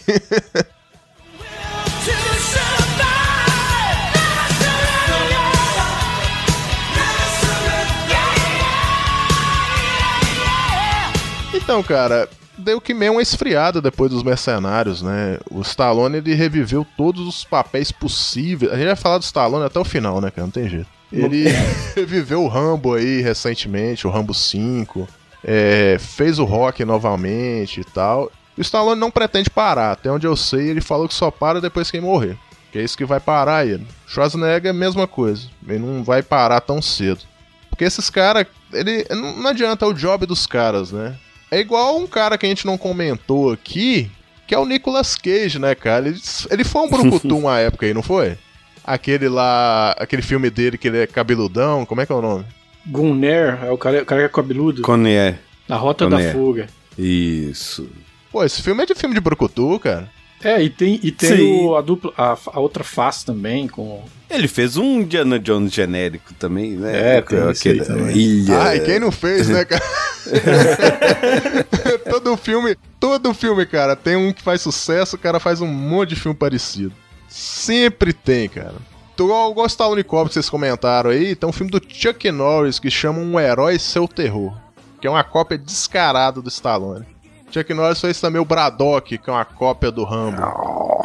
[11.53, 15.37] Então, cara, deu que meio é uma esfriada depois dos Mercenários, né?
[15.51, 18.71] O Stallone ele reviveu todos os papéis possíveis.
[18.71, 20.45] A gente vai falar do Stallone até o final, né, cara?
[20.45, 20.87] Não tem jeito.
[21.11, 21.45] Ele
[21.95, 25.07] reviveu o Rambo aí recentemente, o Rambo 5
[25.47, 28.29] é, fez o Rock novamente e tal.
[28.57, 29.93] O Stallone não pretende parar.
[29.93, 32.37] Até onde eu sei, ele falou que só para depois que ele morrer.
[32.71, 33.87] Que é isso que vai parar ele.
[34.05, 35.47] Schwarzenegger é a mesma coisa.
[35.65, 37.21] Ele não vai parar tão cedo.
[37.69, 41.15] Porque esses caras, ele não adianta é o job dos caras, né?
[41.49, 44.11] É igual um cara que a gente não comentou aqui,
[44.45, 46.07] que é o Nicolas Cage, né, cara?
[46.07, 46.19] Ele,
[46.49, 48.37] ele foi um brucutu uma época aí, não foi?
[48.83, 52.45] Aquele lá, aquele filme dele que ele é cabeludão, como é que é o nome?
[52.87, 54.81] Gunner, é o cara, o cara que é cabeludo.
[54.81, 55.39] Coné.
[55.67, 56.27] Na Rota Conner.
[56.27, 56.67] da Fuga.
[56.97, 57.87] Isso.
[58.31, 60.09] Pô, esse filme é de filme de brucutu, cara.
[60.43, 64.03] É, e tem, e tem o- a, dupla, a, a outra face também, com.
[64.29, 67.17] Ele fez um Indiana Jones genérico também, né?
[67.17, 67.39] É, tem
[67.71, 68.15] aí também.
[68.15, 68.59] Ilha.
[68.59, 69.83] Ai, quem não fez, né, cara?
[72.09, 76.09] todo filme, todo filme, cara, tem um que faz sucesso, o cara faz um monte
[76.09, 76.93] de filme parecido.
[77.27, 78.75] Sempre tem, cara.
[79.23, 82.79] Igual igual o Stallone Cobra que vocês comentaram aí, tem um filme do Chuck Norris
[82.79, 84.53] que chama Um Herói Seu Terror,
[85.01, 87.05] que é uma cópia descarada do Stallone.
[87.51, 90.41] Chuck Norris fez também o Braddock, que é uma cópia do Rambo.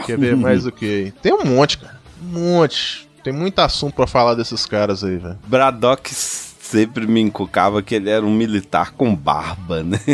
[0.04, 1.12] Quer ver mais o que?
[1.22, 2.00] Tem um monte, cara.
[2.22, 3.08] Um monte.
[3.22, 5.38] Tem muito assunto pra falar desses caras aí, velho.
[5.46, 9.98] Braddock sempre me encucava que ele era um militar com barba, né?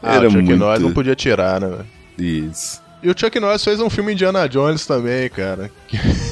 [0.00, 1.86] Ah, o Chuck Norris não podia tirar, né, velho?
[2.46, 2.80] Isso.
[3.02, 5.70] E o Chuck Norris fez um filme Indiana Jones também, cara.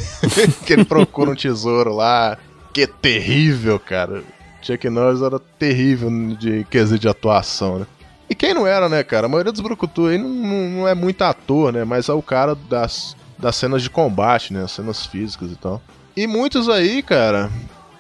[0.67, 2.37] Que, ele procura um tesouro lá.
[2.73, 4.25] Que é terrível, cara.
[4.61, 7.87] Chuck Norris era terrível de quesito de atuação, né?
[8.29, 9.27] E quem não era, né, cara?
[9.27, 11.85] A maioria dos brucutu aí não, não, não é muito ator, né?
[11.85, 14.65] Mas é o cara das, das cenas de combate, né?
[14.65, 15.81] As cenas físicas e tal.
[16.17, 17.51] E muitos aí, cara...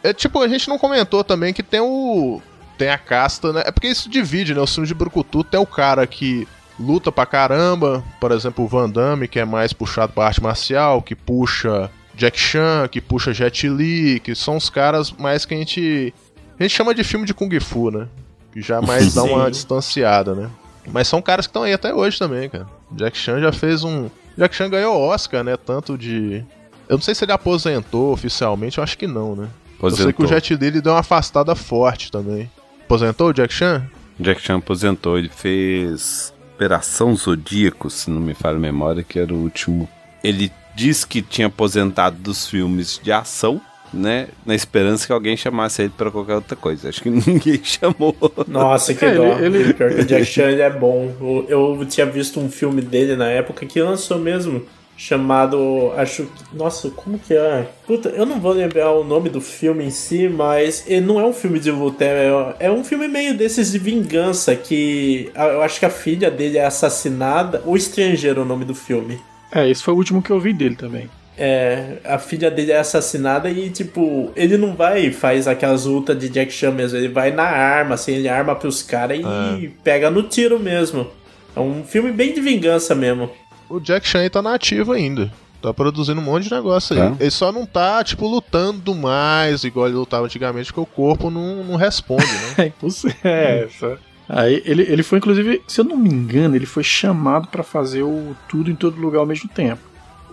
[0.02, 2.40] É tipo, a gente não comentou também que tem o...
[2.78, 3.62] Tem a casta, né?
[3.66, 4.60] É porque isso divide, né?
[4.60, 6.46] Os filmes de brucutu tem o cara que
[6.78, 11.02] luta pra caramba, por exemplo, o Van Damme, que é mais puxado pra arte marcial,
[11.02, 15.56] que puxa Jack Chan, que puxa Jet Li, que são os caras mais que a
[15.56, 16.14] gente
[16.58, 18.08] a gente chama de filme de kung fu, né?
[18.52, 20.50] Que já mais dá uma distanciada, né?
[20.90, 22.66] Mas são caras que estão aí até hoje também, cara.
[22.92, 24.08] Jack Chan já fez um,
[24.38, 25.56] Jack Chan ganhou Oscar, né?
[25.56, 26.44] Tanto de
[26.88, 29.48] eu não sei se ele aposentou oficialmente, eu acho que não, né?
[29.82, 30.28] Eu sei que o Aposentou.
[30.28, 32.50] Jet Li deu uma afastada forte também.
[32.84, 33.86] Aposentou o Jack Chan?
[34.18, 39.32] Jack Chan aposentou, ele fez Operação Zodíaco, se não me falha a memória, que era
[39.32, 39.86] o último.
[40.24, 43.60] Ele disse que tinha aposentado dos filmes de ação,
[43.92, 44.28] né?
[44.44, 46.88] Na esperança que alguém chamasse ele pra qualquer outra coisa.
[46.88, 48.16] Acho que ninguém chamou.
[48.48, 49.38] Nossa, que É, ele- dó.
[49.38, 51.14] ele- Pior que o Jack Chan ele é bom.
[51.46, 54.62] Eu, eu tinha visto um filme dele na época que lançou mesmo,
[54.96, 55.92] chamado.
[55.96, 56.56] Acho que.
[56.56, 57.68] Nossa, como que é?
[57.86, 61.24] Puta, eu não vou lembrar o nome do filme em si, mas ele não é
[61.24, 65.30] um filme de luta, é, é um filme meio desses de vingança que.
[65.34, 67.62] Eu acho que a filha dele é assassinada.
[67.66, 69.20] O Estrangeiro é o nome do filme.
[69.52, 71.08] É, esse foi o último que eu vi dele também.
[71.38, 76.18] É, a filha dele é assassinada e, tipo, ele não vai e faz aquelas lutas
[76.18, 79.20] de Jack Chan mesmo, ele vai na arma, assim, ele arma pros caras
[79.60, 81.06] e pega no tiro mesmo.
[81.54, 83.30] É um filme bem de vingança mesmo.
[83.68, 85.32] O Jack Chan aí tá nativo ainda.
[85.60, 87.10] Tá produzindo um monte de negócio aí.
[87.10, 87.16] Tá.
[87.18, 91.64] Ele só não tá, tipo, lutando mais, igual ele lutava antigamente, porque o corpo não,
[91.64, 92.54] não responde, né?
[92.64, 93.16] É impossível.
[93.24, 93.98] É, essa.
[94.28, 98.02] Aí ele, ele foi, inclusive, se eu não me engano, ele foi chamado pra fazer
[98.02, 99.80] o tudo em todo lugar ao mesmo tempo.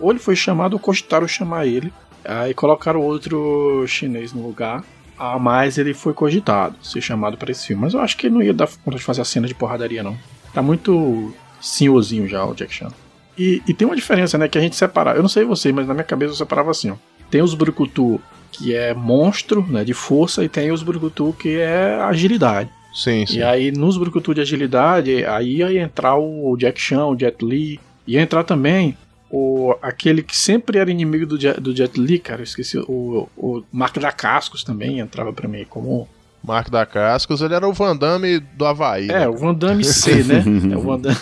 [0.00, 1.92] Ou ele foi chamado ou cogitaram chamar ele.
[2.24, 4.82] Aí colocaram outro chinês no lugar.
[5.16, 7.82] Ah, mas ele foi cogitado ser chamado pra esse filme.
[7.82, 10.02] Mas eu acho que ele não ia dar conta de fazer a cena de porradaria,
[10.02, 10.16] não.
[10.52, 12.90] Tá muito senhorzinho já o Jack Chan.
[13.36, 14.48] E, e tem uma diferença, né?
[14.48, 15.14] Que a gente separa.
[15.14, 16.96] Eu não sei você, mas na minha cabeça eu separava assim, ó.
[17.30, 18.20] Tem os Brucutu
[18.52, 19.84] que é monstro, né?
[19.84, 22.70] De força, e tem os Brucutu que é agilidade.
[22.94, 23.38] Sim, sim.
[23.38, 27.80] E aí, nos Brucutu de agilidade, aí ia entrar o Jack Chan, o Jet Li.
[28.06, 28.96] Ia entrar também
[29.28, 32.40] o, aquele que sempre era inimigo do Jet, do Jet Li, cara.
[32.40, 32.78] Eu esqueci.
[32.78, 36.08] O, o Mark da Cascos também entrava pra mim como.
[36.42, 39.08] Marco da Cascos, ele era o Van Damme do Havaí.
[39.08, 39.28] É, né?
[39.28, 40.44] o Van Damme C, né?
[40.72, 41.16] É o Van Damme.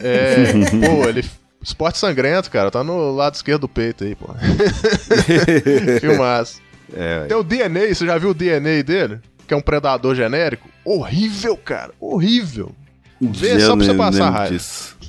[0.00, 0.52] É,
[0.86, 1.24] pô, ele.
[1.62, 4.26] Esporte sangrento, cara, tá no lado esquerdo do peito aí, pô.
[5.98, 6.60] Filmaço.
[6.92, 9.20] É, Tem o DNA, você já viu o DNA dele?
[9.46, 10.68] Que é um predador genérico?
[10.84, 12.70] Horrível, cara, horrível.
[13.20, 14.64] Vê só eu pra você passar raiva.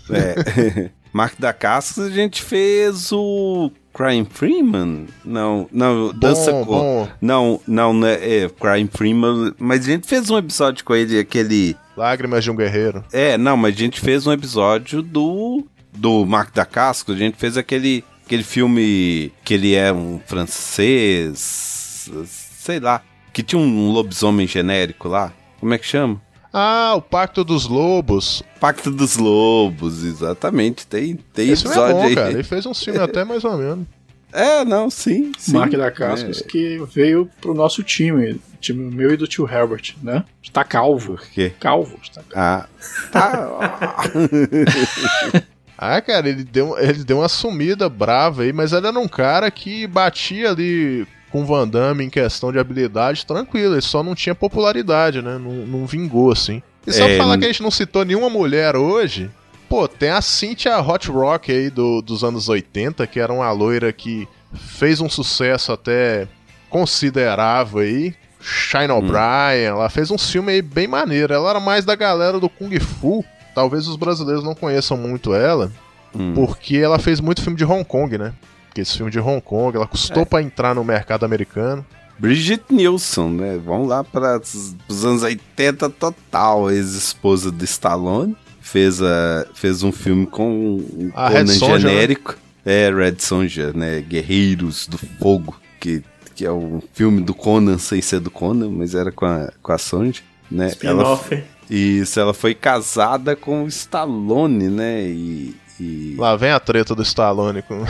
[0.09, 0.89] É.
[1.11, 5.07] Mark da Casca, a gente fez o Crime Freeman?
[5.23, 6.73] Não, não, Dança Bom, com...
[6.73, 7.09] bom.
[7.21, 11.75] Não, não, né, é Crime Freeman, mas a gente fez um episódio com ele, aquele...
[11.95, 13.03] Lágrimas de um guerreiro.
[13.11, 17.37] É, não, mas a gente fez um episódio do do Mark da Casca, a gente
[17.37, 23.01] fez aquele aquele filme que ele é um francês, sei lá,
[23.31, 25.31] que tinha um lobisomem genérico lá.
[25.59, 26.21] Como é que chama?
[26.51, 28.41] Ah, o Pacto dos Lobos.
[28.59, 30.87] Pacto dos Lobos, exatamente.
[30.87, 32.15] Tem, tem Esse filme é episódio bom, aí.
[32.15, 32.31] cara.
[32.31, 33.85] Ele fez um filme até mais ou menos.
[34.31, 35.31] É, não, sim.
[35.37, 35.53] sim.
[35.53, 40.23] Mark da Cascos, que veio pro nosso time, time meu e do tio Herbert, né?
[40.43, 41.15] Está calvo.
[41.15, 41.53] Por quê?
[41.59, 41.97] Calvo.
[42.01, 42.21] Está...
[42.35, 42.65] Ah,
[43.11, 44.03] tá.
[45.77, 49.51] Ah, cara, ele deu, ele deu uma sumida brava aí, mas ele era um cara
[49.51, 54.15] que batia ali com o Van Damme em questão de habilidade tranquilo, ele só não
[54.15, 55.37] tinha popularidade, né?
[55.37, 56.61] Não, não vingou, assim.
[56.87, 59.29] E só É, falar não- que a gente não citou nenhuma mulher hoje,
[59.67, 63.91] pô, tem a Cynthia Hot Rock aí do- dos anos 80, que era uma loira
[63.91, 66.25] que fez um sucesso até
[66.69, 68.13] considerável aí.
[68.47, 71.33] Shine O'Brien, ela fez um filme aí bem maneiro.
[71.33, 73.25] Ela era mais da galera do Kung Fu.
[73.55, 75.71] Talvez os brasileiros não conheçam muito ela,
[76.13, 76.33] Hum.
[76.35, 78.33] porque ela fez muito filme de Hong Kong, né?
[78.67, 81.85] Porque esse filme de Hong Kong, ela custou pra entrar no mercado americano.
[82.19, 83.59] Bridget Nielsen, né?
[83.65, 84.39] Vamos lá para
[84.87, 86.69] os anos 80 total.
[86.71, 88.35] Ex-esposa do Stallone.
[88.61, 92.35] Fez, a, fez um filme com um Conan Sonja, genérico.
[92.65, 94.01] É, Red Sonja, né?
[94.01, 95.55] Guerreiros do Fogo.
[95.79, 96.01] Que,
[96.35, 99.71] que é um filme do Conan, sem ser do Conan, mas era com a, com
[99.71, 100.21] a Sonja.
[100.51, 100.65] Né?
[100.83, 101.43] Ela, Spin-off.
[101.69, 105.03] isso, ela foi casada com o Stallone, né?
[105.07, 105.55] E.
[105.79, 107.83] e- Lá vem a treta do Stallone com.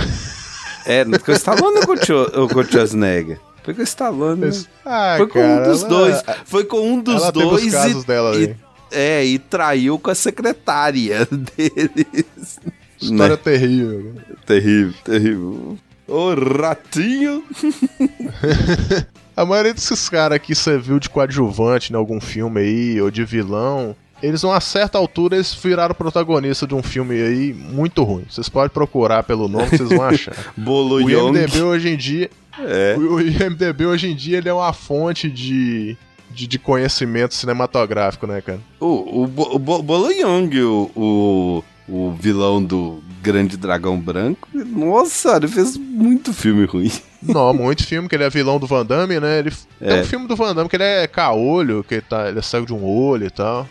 [0.88, 3.39] É, com o Stallone ou com o Schwar- ou com o Schwarzenegger?
[3.63, 4.41] Foi com o Stallone.
[4.45, 4.51] né?
[4.85, 6.23] Ah, Foi com cara, um dos ela- dois.
[6.45, 8.55] Foi com um dos ela teve dois os casos e, dela e- aí.
[8.91, 11.26] é, e traiu com a secretária
[11.57, 12.59] deles.
[13.01, 13.41] História Né?
[13.43, 14.13] terrível.
[14.13, 14.22] né?
[14.45, 15.77] Terrível, terrível.
[16.07, 17.44] Ô ratinho!
[19.36, 23.26] A maioria desses caras que você viu de coadjuvante em algum filme aí, ou de
[23.26, 28.23] vilão, eles, a uma certa altura, eles viraram protagonista de um filme aí muito ruim.
[28.30, 30.34] Vocês podem procurar pelo nome que vocês vão achar.
[30.56, 31.10] Bolo o.
[31.10, 32.30] IMDB hoje em dia.
[32.60, 32.95] É.
[32.98, 35.98] O IMDB hoje em dia ele é uma fonte de,
[36.32, 38.60] de, de conhecimento cinematográfico, né, cara?
[38.80, 44.47] O, o, Bo- o Bo- Bolo Young, o, o, o vilão do Grande Dragão Branco.
[44.53, 46.91] Nossa, ele fez muito filme ruim.
[47.22, 49.39] Não, muito filme, que ele é vilão do Van Damme, né?
[49.39, 49.89] Ele, É.
[49.89, 52.41] Tem um filme do Van Damme que ele é caolho, que ele, tá, ele é
[52.41, 53.68] cego de um olho e tal.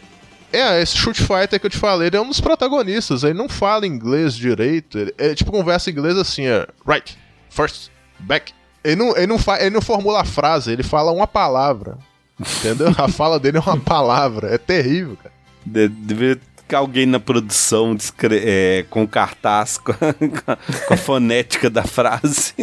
[0.52, 3.24] É, esse Shoot Fighter que eu te falei, ele é um dos protagonistas.
[3.24, 4.98] Ele não fala inglês direito.
[4.98, 7.16] Ele, ele, tipo, conversa inglês assim, é right,
[7.50, 7.90] first,
[8.20, 8.52] back.
[8.84, 11.96] Ele não, ele, não fa, ele não formula a frase, ele fala uma palavra.
[12.38, 12.92] Entendeu?
[12.98, 14.48] A fala dele é uma palavra.
[14.54, 15.32] É terrível, cara.
[15.64, 16.40] De- Deveria
[16.74, 17.96] alguém na produção
[18.32, 20.56] é, com cartaz com a,
[20.86, 22.54] com a- fonética da frase.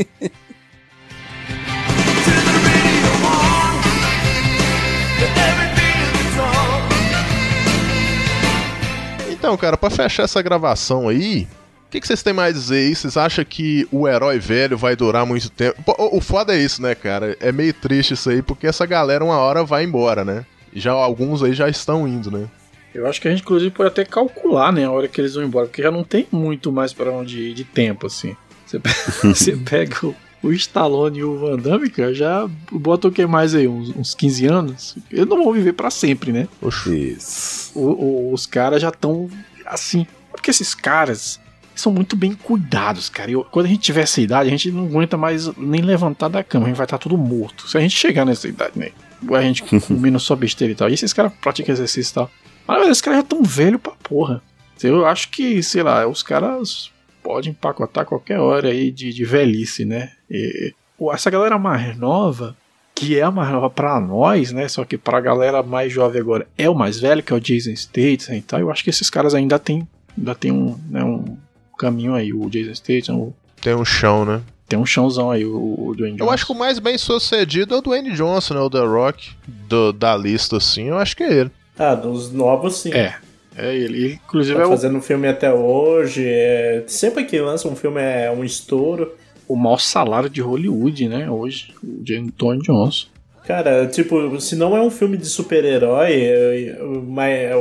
[9.30, 11.48] Então, cara, pra fechar essa gravação aí,
[11.88, 12.96] o que, que vocês têm mais a dizer aí?
[12.96, 15.82] Vocês acham que o herói velho vai durar muito tempo?
[15.84, 17.36] Pô, o, foda é isso, né, cara?
[17.40, 20.46] É meio triste isso aí, porque essa galera uma hora vai embora, né?
[20.74, 22.46] Já alguns aí já estão indo, né?
[22.94, 25.44] Eu acho que a gente, inclusive, pode até calcular, né, a hora que eles vão
[25.44, 28.36] embora, porque já não tem muito mais pra onde ir de tempo, assim.
[28.66, 28.90] Você, pe-
[29.24, 33.56] você pega o, o Stallone e o Van Damme, cara, já bota o que mais
[33.56, 33.68] aí?
[33.68, 34.98] Uns, uns 15 anos?
[35.12, 36.48] Eles não vão viver pra sempre, né?
[36.94, 37.72] Isso.
[37.80, 39.30] O- o- os caras já estão
[39.66, 40.06] assim.
[40.32, 41.40] Porque esses caras
[41.76, 43.32] são muito bem cuidados, cara.
[43.32, 46.44] Eu- quando a gente tiver essa idade, a gente não aguenta mais nem levantar da
[46.44, 47.68] cama, a gente vai estar tudo morto.
[47.70, 48.90] Se a gente chegar nessa idade, né?
[49.34, 50.90] A gente comendo só besteira e tal.
[50.90, 52.32] E esses caras praticam exercício e tal.
[52.68, 54.42] Mas na verdade, esses caras já estão velhos pra porra.
[54.84, 56.90] Eu acho que, sei lá, os caras
[57.24, 60.12] podem empacotar qualquer hora aí de, de velhice, né?
[60.30, 60.74] E,
[61.14, 62.56] essa galera mais nova,
[62.96, 64.68] que é a mais nova pra nós, né?
[64.68, 67.76] Só que pra galera mais jovem agora é o mais velho, que é o Jason
[67.76, 68.60] Statham e tal.
[68.60, 71.38] Eu acho que esses caras ainda tem, ainda tem um, né, um
[71.78, 72.34] caminho aí.
[72.34, 74.42] O Jason Statham o- Tem um chão, né?
[74.68, 75.58] tem um chãozão aí, o,
[75.90, 76.34] o Dwayne Eu Johnson.
[76.34, 78.60] acho que o mais bem sucedido é o Dwayne Johnson, né?
[78.62, 80.84] O The Rock, do- da lista, assim.
[80.86, 81.52] Eu acho que é ele.
[81.82, 82.92] Ah, dos novos sim.
[82.94, 83.16] É,
[83.58, 83.98] é ele.
[84.06, 86.24] Ele, inclusive, Tá é o, fazendo um filme até hoje.
[86.28, 89.16] é- Sempre que lança um filme é um estouro.
[89.48, 91.30] o maior salário de Hollywood, né?
[91.30, 92.04] Hoje, o
[92.38, 93.08] Dwayne Johnson.
[93.46, 96.78] Cara, tipo, se não é um filme de super-herói, é,
[97.08, 97.54] mas é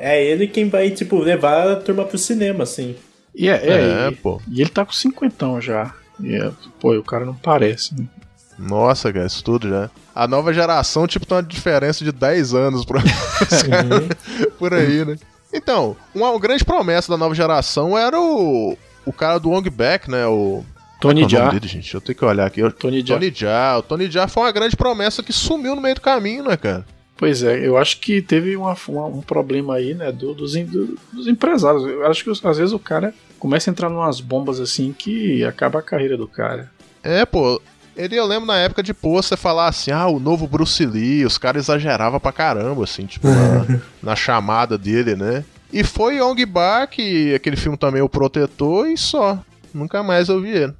[0.00, 2.96] é ele quem vai, tipo, levar a turma pro cinema, assim.
[3.34, 4.40] E é, é, É, e, pô.
[4.50, 5.94] e ele tá com cinquentão já.
[6.18, 6.50] E é,
[6.80, 8.06] pô, e o cara não parece, né?
[8.58, 9.90] Nossa, cara, isso tudo já.
[10.16, 13.02] A nova geração, tipo, tem uma diferença de 10 anos pra...
[14.58, 15.16] por aí, né?
[15.52, 18.76] Então, uma, uma grande promessa da nova geração era o.
[19.04, 20.26] O cara do Wong Back, né?
[20.26, 20.64] O.
[21.00, 21.68] Tony Qual é o nome Jaa.
[21.68, 21.94] gente?
[21.94, 22.60] Eu tenho que olhar aqui.
[22.72, 23.16] Tony Jaa.
[23.18, 23.78] Tony Jaa.
[23.78, 26.84] O Tony Jaa foi uma grande promessa que sumiu no meio do caminho, né, cara?
[27.18, 30.98] Pois é, eu acho que teve uma, uma- um problema aí, né, do- dos, do-
[31.12, 31.84] dos empresários.
[31.84, 35.78] Eu acho que às vezes o cara começa a entrar numas bombas assim que acaba
[35.78, 36.70] a carreira do cara.
[37.02, 37.60] É, pô.
[37.96, 41.24] Ele, eu lembro na época de pô, você falar assim, ah, o novo Bruce Lee,
[41.24, 45.44] os caras exageravam pra caramba, assim, tipo, na, na chamada dele, né?
[45.72, 49.42] E foi Yong Bak, aquele filme também, O Protetor, e só.
[49.72, 50.74] Nunca mais eu vi ele.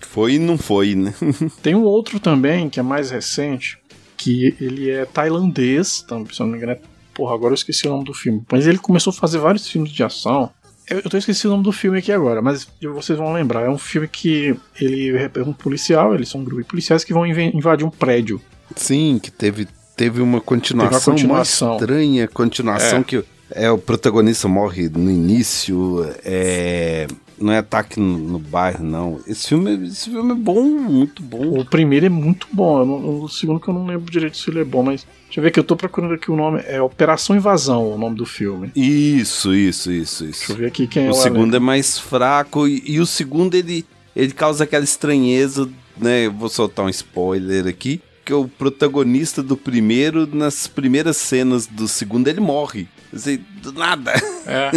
[0.00, 1.14] Foi e não foi, né?
[1.62, 3.78] Tem um outro também, que é mais recente,
[4.16, 6.80] que ele é tailandês, então, se eu não me engano, é...
[7.14, 8.42] porra, agora eu esqueci o nome do filme.
[8.50, 10.50] Mas ele começou a fazer vários filmes de ação.
[10.90, 13.62] Eu, eu tô esquecendo o nome do filme aqui agora, mas vocês vão lembrar.
[13.62, 17.12] É um filme que ele é um policial, eles são um grupo de policiais que
[17.14, 18.40] vão inv- invadir um prédio.
[18.76, 21.68] Sim, que teve, teve uma continuação, Teve uma continuação.
[21.68, 23.02] uma estranha continuação É.
[23.04, 27.06] que é o protagonista morre no início, é
[27.40, 29.18] não é ataque no, no bairro não.
[29.26, 31.58] Esse filme, esse filme é bom, muito bom.
[31.58, 34.60] O primeiro é muito bom, não- o segundo que eu não lembro direito se ele
[34.60, 36.62] é bom, mas deixa eu ver que eu tô procurando aqui o nome.
[36.66, 38.70] É Operação Invasão, o nome do filme.
[38.76, 40.52] Isso, isso, isso, Deixa isso.
[40.52, 41.56] eu ver aqui quem é O o segundo elenco.
[41.56, 43.84] é mais fraco e, e o segundo ele
[44.14, 46.26] ele causa aquela estranheza, né?
[46.26, 48.00] Eu vou soltar um spoiler aqui.
[48.24, 52.86] Que o protagonista do primeiro, nas primeiras cenas do segundo, ele morre.
[53.12, 54.12] Assim, do nada.
[54.46, 54.70] É,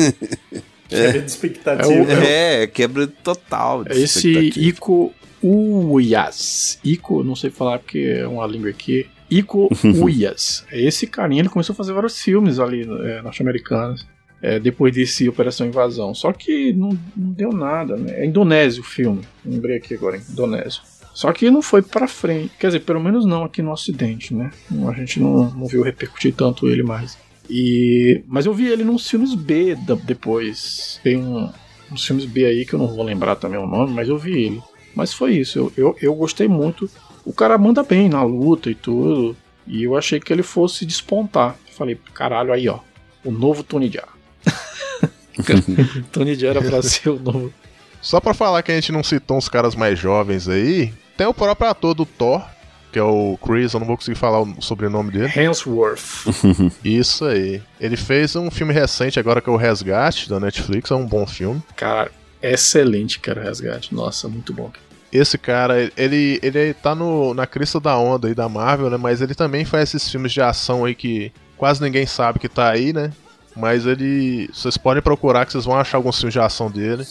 [1.01, 1.93] Quebra de expectativa.
[1.93, 3.83] É o- É, quebra total.
[3.83, 4.31] de é esse.
[4.55, 6.79] Ico Uyas.
[6.83, 9.05] Ico, não sei falar porque é uma língua aqui.
[9.29, 9.69] Ico
[10.01, 10.65] Uyas.
[10.71, 14.05] É esse carinha, ele começou a fazer vários filmes ali é, norte-americanos.
[14.41, 16.13] é, depois desse Operação Invasão.
[16.13, 18.21] Só que não, não deu nada, né?
[18.21, 19.21] É indonésio o filme.
[19.45, 20.81] Lembrei aqui agora, indonésio.
[21.13, 22.51] Só que não foi pra frente.
[22.59, 24.49] Quer dizer, pelo menos não aqui no Ocidente, né?
[24.87, 27.17] A gente não, não viu repercutir tanto ele mais.
[27.49, 30.99] E, mas eu vi ele nos filmes B depois.
[31.03, 31.49] Tem um,
[31.91, 34.45] uns filmes B aí que eu não vou lembrar também o nome, mas eu vi
[34.45, 34.61] ele.
[34.95, 36.89] Mas foi isso, eu, eu, eu gostei muito.
[37.25, 39.35] O cara manda bem na luta e tudo.
[39.65, 41.55] E eu achei que ele fosse despontar.
[41.71, 42.79] Falei, caralho, aí ó,
[43.23, 44.07] o novo Tony Jaa.
[46.11, 47.53] Tony Jaa era pra ser o novo.
[48.01, 51.33] Só pra falar que a gente não citou uns caras mais jovens aí, tem o
[51.33, 52.45] próprio ator do Thor,
[52.93, 55.31] que é o Chris, eu não vou conseguir falar o sobrenome dele.
[55.35, 56.27] Hemsworth.
[56.85, 57.59] Isso aí.
[57.81, 61.25] Ele fez um filme recente agora que é o Resgate, da Netflix, é um bom
[61.25, 61.61] filme.
[61.75, 63.95] Cara, excelente, cara, resgate.
[63.95, 64.71] Nossa, muito bom.
[65.11, 68.97] Esse cara, ele, ele tá no, na crista da onda aí da Marvel, né?
[68.97, 72.69] Mas ele também faz esses filmes de ação aí que quase ninguém sabe que tá
[72.69, 73.11] aí, né?
[73.55, 74.49] Mas ele.
[74.53, 77.05] Vocês podem procurar que vocês vão achar alguns filmes de ação dele.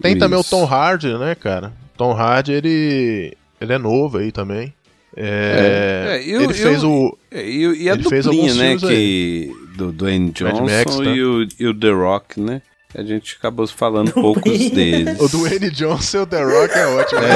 [0.00, 0.50] Tem também o Isso.
[0.50, 1.72] Tom Hardy, né, cara?
[1.96, 3.36] Tom Hardy, ele.
[3.60, 4.74] Ele é novo aí também.
[5.16, 7.18] É, É, eu- ele fez eu- o.
[7.30, 8.76] É, e, e a Ele fez duplinha, alguns né?
[8.78, 11.04] Que, do Dwayne Johnson Max, tá?
[11.04, 12.62] e, o, e o The Rock, né?
[12.94, 15.18] A gente acabou falando poucos deles.
[15.18, 17.20] O Dwayne Johnson e o The Rock é ótimo.
[17.22, 17.28] né?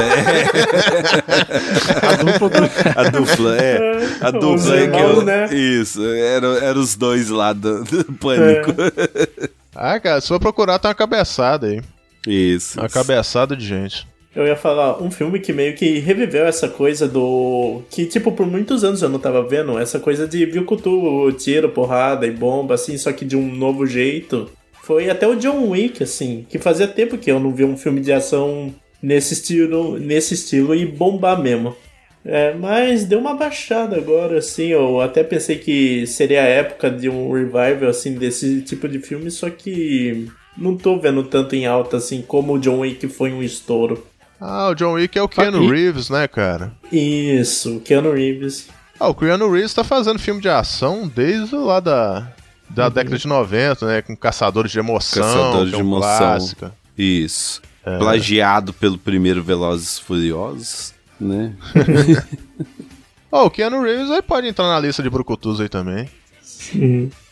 [2.03, 2.99] A dupla do...
[2.99, 3.77] A dupla, é.
[4.21, 5.45] A Os dupla é que eu, né?
[5.53, 8.71] Isso, eram era os dois lá do, do Pânico.
[9.75, 11.81] Ah, cara, se for procurar, tem uma cabeçada aí.
[12.27, 12.79] Isso.
[12.79, 14.07] Uma cabeçada de gente.
[14.37, 17.81] Eu ia falar um filme que meio que reviveu essa coisa do.
[17.89, 19.79] Que, tipo, por muitos anos eu não tava vendo.
[19.79, 24.47] Essa coisa de Vilcutu, tiro, porrada e bomba, assim, só que de um novo jeito.
[24.83, 27.99] Foi até o John Wick, assim, que fazia tempo que eu não via um filme
[27.99, 31.75] de ação nesse estilo, nesse estilo e bombar mesmo.
[32.23, 34.67] É, mas deu uma baixada agora, assim.
[34.67, 39.31] Eu até pensei que seria a época de um revival, assim, desse tipo de filme,
[39.31, 43.41] só que não tô vendo tanto em alta, assim, como o John Wick foi um
[43.41, 44.05] estouro.
[44.39, 46.71] Ah, o John Wick é o Keanu e- Reeves, né, cara?
[46.91, 48.67] Isso, Keanu Reeves.
[48.99, 52.27] Ah, o Keanu Reeves tá fazendo filme de ação desde lá da,
[52.69, 54.01] da década de 90, né?
[54.01, 56.17] Com Caçadores de Emoção, Caçadores é de um Emoção.
[56.17, 56.71] clássico.
[56.97, 57.61] Isso.
[57.85, 57.97] É.
[57.97, 61.53] Plagiado pelo primeiro Velozes e Furiosos, né?
[63.31, 66.09] Ó, o Keanu Reeves aí pode entrar na lista de brucutus aí também.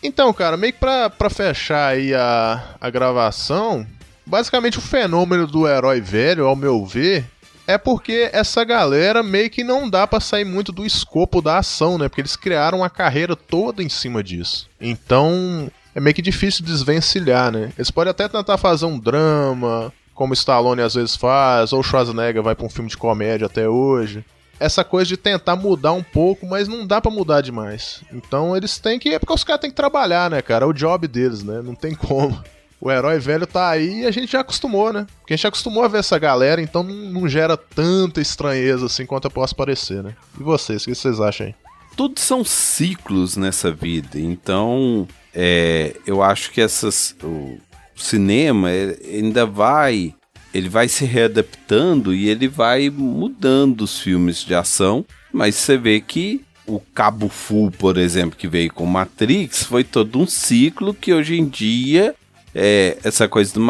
[0.04, 3.86] Então, cara, meio que pra, pra fechar aí a, a gravação,
[4.26, 7.26] basicamente o fenômeno do herói velho, ao meu ver,
[7.68, 11.98] é porque essa galera meio que não dá pra sair muito do escopo da ação,
[11.98, 12.08] né?
[12.08, 14.70] Porque eles criaram uma carreira toda em cima disso.
[14.80, 17.72] Então, é meio que difícil desvencilhar, né?
[17.78, 22.56] Eles podem até tentar fazer um drama, como Stallone às vezes faz, ou Schwarzenegger vai
[22.56, 24.24] pra um filme de comédia até hoje
[24.60, 28.02] essa coisa de tentar mudar um pouco, mas não dá pra mudar demais.
[28.12, 29.10] Então eles têm que.
[29.10, 30.66] É porque os caras têm que trabalhar, né, cara?
[30.66, 31.62] É o job deles, né?
[31.62, 32.42] Não tem como.
[32.86, 35.08] O herói velho tá aí e a gente já acostumou, né?
[35.20, 38.86] Porque a gente já acostumou a ver essa galera, então não, não gera tanta estranheza
[38.86, 40.14] assim quanto eu posso parecer, né?
[40.40, 41.56] E vocês, o que vocês acham aí?
[41.98, 44.20] Tudo são ciclos nessa vida.
[44.20, 47.58] Então, é, eu acho que essas, o
[47.96, 50.14] cinema ele ainda vai.
[50.54, 55.04] Ele vai se readaptando e ele vai mudando os filmes de ação.
[55.34, 60.20] Mas você vê que o Cabo Fu, por exemplo, que veio com Matrix, foi todo
[60.20, 62.14] um ciclo que hoje em dia
[62.56, 63.62] é, essa coisa do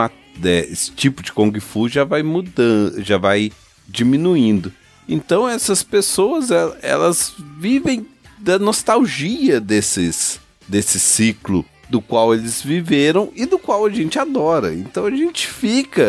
[0.44, 3.52] é, esse tipo de Kung Fu já vai mudando, já vai
[3.88, 4.72] diminuindo.
[5.08, 8.06] Então essas pessoas, el- elas vivem
[8.38, 14.74] da nostalgia desses, desse ciclo do qual eles viveram e do qual a gente adora.
[14.74, 16.04] Então a gente fica.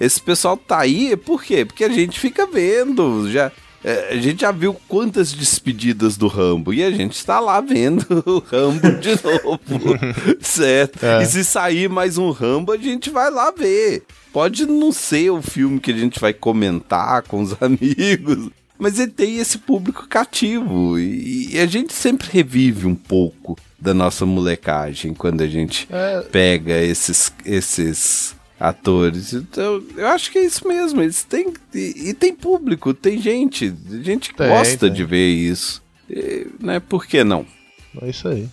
[0.00, 1.64] Esse pessoal tá aí, por quê?
[1.64, 3.30] Porque a gente fica vendo.
[3.30, 3.52] Já, é,
[4.10, 8.38] a gente já viu quantas despedidas do Rambo e a gente está lá vendo o
[8.38, 9.60] Rambo de novo.
[10.40, 11.04] certo?
[11.04, 11.22] É.
[11.22, 14.02] E se sair mais um Rambo, a gente vai lá ver.
[14.32, 19.10] Pode não ser o filme que a gente vai comentar com os amigos, mas ele
[19.10, 25.14] tem esse público cativo e, e a gente sempre revive um pouco da nossa molecagem
[25.14, 26.20] quando a gente É.
[26.30, 29.32] pega esses, esses atores.
[29.32, 31.00] Então, eu acho que é isso mesmo.
[31.00, 31.54] Eles têm.
[31.74, 33.74] E, e tem público, tem gente.
[34.02, 34.92] Gente que Tem, gosta tem.
[34.92, 35.82] de ver isso.
[36.08, 37.46] E, né, por que não?
[38.02, 38.46] É isso aí.